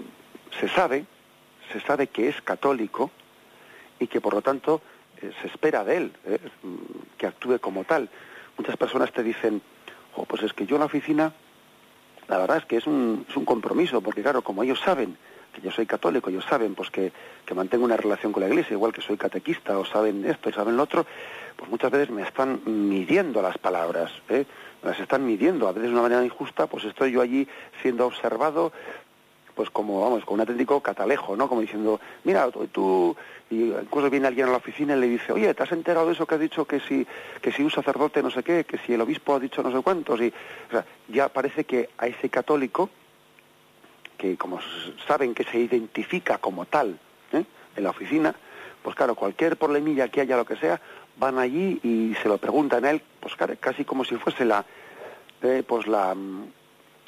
se 0.60 0.68
sabe, 0.70 1.06
se 1.72 1.80
sabe 1.82 2.08
que 2.08 2.28
es 2.28 2.42
católico 2.42 3.12
y 4.00 4.08
que 4.08 4.22
por 4.22 4.34
lo 4.34 4.42
tanto 4.42 4.82
se 5.42 5.48
espera 5.48 5.86
de 5.86 5.98
él 5.98 6.12
mm, 6.64 6.76
que 7.18 7.28
actúe 7.28 7.58
como 7.60 7.86
tal. 7.86 8.10
Muchas 8.58 8.76
personas 8.76 9.14
te 9.14 9.24
dicen, 9.24 9.62
oh, 10.16 10.26
pues 10.26 10.44
es 10.44 10.52
que 10.54 10.66
yo 10.66 10.76
en 10.76 10.82
la 10.82 10.88
oficina, 10.88 11.34
la 12.28 12.38
verdad 12.38 12.58
es 12.58 12.66
que 12.66 12.76
es 12.76 12.86
un, 12.86 13.26
es 13.30 13.38
un 13.38 13.46
compromiso, 13.46 14.02
porque 14.02 14.22
claro, 14.22 14.42
como 14.42 14.64
ellos 14.64 14.82
saben 14.82 15.18
que 15.54 15.62
yo 15.62 15.72
soy 15.72 15.86
católico, 15.86 16.30
ellos 16.30 16.46
saben 16.50 16.76
pues 16.76 16.90
que, 16.90 17.12
que, 17.46 17.54
mantengo 17.54 17.86
una 17.86 17.96
relación 17.96 18.34
con 18.34 18.42
la 18.42 18.50
iglesia, 18.50 18.74
igual 18.74 18.92
que 18.92 19.02
soy 19.02 19.18
catequista, 19.18 19.78
o 19.78 19.86
saben 19.86 20.26
esto 20.26 20.50
y 20.50 20.54
saben 20.54 20.76
lo 20.76 20.84
otro, 20.84 21.06
pues 21.56 21.70
muchas 21.70 21.92
veces 21.92 22.10
me 22.10 22.24
están 22.24 22.62
midiendo 22.66 23.42
las 23.42 23.58
palabras, 23.58 24.12
¿eh? 24.30 24.46
las 24.84 25.00
están 25.00 25.26
midiendo, 25.26 25.68
a 25.68 25.72
veces 25.72 25.90
de 25.90 25.94
una 25.94 26.02
manera 26.02 26.26
injusta, 26.26 26.68
pues 26.68 26.84
estoy 26.84 27.12
yo 27.12 27.22
allí 27.22 27.48
siendo 27.82 28.06
observado, 28.06 28.74
pues 29.56 29.70
como, 29.70 30.02
vamos, 30.02 30.26
con 30.26 30.36
un 30.36 30.40
auténtico 30.42 30.82
catalejo, 30.82 31.36
¿no? 31.36 31.48
Como 31.48 31.62
diciendo, 31.62 32.00
mira, 32.24 32.50
tú, 32.72 33.16
y 33.50 33.72
incluso 33.72 34.10
viene 34.10 34.28
alguien 34.28 34.48
a 34.48 34.52
la 34.52 34.58
oficina 34.58 34.96
y 34.96 35.00
le 35.00 35.08
dice, 35.08 35.32
oye, 35.32 35.54
¿te 35.54 35.64
has 35.64 35.72
enterado 35.72 36.08
de 36.08 36.14
eso 36.14 36.26
que 36.26 36.36
ha 36.36 36.40
dicho 36.40 36.66
que 36.66 36.80
si, 36.80 37.06
que 37.40 37.52
si 37.52 37.62
un 37.62 37.70
sacerdote 37.70 38.24
no 38.24 38.32
sé 38.32 38.42
qué, 38.44 38.64
que 38.64 38.80
si 38.80 38.94
el 38.94 39.02
obispo 39.02 39.36
ha 39.36 39.40
dicho 39.40 39.62
no 39.62 39.72
sé 39.72 39.82
cuántos? 39.84 40.20
Y, 40.22 40.34
o 40.70 40.72
sea, 40.72 40.86
ya 41.08 41.30
parece 41.30 41.66
que 41.66 41.90
a 41.98 42.08
ese 42.08 42.30
católico 42.30 42.90
que 44.24 44.38
como 44.38 44.60
saben 45.06 45.36
que 45.36 45.44
se 45.44 45.60
identifica 45.60 46.38
como 46.38 46.64
tal 46.66 46.98
¿eh? 47.34 47.44
en 47.76 47.84
la 47.84 47.90
oficina, 47.90 48.34
pues 48.82 48.96
claro, 48.96 49.16
cualquier 49.16 49.58
problemilla 49.58 50.08
que 50.08 50.22
haya, 50.22 50.38
lo 50.38 50.46
que 50.46 50.56
sea, 50.56 50.80
van 51.18 51.38
allí 51.40 51.82
y 51.84 52.16
se 52.22 52.30
lo 52.30 52.38
preguntan 52.38 52.86
a 52.86 52.92
él, 52.92 53.02
pues 53.20 53.36
casi 53.60 53.84
como 53.84 54.06
si 54.06 54.16
fuese 54.16 54.46
la, 54.46 54.64
eh, 55.42 55.62
pues 55.68 55.88
la, 55.88 56.16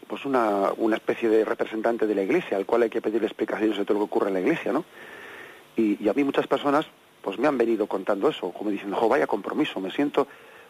pues 0.07 0.26
una, 0.26 0.74
una 0.76 0.97
especie 0.97 1.30
de 1.30 1.45
representante 1.45 2.05
de 2.05 2.16
la 2.16 2.24
iglesia, 2.24 2.57
al 2.57 2.66
cual 2.66 2.82
hay 2.82 2.89
que 2.89 3.01
pedirle 3.01 3.28
explicaciones 3.28 3.78
de 3.78 3.86
todo 3.86 3.97
lo 3.97 4.05
que 4.05 4.11
ocurre 4.11 4.28
en 4.28 4.34
la 4.34 4.41
iglesia, 4.41 4.74
¿no? 4.74 4.84
Y, 5.78 6.03
y 6.03 6.09
a 6.09 6.13
mí 6.13 6.26
muchas 6.26 6.47
personas, 6.47 6.86
pues 7.22 7.39
me 7.39 7.47
han 7.47 7.57
venido 7.57 7.88
contando 7.88 8.28
eso, 8.28 8.51
como 8.51 8.72
diciendo, 8.72 8.97
jo, 8.97 9.07
vaya 9.07 9.26
compromiso, 9.26 9.80
me 9.80 9.89
siento, 9.89 10.28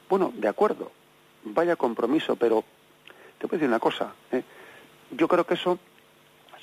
bueno, 0.07 0.31
de 0.35 0.47
acuerdo, 0.47 0.91
vaya 1.43 1.75
compromiso, 1.75 2.35
pero 2.35 2.63
te 3.39 3.47
voy 3.47 3.55
a 3.55 3.57
decir 3.57 3.67
una 3.67 3.79
cosa, 3.79 4.13
¿eh? 4.31 4.43
yo 5.09 5.27
creo 5.27 5.43
que 5.43 5.55
eso 5.55 5.79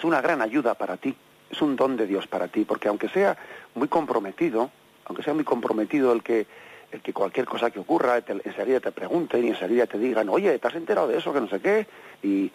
una 0.04 0.20
gran 0.20 0.42
ayuda 0.42 0.74
para 0.74 0.96
ti, 0.96 1.14
es 1.50 1.60
un 1.62 1.76
don 1.76 1.96
de 1.96 2.06
Dios 2.06 2.26
para 2.26 2.48
ti, 2.48 2.64
porque 2.64 2.88
aunque 2.88 3.08
sea 3.08 3.36
muy 3.74 3.88
comprometido, 3.88 4.70
aunque 5.04 5.22
sea 5.22 5.34
muy 5.34 5.44
comprometido 5.44 6.12
el 6.12 6.22
que 6.22 6.46
el 6.92 7.00
que 7.00 7.12
cualquier 7.12 7.46
cosa 7.46 7.70
que 7.70 7.80
ocurra 7.80 8.20
te, 8.20 8.32
enseguida 8.44 8.78
te 8.78 8.92
pregunten 8.92 9.44
y 9.44 9.48
enseguida 9.48 9.86
te 9.86 9.98
digan, 9.98 10.28
oye, 10.28 10.58
¿te 10.58 10.68
has 10.68 10.74
enterado 10.74 11.08
de 11.08 11.18
eso? 11.18 11.32
Que 11.32 11.40
no 11.40 11.48
sé 11.48 11.58
qué. 11.58 11.86
Y 12.22 12.52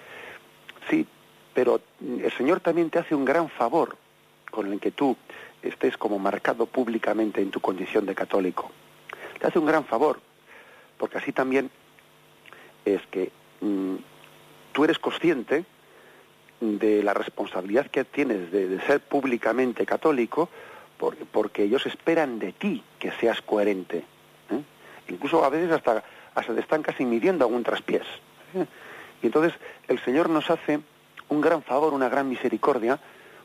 sí, 0.89 1.07
pero 1.53 1.81
el 1.99 2.31
Señor 2.33 2.59
también 2.59 2.91
te 2.91 2.99
hace 2.99 3.15
un 3.15 3.25
gran 3.25 3.49
favor 3.49 3.97
con 4.51 4.71
el 4.71 4.79
que 4.79 4.91
tú 4.91 5.17
estés 5.63 5.97
como 5.97 6.19
marcado 6.19 6.67
públicamente 6.67 7.41
en 7.41 7.49
tu 7.49 7.59
condición 7.59 8.05
de 8.05 8.13
católico. 8.13 8.71
Te 9.39 9.47
hace 9.47 9.57
un 9.57 9.65
gran 9.65 9.85
favor, 9.85 10.19
porque 10.97 11.17
así 11.17 11.31
también 11.31 11.71
es 12.85 13.01
que 13.07 13.31
mm, 13.61 13.95
tú 14.71 14.83
eres 14.83 14.99
consciente 14.99 15.65
de 16.59 17.03
la 17.03 17.13
responsabilidad 17.13 17.87
que 17.87 18.03
tienes 18.03 18.51
de, 18.51 18.79
ser 18.81 18.99
públicamente 18.99 19.85
católico, 19.85 20.49
porque, 20.97 21.63
ellos 21.63 21.85
esperan 21.85 22.39
de 22.39 22.53
ti 22.53 22.83
que 22.97 23.11
seas 23.19 23.41
coherente. 23.41 23.97
¿eh? 24.49 24.61
Incluso 25.09 25.43
a 25.45 25.49
veces 25.49 25.71
hasta, 25.71 26.03
hasta 26.33 26.55
te 26.55 26.61
están 26.61 26.81
casi 26.81 27.05
midiendo 27.05 27.45
algún 27.45 27.63
traspiés. 27.63 28.05
¿eh? 28.55 28.65
Y 29.21 29.27
entonces 29.27 29.53
el 29.87 29.99
Señor 30.03 30.29
nos 30.29 30.49
hace 30.49 30.79
un 31.29 31.41
gran 31.41 31.61
favor, 31.61 31.93
una 31.93 32.09
gran 32.09 32.27
misericordia, 32.27 32.99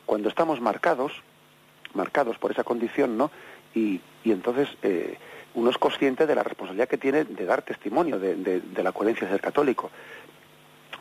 cuando 0.05 0.29
estamos 0.29 0.59
marcados, 0.59 1.11
marcados 1.93 2.37
por 2.37 2.51
esa 2.51 2.63
condición, 2.63 3.17
¿no? 3.17 3.31
Y, 3.75 4.01
entonces 4.25 4.69
eh, 4.81 5.17
uno 5.53 5.69
es 5.69 5.77
consciente 5.77 6.25
de 6.25 6.35
la 6.35 6.43
responsabilidad 6.43 6.87
que 6.87 6.97
tiene 6.97 7.25
de 7.25 7.45
dar 7.45 7.61
testimonio 7.61 8.19
de, 8.19 8.35
de 8.35 8.83
la 8.83 8.91
coherencia 8.91 9.27
de 9.27 9.33
ser 9.33 9.41
católico. 9.41 9.91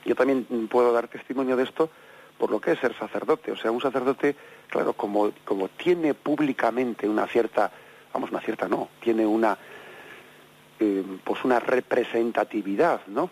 Yo 0.05 0.15
también 0.15 0.45
puedo 0.69 0.93
dar 0.93 1.09
testimonio 1.09 1.57
de 1.57 1.65
esto 1.65 1.91
por 2.39 2.51
lo 2.51 2.61
que 2.61 2.73
es 2.73 2.81
ser 2.81 2.97
sacerdote. 2.99 3.53
O 3.53 3.57
sea, 3.57 3.71
un 3.71 3.81
sacerdote, 3.81 4.35
claro, 4.69 4.95
como, 4.95 5.33
como 5.45 5.69
tiene 5.69 6.15
públicamente 6.15 7.09
una 7.09 7.27
cierta, 7.27 7.71
vamos, 8.13 8.31
una 8.31 8.41
cierta 8.41 8.67
no, 8.69 8.89
tiene 9.01 9.25
una, 9.25 9.57
eh, 10.81 11.05
pues 11.23 11.45
una 11.45 11.61
representatividad, 11.61 13.07
¿no? 13.07 13.31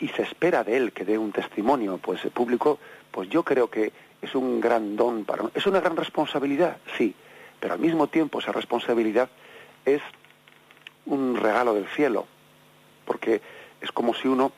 Y 0.00 0.08
se 0.08 0.22
espera 0.22 0.62
de 0.62 0.76
él 0.76 0.92
que 0.92 1.04
dé 1.04 1.18
un 1.18 1.32
testimonio, 1.32 1.98
pues 1.98 2.20
público, 2.32 2.78
pues 3.10 3.28
yo 3.28 3.42
creo 3.42 3.68
que 3.68 3.92
es 4.22 4.34
un 4.34 4.60
gran 4.60 4.96
don 4.96 5.24
para, 5.24 5.50
es 5.54 5.66
una 5.66 5.80
gran 5.80 5.96
responsabilidad, 5.96 6.78
sí, 6.96 7.14
pero 7.60 7.74
al 7.74 7.80
mismo 7.80 8.06
tiempo 8.06 8.38
esa 8.38 8.52
responsabilidad 8.52 9.28
es 9.84 10.00
un 11.06 11.36
regalo 11.36 11.74
del 11.74 11.86
cielo, 11.88 12.26
porque 13.04 13.40
es 13.80 13.92
como 13.92 14.14
si 14.14 14.28
uno 14.28 14.52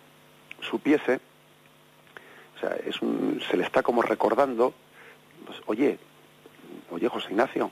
supiese 0.61 1.21
o 2.57 2.59
sea, 2.59 2.77
es 2.87 3.01
un, 3.03 3.41
se 3.51 3.57
le 3.57 3.65
está 3.65 3.83
como 3.83 4.03
recordando, 4.03 4.73
pues, 5.45 5.59
oye, 5.67 5.99
oye 6.91 7.09
José 7.09 7.29
Ignacio, 7.31 7.71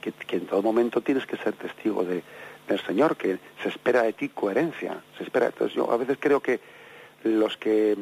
que, 0.00 0.12
en 0.36 0.46
todo 0.46 0.62
momento 0.62 1.00
tienes 1.00 1.26
que 1.26 1.36
ser 1.36 1.54
testigo 1.54 2.04
de, 2.04 2.22
del 2.68 2.80
Señor, 2.80 3.16
que 3.16 3.38
se 3.62 3.68
espera 3.68 4.02
de 4.02 4.12
ti 4.12 4.28
coherencia, 4.28 5.02
se 5.16 5.24
espera. 5.24 5.46
Entonces 5.46 5.74
yo 5.74 5.90
a 5.90 5.96
veces 5.96 6.18
creo 6.20 6.40
que 6.40 6.60
los 7.24 7.56
que 7.56 7.96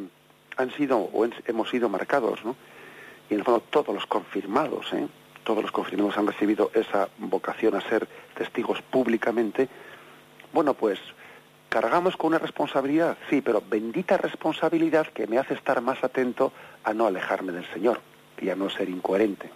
han 0.57 0.70
sido 0.72 0.99
o 0.99 1.28
hemos 1.47 1.70
sido 1.70 1.88
marcados, 1.88 2.45
¿no? 2.45 2.57
Y 3.30 3.34
en 3.34 3.40
el 3.40 3.45
fondo 3.45 3.61
todos 3.70 3.95
los 3.95 4.07
confirmados, 4.07 4.92
¿eh? 4.92 5.07
todos 5.45 5.62
los 5.62 5.72
confirmados 5.72 6.16
han 6.16 6.26
recibido 6.26 6.70
esa 6.74 7.09
vocación 7.18 7.74
a 7.74 7.80
ser 7.82 8.07
testigos 8.36 8.82
públicamente, 8.82 9.68
bueno, 10.53 10.74
pues 10.74 10.99
cargamos 11.68 12.16
con 12.16 12.28
una 12.28 12.38
responsabilidad, 12.38 13.16
sí, 13.30 13.40
pero 13.40 13.62
bendita 13.68 14.16
responsabilidad 14.16 15.06
que 15.08 15.26
me 15.26 15.38
hace 15.38 15.54
estar 15.54 15.80
más 15.80 16.02
atento 16.04 16.52
a 16.84 16.94
no 16.94 17.06
alejarme 17.06 17.52
del 17.52 17.66
Señor 17.72 18.00
y 18.40 18.50
a 18.50 18.56
no 18.56 18.70
ser 18.70 18.88
incoherente. 18.88 19.50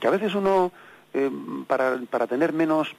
Que 0.00 0.08
a 0.08 0.10
veces 0.10 0.34
uno, 0.34 0.72
eh, 1.14 1.30
para, 1.66 1.98
para, 2.10 2.26
tener 2.26 2.52
menos 2.52 2.94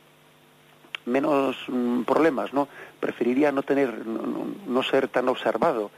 menos 1.05 1.55
mm, 1.67 2.01
problemas, 2.01 2.53
¿no? 2.53 2.67
Preferiría 2.99 3.51
no 3.51 3.63
tener, 3.63 4.05
no, 4.05 4.83
ser 4.83 5.07
tan 5.07 5.29
observado. 5.29 5.91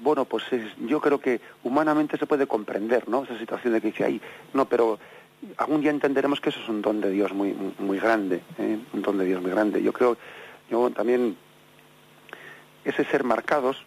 bueno, 0.00 0.24
pues 0.24 0.44
yo 0.86 1.00
creo 1.00 1.20
que 1.20 1.40
humanamente 1.64 2.16
se 2.16 2.26
puede 2.26 2.46
comprender, 2.46 3.08
¿no? 3.08 3.24
Esa 3.24 3.38
situación 3.38 3.74
de 3.74 3.80
que 3.80 3.88
dice, 3.88 4.04
ahí, 4.04 4.20
no, 4.54 4.66
pero 4.66 4.98
algún 5.58 5.80
día 5.80 5.90
entenderemos 5.90 6.40
que 6.40 6.50
eso 6.50 6.60
es 6.60 6.68
un 6.68 6.80
don 6.80 7.00
de 7.00 7.10
Dios 7.10 7.32
muy, 7.32 7.54
muy 7.78 7.98
grande, 7.98 8.42
¿eh? 8.58 8.78
un 8.92 9.02
don 9.02 9.18
de 9.18 9.26
Dios 9.26 9.42
muy 9.42 9.50
grande. 9.50 9.82
Yo 9.82 9.92
creo 9.92 10.16
yo 10.70 10.90
también, 10.90 11.36
ese 12.84 13.04
ser 13.04 13.24
marcados 13.24 13.84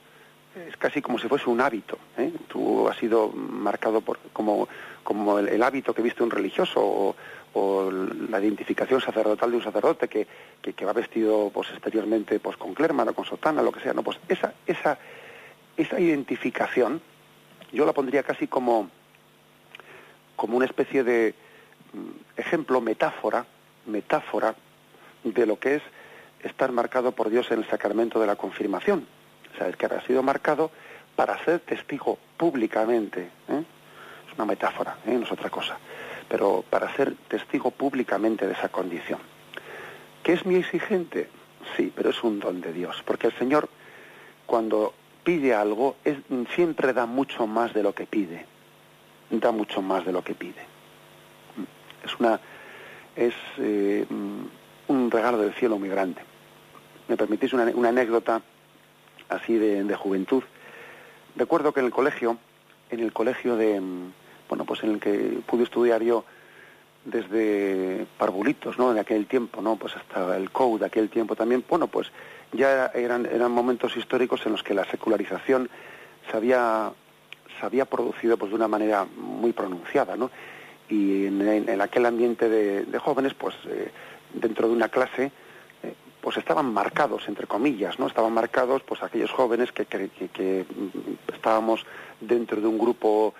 es 0.67 0.75
casi 0.77 1.01
como 1.01 1.19
si 1.19 1.27
fuese 1.27 1.49
un 1.49 1.61
hábito. 1.61 1.97
¿eh? 2.17 2.31
Tú 2.47 2.87
has 2.87 2.97
sido 2.97 3.29
marcado 3.29 4.01
por, 4.01 4.19
como, 4.33 4.67
como 5.03 5.39
el, 5.39 5.63
hábito 5.63 5.93
que 5.93 6.01
viste 6.01 6.23
un 6.23 6.31
religioso 6.31 6.81
o, 6.81 7.15
la 8.29 8.39
identificación 8.39 9.01
sacerdotal 9.01 9.49
de 9.49 9.57
un 9.57 9.63
sacerdote 9.63 10.07
que, 10.07 10.27
que, 10.61 10.85
va 10.85 10.93
vestido 10.93 11.49
pues, 11.51 11.69
exteriormente 11.71 12.39
pues, 12.39 12.55
con 12.57 12.75
clerma 12.75 13.05
con 13.07 13.25
sotana, 13.25 13.63
lo 13.63 13.71
que 13.71 13.81
sea. 13.81 13.93
No, 13.93 14.03
pues 14.03 14.19
esa, 14.29 14.53
esa, 14.67 14.99
esa 15.75 15.99
identificación 15.99 17.01
yo 17.71 17.85
la 17.85 17.93
pondría 17.93 18.23
casi 18.23 18.47
como, 18.47 18.89
como 20.35 20.57
una 20.57 20.65
especie 20.65 21.03
de 21.03 21.33
mm, 21.93 22.39
ejemplo, 22.39 22.81
metáfora, 22.81 23.45
metáfora 23.85 24.55
de 25.23 25.45
lo 25.45 25.59
que 25.59 25.75
es 25.75 25.81
estar 26.43 26.71
marcado 26.71 27.11
por 27.11 27.29
Dios 27.29 27.49
en 27.51 27.59
el 27.59 27.69
sacramento 27.69 28.19
de 28.19 28.27
la 28.27 28.35
confirmación. 28.35 29.05
O 29.53 29.57
sea, 29.57 29.67
es 29.67 29.75
que 29.75 29.85
ha 29.85 30.01
sido 30.05 30.23
marcado 30.23 30.71
para 31.15 31.43
ser 31.43 31.59
testigo 31.59 32.17
públicamente. 32.37 33.29
¿eh? 33.49 33.63
Es 34.27 34.35
una 34.35 34.45
metáfora, 34.45 34.97
¿eh? 35.05 35.13
no 35.13 35.25
es 35.25 35.31
otra 35.31 35.49
cosa. 35.49 35.77
Pero 36.27 36.63
para 36.69 36.95
ser 36.95 37.15
testigo 37.27 37.71
públicamente 37.71 38.47
de 38.47 38.53
esa 38.53 38.69
condición. 38.69 39.19
¿Qué 40.23 40.33
es 40.33 40.45
mi 40.45 40.55
exigente? 40.55 41.29
Sí, 41.75 41.91
pero 41.95 42.11
es 42.11 42.23
un 42.23 42.39
don 42.39 42.61
de 42.61 42.71
Dios. 42.71 43.01
Porque 43.05 43.27
el 43.27 43.37
Señor, 43.37 43.69
cuando 44.45 44.93
pide 45.23 45.53
algo, 45.53 45.97
es, 46.03 46.17
siempre 46.55 46.93
da 46.93 47.05
mucho 47.05 47.47
más 47.47 47.73
de 47.73 47.83
lo 47.83 47.93
que 47.93 48.05
pide. 48.05 48.45
Da 49.29 49.51
mucho 49.51 49.81
más 49.81 50.05
de 50.05 50.11
lo 50.11 50.23
que 50.23 50.35
pide. 50.35 50.61
Es 52.03 52.19
una. 52.19 52.39
Es. 53.15 53.33
Eh, 53.57 54.05
un 54.89 55.09
regalo 55.09 55.37
del 55.37 55.53
cielo 55.53 55.79
muy 55.79 55.87
grande. 55.87 56.21
Me 57.09 57.17
permitís 57.17 57.53
una, 57.53 57.63
anécdota 57.89 58.41
así 59.29 59.57
de, 59.57 59.95
juventud. 59.95 60.43
Recuerdo 61.35 61.73
que 61.73 61.79
en 61.79 61.87
el 61.87 61.91
colegio, 61.91 62.37
en 62.91 62.99
el 62.99 63.11
colegio 63.11 63.57
de, 63.57 63.81
bueno, 64.47 64.63
pues 64.63 64.83
en 64.83 64.91
el 64.91 64.99
que 64.99 65.41
pude 65.45 65.63
estudiar 65.63 66.03
yo 66.03 66.23
desde 67.03 68.05
parvulitos, 68.19 68.77
¿no? 68.77 68.93
De 68.93 68.99
aquel 68.99 69.25
tiempo, 69.25 69.59
¿no? 69.59 69.75
Pues 69.75 69.95
hasta 69.95 70.37
el 70.37 70.51
COU 70.51 70.77
de 70.77 70.85
aquel 70.85 71.09
tiempo 71.09 71.35
también, 71.35 71.65
bueno, 71.67 71.87
pues 71.87 72.11
ya 72.51 72.91
eran, 72.93 73.25
eran 73.25 73.51
momentos 73.51 73.97
históricos 73.97 74.45
en 74.45 74.51
los 74.51 74.61
que 74.61 74.75
la 74.75 74.85
secularización 74.85 75.67
se 76.29 76.37
había, 76.37 76.93
producido 77.85 78.37
pues 78.37 78.51
de 78.51 78.55
una 78.55 78.67
manera 78.67 79.07
muy 79.17 79.51
pronunciada, 79.51 80.15
¿no? 80.15 80.29
Y 80.89 81.25
en, 81.25 81.81
aquel 81.81 82.05
ambiente 82.05 82.49
de, 82.49 82.99
jóvenes, 82.99 83.33
pues 83.33 83.55
eh, 83.65 83.89
dentro 84.33 84.67
de 84.67 84.75
una 84.75 84.89
clase 84.89 85.31
pues 86.21 86.37
estaban 86.37 86.73
marcados 86.73 87.27
entre 87.27 87.47
comillas 87.47 87.99
no 87.99 88.07
estaban 88.07 88.33
marcados 88.33 88.81
pues 88.83 89.01
aquellos 89.03 89.31
jóvenes 89.31 89.71
que, 89.71 89.85
que, 89.85 90.65
mm, 90.67 91.33
estábamos 91.33 91.85
dentro 92.19 92.59
de 92.61 92.67
un 92.67 92.77
grupo 92.77 93.33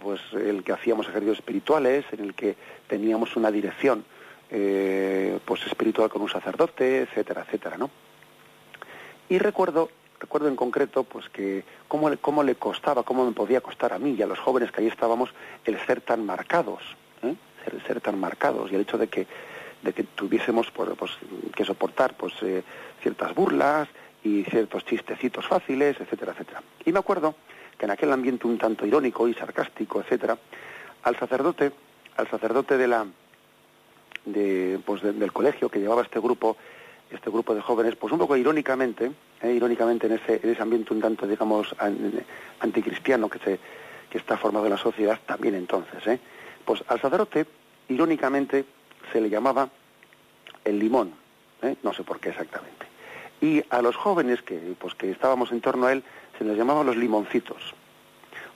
pues 0.00 0.20
el 0.32 0.64
que 0.64 0.72
hacíamos 0.72 1.08
ejercicios 1.08 1.38
espirituales 1.38 2.04
en 2.12 2.20
el 2.20 2.34
que 2.34 2.56
teníamos 2.88 3.36
una 3.36 3.50
dirección 3.50 4.04
eh, 4.50 5.38
pues 5.44 5.66
espiritual 5.66 6.10
con 6.10 6.22
un 6.22 6.28
sacerdote 6.28 7.02
etcétera 7.02 7.42
etcétera 7.46 7.76
no 7.78 7.90
y 9.28 9.38
recuerdo 9.38 9.90
recuerdo 10.18 10.48
en 10.48 10.56
concreto 10.56 11.04
pues 11.04 11.28
que 11.28 11.64
cómo, 11.88 12.10
cómo 12.20 12.42
le 12.42 12.56
costaba 12.56 13.02
cómo 13.02 13.24
me 13.24 13.32
podía 13.32 13.60
costar 13.60 13.92
a 13.92 13.98
mí 13.98 14.14
y 14.18 14.22
a 14.22 14.26
los 14.26 14.38
jóvenes 14.38 14.72
que 14.72 14.80
ahí 14.80 14.88
estábamos 14.88 15.30
el 15.64 15.78
ser 15.86 16.00
tan 16.00 16.24
marcados 16.26 16.82
¿eh? 17.22 17.34
el 17.72 17.82
ser 17.82 18.00
tan 18.00 18.18
marcados. 18.18 18.70
Y 18.70 18.74
el 18.74 18.82
hecho 18.82 18.98
de 18.98 19.08
que 19.08 19.26
de 19.84 19.92
que 19.92 20.02
tuviésemos 20.02 20.70
pues, 20.70 20.90
pues, 20.98 21.12
que 21.54 21.64
soportar 21.64 22.16
pues 22.16 22.32
eh, 22.42 22.62
ciertas 23.02 23.34
burlas 23.34 23.88
y 24.22 24.42
ciertos 24.44 24.84
chistecitos 24.84 25.46
fáciles, 25.46 26.00
etcétera, 26.00 26.32
etcétera. 26.32 26.62
Y 26.84 26.92
me 26.92 26.98
acuerdo 26.98 27.34
que 27.76 27.84
en 27.84 27.90
aquel 27.90 28.12
ambiente 28.12 28.46
un 28.46 28.58
tanto 28.58 28.86
irónico 28.86 29.28
y 29.28 29.34
sarcástico, 29.34 30.00
etcétera, 30.00 30.38
al 31.02 31.16
sacerdote, 31.16 31.72
al 32.16 32.28
sacerdote 32.28 32.78
de 32.78 32.88
la 32.88 33.06
de, 34.24 34.80
pues 34.84 35.02
del 35.02 35.32
colegio 35.32 35.68
que 35.68 35.80
llevaba 35.80 36.02
este 36.02 36.18
grupo, 36.18 36.56
este 37.10 37.28
grupo 37.28 37.54
de 37.54 37.60
jóvenes, 37.60 37.94
pues 37.96 38.10
un 38.12 38.18
poco 38.18 38.36
irónicamente, 38.36 39.12
eh, 39.42 39.52
irónicamente 39.52 40.06
en 40.06 40.14
ese, 40.14 40.40
en 40.42 40.50
ese 40.50 40.62
ambiente 40.62 40.94
un 40.94 41.02
tanto, 41.02 41.26
digamos, 41.26 41.74
anticristiano 42.60 43.28
que 43.28 43.38
se 43.38 43.58
que 44.14 44.18
está 44.18 44.36
formado 44.36 44.66
en 44.66 44.70
la 44.70 44.78
sociedad 44.78 45.18
también 45.26 45.56
entonces, 45.56 46.06
¿eh? 46.06 46.20
pues 46.64 46.84
al 46.86 47.00
sacerdote, 47.00 47.46
irónicamente, 47.88 48.64
se 49.12 49.20
le 49.20 49.30
llamaba 49.30 49.68
el 50.64 50.78
limón, 50.78 51.12
¿eh? 51.62 51.76
no 51.82 51.92
sé 51.92 52.02
por 52.02 52.20
qué 52.20 52.30
exactamente. 52.30 52.86
Y 53.40 53.62
a 53.70 53.82
los 53.82 53.96
jóvenes 53.96 54.42
que, 54.42 54.74
pues, 54.78 54.94
que 54.94 55.10
estábamos 55.10 55.52
en 55.52 55.60
torno 55.60 55.86
a 55.86 55.92
él 55.92 56.02
se 56.38 56.44
les 56.44 56.56
llamaba 56.56 56.84
los 56.84 56.96
limoncitos. 56.96 57.74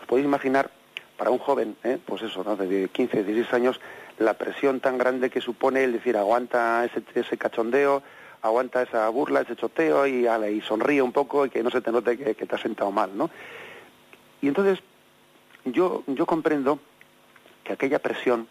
Os 0.01 0.07
podéis 0.07 0.27
imaginar, 0.27 0.71
para 1.17 1.31
un 1.31 1.39
joven, 1.39 1.77
¿eh? 1.85 1.99
pues 2.05 2.23
eso, 2.23 2.45
¿no? 2.45 2.57
de 2.57 2.89
15, 2.89 3.25
16 3.25 3.53
años, 3.53 3.81
la 4.19 4.35
presión 4.35 4.81
tan 4.81 4.99
grande 4.99 5.31
que 5.31 5.41
supone 5.41 5.85
el 5.85 5.93
decir, 5.93 6.17
aguanta 6.17 6.85
ese, 6.85 7.03
ese 7.15 7.37
cachondeo, 7.37 8.03
aguanta 8.43 8.83
esa 8.83 9.09
burla, 9.09 9.41
ese 9.41 9.57
choteo 9.57 10.07
y, 10.07 10.27
y 10.27 10.61
sonríe 10.61 11.03
un 11.03 11.13
poco 11.13 11.47
y 11.47 11.51
que 11.51 11.63
no 11.63 11.71
se 11.71 11.81
te 11.81 11.93
note 11.93 12.17
que, 12.17 12.35
que 12.35 12.47
te 12.47 12.55
has 12.55 12.61
sentado 12.61 12.91
mal, 12.91 13.17
¿no? 13.17 13.31
Y 14.41 14.49
entonces 14.49 14.79
yo, 15.65 16.05
yo 16.07 16.27
comprendo 16.27 16.79
que 17.65 17.73
aquella 17.73 17.99
presión, 17.99 18.49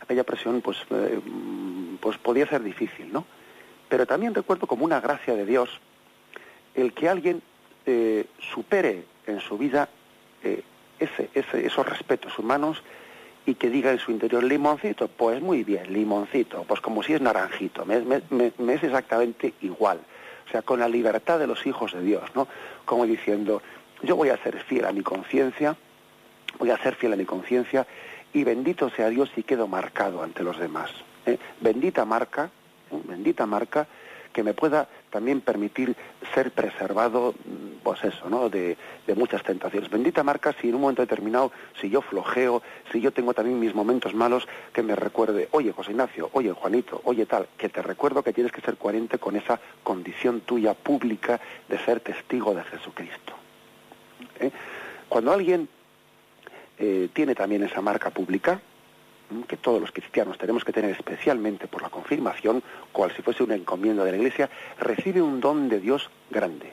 aquella 0.00 0.24
presión 0.24 0.60
pues, 0.60 0.78
eh, 0.90 1.20
pues 2.00 2.18
podía 2.18 2.46
ser 2.46 2.62
difícil, 2.62 3.12
¿no? 3.12 3.24
Pero 3.88 4.06
también 4.06 4.34
recuerdo 4.34 4.66
como 4.66 4.84
una 4.84 5.00
gracia 5.00 5.34
de 5.34 5.46
Dios 5.46 5.80
el 6.74 6.92
que 6.92 7.08
alguien 7.08 7.42
eh, 7.86 8.26
supere 8.52 9.04
en 9.26 9.40
su 9.40 9.56
vida 9.56 9.88
eh, 10.42 10.62
ese, 10.98 11.30
ese, 11.34 11.66
esos 11.66 11.86
respetos 11.86 12.38
humanos 12.38 12.82
y 13.46 13.54
que 13.54 13.70
diga 13.70 13.92
en 13.92 13.98
su 13.98 14.10
interior 14.10 14.42
limoncito, 14.42 15.08
pues 15.08 15.40
muy 15.40 15.62
bien, 15.62 15.92
limoncito, 15.92 16.64
pues 16.64 16.80
como 16.80 17.02
si 17.02 17.14
es 17.14 17.20
naranjito, 17.20 17.86
me, 17.86 18.00
me, 18.00 18.74
es 18.74 18.82
exactamente 18.82 19.54
igual. 19.62 20.00
O 20.46 20.50
sea, 20.50 20.62
con 20.62 20.80
la 20.80 20.88
libertad 20.88 21.38
de 21.38 21.46
los 21.46 21.64
hijos 21.66 21.92
de 21.92 22.02
Dios, 22.02 22.24
¿no? 22.34 22.48
Como 22.84 23.06
diciendo, 23.06 23.62
yo 24.02 24.16
voy 24.16 24.30
a 24.30 24.36
ser 24.38 24.60
fiel 24.64 24.84
a 24.84 24.92
mi 24.92 25.02
conciencia, 25.02 25.76
voy 26.58 26.70
a 26.70 26.78
ser 26.78 26.96
fiel 26.96 27.12
a 27.12 27.16
mi 27.16 27.24
conciencia 27.24 27.86
y 28.36 28.44
bendito 28.44 28.90
sea 28.90 29.08
Dios 29.08 29.30
si 29.34 29.44
quedo 29.44 29.66
marcado 29.66 30.22
ante 30.22 30.42
los 30.42 30.58
demás. 30.58 30.90
¿eh? 31.24 31.38
Bendita 31.58 32.04
marca, 32.04 32.50
¿eh? 32.90 33.00
bendita 33.08 33.46
marca 33.46 33.86
que 34.30 34.42
me 34.42 34.52
pueda 34.52 34.86
también 35.08 35.40
permitir 35.40 35.96
ser 36.34 36.50
preservado, 36.50 37.32
mm, 37.32 37.82
pues 37.82 38.04
eso, 38.04 38.28
¿no? 38.28 38.50
De, 38.50 38.76
muchas 39.16 39.42
tentaciones. 39.42 39.88
Bendita 39.88 40.22
marca 40.22 40.54
si 40.60 40.68
en 40.68 40.74
un 40.74 40.82
momento 40.82 41.00
determinado, 41.00 41.50
si 41.80 41.88
yo 41.88 42.02
flojeo, 42.02 42.62
si 42.92 43.00
yo 43.00 43.10
tengo 43.10 43.32
también 43.32 43.58
mis 43.58 43.74
momentos 43.74 44.12
malos, 44.12 44.46
que 44.74 44.82
me 44.82 44.94
recuerde, 44.94 45.48
oye 45.52 45.72
José 45.72 45.92
Ignacio, 45.92 46.28
oye 46.34 46.52
Juanito, 46.52 47.00
oye 47.04 47.24
tal, 47.24 47.48
que 47.56 47.70
te 47.70 47.80
recuerdo 47.80 48.22
que 48.22 48.34
tienes 48.34 48.52
que 48.52 48.60
ser 48.60 48.76
coherente 48.76 49.16
con 49.16 49.36
esa 49.36 49.58
condición 49.82 50.42
tuya 50.42 50.74
pública 50.74 51.40
de 51.70 51.78
ser 51.78 52.00
testigo 52.00 52.54
de 52.54 52.64
Jesucristo. 52.64 53.32
¿eh? 54.40 54.50
Cuando 55.08 55.32
alguien 55.32 55.70
eh, 56.78 57.08
tiene 57.12 57.34
también 57.34 57.62
esa 57.62 57.80
marca 57.80 58.10
pública, 58.10 58.60
que 59.48 59.56
todos 59.56 59.80
los 59.80 59.90
cristianos 59.90 60.38
tenemos 60.38 60.64
que 60.64 60.72
tener 60.72 60.90
especialmente 60.90 61.66
por 61.66 61.82
la 61.82 61.90
confirmación, 61.90 62.62
cual 62.92 63.12
si 63.14 63.22
fuese 63.22 63.42
una 63.42 63.56
encomienda 63.56 64.04
de 64.04 64.12
la 64.12 64.18
Iglesia, 64.18 64.48
recibe 64.78 65.20
un 65.20 65.40
don 65.40 65.68
de 65.68 65.80
Dios 65.80 66.10
grande. 66.30 66.72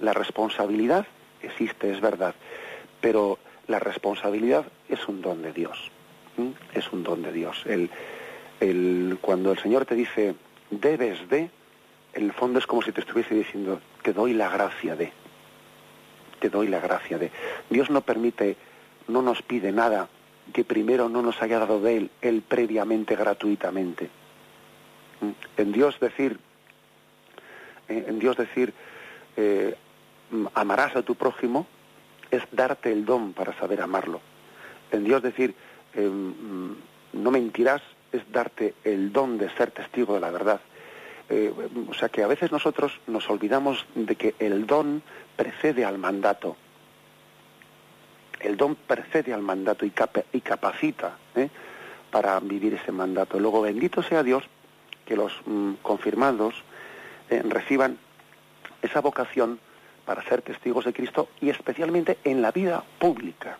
La 0.00 0.12
responsabilidad 0.12 1.06
existe, 1.42 1.92
es 1.92 2.00
verdad, 2.00 2.34
pero 3.00 3.38
la 3.66 3.78
responsabilidad 3.78 4.64
es 4.88 5.06
un 5.08 5.20
don 5.20 5.42
de 5.42 5.52
Dios. 5.52 5.90
Es 6.72 6.92
un 6.92 7.02
don 7.02 7.22
de 7.22 7.32
Dios. 7.32 7.64
El, 7.66 9.18
cuando 9.20 9.52
el 9.52 9.58
Señor 9.58 9.84
te 9.84 9.94
dice, 9.94 10.34
debes 10.70 11.28
de, 11.28 11.50
en 12.14 12.22
el 12.22 12.32
fondo 12.32 12.58
es 12.58 12.66
como 12.66 12.82
si 12.82 12.92
te 12.92 13.00
estuviese 13.00 13.34
diciendo, 13.34 13.80
te 14.02 14.12
doy 14.12 14.32
la 14.32 14.48
gracia 14.48 14.96
de. 14.96 15.12
Te 16.40 16.48
doy 16.48 16.68
la 16.68 16.80
gracia 16.80 17.18
de. 17.18 17.30
Dios 17.70 17.90
no 17.90 18.00
permite 18.00 18.56
no 19.08 19.22
nos 19.22 19.42
pide 19.42 19.72
nada 19.72 20.08
que 20.52 20.64
primero 20.64 21.08
no 21.08 21.22
nos 21.22 21.40
haya 21.42 21.58
dado 21.58 21.80
de 21.80 21.96
Él, 21.96 22.10
Él 22.20 22.42
previamente, 22.46 23.16
gratuitamente. 23.16 24.10
¿Mm? 25.20 25.60
En 25.60 25.72
Dios 25.72 25.98
decir, 26.00 26.38
eh, 27.88 28.04
en 28.08 28.18
Dios 28.18 28.36
decir, 28.36 28.72
eh, 29.36 29.74
amarás 30.54 30.96
a 30.96 31.02
tu 31.02 31.14
prójimo, 31.14 31.66
es 32.30 32.42
darte 32.52 32.92
el 32.92 33.04
don 33.04 33.32
para 33.32 33.56
saber 33.58 33.80
amarlo. 33.80 34.20
En 34.90 35.04
Dios 35.04 35.22
decir, 35.22 35.54
eh, 35.94 36.08
mm, 36.08 36.72
no 37.14 37.30
mentirás, 37.30 37.82
es 38.12 38.22
darte 38.30 38.74
el 38.84 39.12
don 39.12 39.38
de 39.38 39.50
ser 39.50 39.70
testigo 39.70 40.14
de 40.14 40.20
la 40.20 40.30
verdad. 40.30 40.60
o 41.88 41.94
sea 41.94 42.10
que 42.10 42.22
a 42.22 42.26
veces 42.26 42.52
nosotros 42.52 43.00
nos 43.06 43.28
olvidamos 43.30 43.86
de 43.94 44.14
que 44.14 44.34
el 44.38 44.66
don 44.66 45.02
precede 45.36 45.82
al 45.84 45.96
mandato 45.96 46.54
el 48.44 48.56
don 48.56 48.74
precede 48.74 49.32
al 49.32 49.42
mandato 49.42 49.86
y, 49.86 49.90
capacita 50.40 51.16
¿eh? 51.34 51.48
para 52.10 52.38
vivir 52.40 52.74
ese 52.74 52.92
mandato. 52.92 53.38
Luego, 53.38 53.62
bendito 53.62 54.02
sea 54.02 54.22
Dios 54.22 54.44
que 55.06 55.16
los 55.16 55.32
mm, 55.46 55.74
confirmados 55.82 56.54
eh, 57.30 57.42
reciban 57.48 57.98
esa 58.82 59.00
vocación 59.00 59.58
para 60.04 60.22
ser 60.24 60.42
testigos 60.42 60.84
de 60.84 60.92
Cristo 60.92 61.28
y 61.40 61.48
especialmente 61.48 62.18
en 62.24 62.42
la 62.42 62.52
vida 62.52 62.84
pública, 62.98 63.58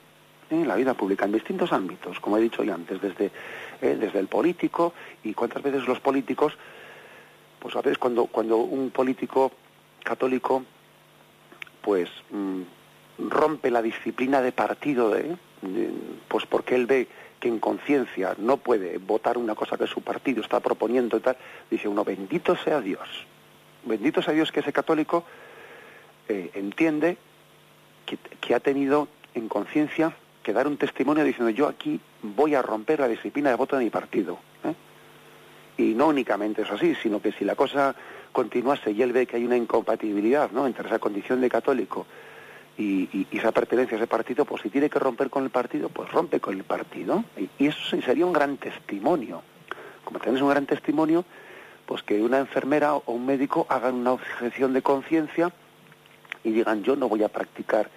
¿eh? 0.50 0.60
en 0.60 0.68
la 0.68 0.76
vida 0.76 0.94
pública, 0.94 1.24
en 1.24 1.32
distintos 1.32 1.72
ámbitos, 1.72 2.20
como 2.20 2.36
he 2.36 2.42
dicho 2.42 2.62
ya 2.62 2.74
antes, 2.74 3.00
desde, 3.00 3.30
desde 3.80 4.18
el 4.18 4.28
político 4.28 4.92
y 5.22 5.32
cuántas 5.32 5.62
veces 5.62 5.86
los 5.88 6.00
políticos, 6.00 6.52
pues 7.58 7.74
a 7.76 7.80
veces 7.80 7.96
cuando, 7.96 8.26
cuando 8.26 8.58
un 8.58 8.90
político 8.90 9.50
católico, 10.02 10.62
pues 11.80 12.10
mm, 12.30 12.62
rompe 13.18 13.70
la 13.70 13.82
disciplina 13.82 14.40
de 14.40 14.52
partido, 14.52 15.10
de, 15.10 15.36
pues 16.28 16.46
porque 16.46 16.74
él 16.74 16.86
ve 16.86 17.08
que 17.40 17.48
en 17.48 17.58
conciencia 17.58 18.34
no 18.38 18.56
puede 18.56 18.98
votar 18.98 19.38
una 19.38 19.54
cosa 19.54 19.76
que 19.76 19.86
su 19.86 20.02
partido 20.02 20.42
está 20.42 20.60
proponiendo 20.60 21.16
y 21.16 21.20
tal, 21.20 21.36
dice 21.70 21.88
uno, 21.88 22.04
bendito 22.04 22.56
sea 22.56 22.80
Dios, 22.80 23.08
bendito 23.84 24.22
sea 24.22 24.34
Dios 24.34 24.50
que 24.50 24.60
ese 24.60 24.72
católico 24.72 25.24
eh, 26.28 26.50
entiende 26.54 27.16
que, 28.40 28.54
ha 28.54 28.60
tenido 28.60 29.08
en 29.34 29.48
conciencia 29.48 30.14
que 30.42 30.52
dar 30.52 30.66
un 30.66 30.76
testimonio 30.76 31.24
diciendo 31.24 31.50
yo 31.50 31.66
aquí 31.66 32.00
voy 32.22 32.54
a 32.54 32.62
romper 32.62 33.00
la 33.00 33.08
disciplina 33.08 33.50
de 33.50 33.56
voto 33.56 33.76
de 33.76 33.84
mi 33.84 33.90
partido. 33.90 34.38
¿eh? 34.64 34.74
Y 35.76 35.94
no 35.94 36.08
únicamente 36.08 36.62
es 36.62 36.70
así, 36.70 36.94
sino 36.96 37.20
que 37.20 37.32
si 37.32 37.44
la 37.44 37.56
cosa 37.56 37.94
continuase 38.32 38.92
y 38.92 39.02
él 39.02 39.12
ve 39.12 39.26
que 39.26 39.36
hay 39.36 39.44
una 39.44 39.56
incompatibilidad 39.56 40.50
¿no? 40.50 40.66
entre 40.66 40.86
esa 40.86 40.98
condición 40.98 41.40
de 41.40 41.48
católico 41.48 42.06
y, 42.76 43.26
esa 43.30 43.52
pertenencia 43.52 43.96
a 43.96 44.00
ese 44.00 44.06
partido, 44.06 44.44
pues 44.44 44.62
si 44.62 44.70
tiene 44.70 44.90
que 44.90 44.98
romper 44.98 45.30
con 45.30 45.44
el 45.44 45.50
partido, 45.50 45.88
pues 45.88 46.10
rompe 46.10 46.40
con 46.40 46.54
el 46.54 46.64
partido. 46.64 47.24
Y, 47.58 47.66
eso 47.66 48.00
sería 48.00 48.26
un 48.26 48.32
gran 48.32 48.56
testimonio. 48.56 49.42
Como 50.04 50.18
tenés 50.18 50.40
un 50.40 50.50
gran 50.50 50.66
testimonio, 50.66 51.24
pues 51.86 52.02
que 52.02 52.22
una 52.22 52.38
enfermera 52.38 52.94
o 52.94 53.12
un 53.12 53.26
médico 53.26 53.66
hagan 53.68 53.94
una 53.94 54.12
objeción 54.12 54.72
de 54.72 54.82
conciencia 54.82 55.52
y 56.42 56.52
digan 56.52 56.82
yo 56.82 56.96
no 56.96 57.08
voy 57.08 57.22
a 57.22 57.28
practicar 57.28 57.88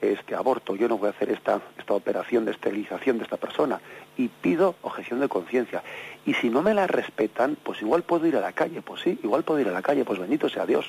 este 0.00 0.34
aborto, 0.34 0.76
yo 0.76 0.88
no 0.88 0.96
voy 0.96 1.08
a 1.08 1.10
hacer 1.10 1.30
esta, 1.30 1.60
esta 1.78 1.92
operación 1.92 2.46
de 2.46 2.52
esterilización 2.52 3.18
de 3.18 3.24
esta 3.24 3.36
persona 3.36 3.80
y 4.16 4.28
pido 4.28 4.76
objeción 4.82 5.20
de 5.20 5.28
conciencia. 5.28 5.82
Y 6.24 6.34
si 6.34 6.48
no 6.48 6.62
me 6.62 6.72
la 6.72 6.86
respetan, 6.86 7.56
pues 7.62 7.82
igual 7.82 8.02
puedo 8.02 8.26
ir 8.26 8.36
a 8.36 8.40
la 8.40 8.52
calle, 8.52 8.80
pues 8.80 9.02
sí, 9.02 9.18
igual 9.22 9.42
puedo 9.42 9.60
ir 9.60 9.68
a 9.68 9.72
la 9.72 9.82
calle, 9.82 10.04
pues 10.04 10.18
bendito 10.18 10.48
sea 10.48 10.64
Dios. 10.64 10.86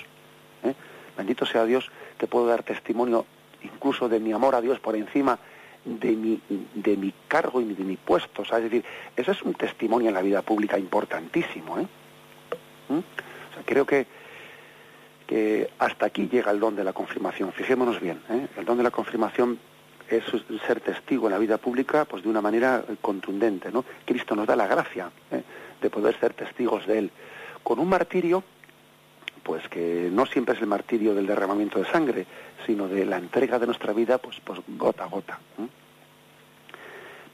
¿eh? 0.64 0.74
Bendito 1.18 1.46
sea 1.46 1.66
Dios 1.66 1.90
que 2.18 2.28
puedo 2.28 2.48
dar 2.48 2.64
testimonio 2.64 3.26
incluso 3.64 4.10
de 4.10 4.20
mi 4.20 4.32
amor 4.32 4.56
a 4.56 4.62
Dios 4.62 4.80
por 4.80 4.96
encima 4.96 5.38
de 5.86 6.12
mi, 6.12 6.40
de 6.76 6.98
mi 6.98 7.14
cargo 7.28 7.62
y 7.62 7.74
de 7.74 7.84
mi 7.84 7.98
puesto. 7.98 8.44
es 8.44 8.64
decir, 8.64 8.84
eso 9.16 9.32
es 9.32 9.42
un 9.42 9.54
testimonio 9.54 10.10
en 10.10 10.14
la 10.14 10.22
vida 10.22 10.42
pública 10.42 10.78
importantísimo. 10.78 11.80
¿eh? 11.80 11.88
¿Mm? 12.90 13.00
Creo 13.66 13.86
que, 13.86 14.06
que 15.28 15.70
hasta 15.80 16.06
aquí 16.06 16.28
llega 16.28 16.52
el 16.52 16.60
don 16.60 16.76
de 16.76 16.84
la 16.84 16.94
confirmación. 16.94 17.52
Fijémonos 17.52 18.00
bien, 18.00 18.22
¿eh? 18.30 18.48
el 18.58 18.66
don 18.66 18.78
de 18.78 18.84
la 18.84 18.92
confirmación 18.92 19.60
es 20.10 20.24
ser 20.68 20.82
testigo 20.82 21.28
en 21.28 21.34
la 21.34 21.40
vida 21.40 21.58
pública 21.58 22.06
pues 22.06 22.24
de 22.24 22.30
una 22.30 22.42
manera 22.42 22.84
contundente. 23.02 23.72
¿no? 23.72 23.86
Cristo 24.06 24.36
nos 24.36 24.46
da 24.46 24.56
la 24.56 24.68
gracia 24.68 25.10
¿eh? 25.32 25.42
de 25.82 25.90
poder 25.90 26.20
ser 26.20 26.34
testigos 26.34 26.86
de 26.86 27.00
Él. 27.00 27.12
Con 27.64 27.80
un 27.80 27.90
martirio 27.90 28.44
pues 29.44 29.68
que 29.70 30.10
no 30.12 30.26
siempre 30.26 30.56
es 30.56 30.62
el 30.62 30.68
martirio 30.68 31.14
del 31.14 31.28
derramamiento 31.28 31.80
de 31.80 31.90
sangre, 31.92 32.26
sino 32.66 32.88
de 32.88 33.06
la 33.06 33.18
entrega 33.18 33.60
de 33.60 33.66
nuestra 33.66 33.94
vida, 33.94 34.18
pues, 34.18 34.40
pues 34.44 34.60
gota 34.68 35.04
a 35.04 35.08
gota. 35.08 35.40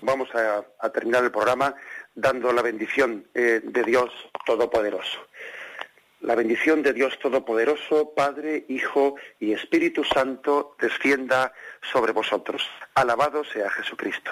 Vamos 0.02 0.30
a, 0.36 0.90
terminar 0.90 1.24
el 1.24 1.32
programa 1.32 1.76
dando 2.14 2.52
la 2.54 2.62
bendición 2.62 3.28
eh, 3.34 3.62
de 3.64 3.84
Dios 3.84 4.12
Todopoderoso. 4.46 5.20
La 6.22 6.36
bendición 6.36 6.82
de 6.82 6.94
Dios 6.94 7.18
Todopoderoso, 7.20 8.14
Padre, 8.16 8.66
Hijo 8.70 9.16
y 9.40 9.54
Espíritu 9.54 10.04
Santo, 10.04 10.76
descienda 10.80 11.54
sobre 11.92 12.12
vosotros. 12.12 12.64
Alabado 12.96 13.44
sea 13.44 13.70
Jesucristo. 13.70 14.32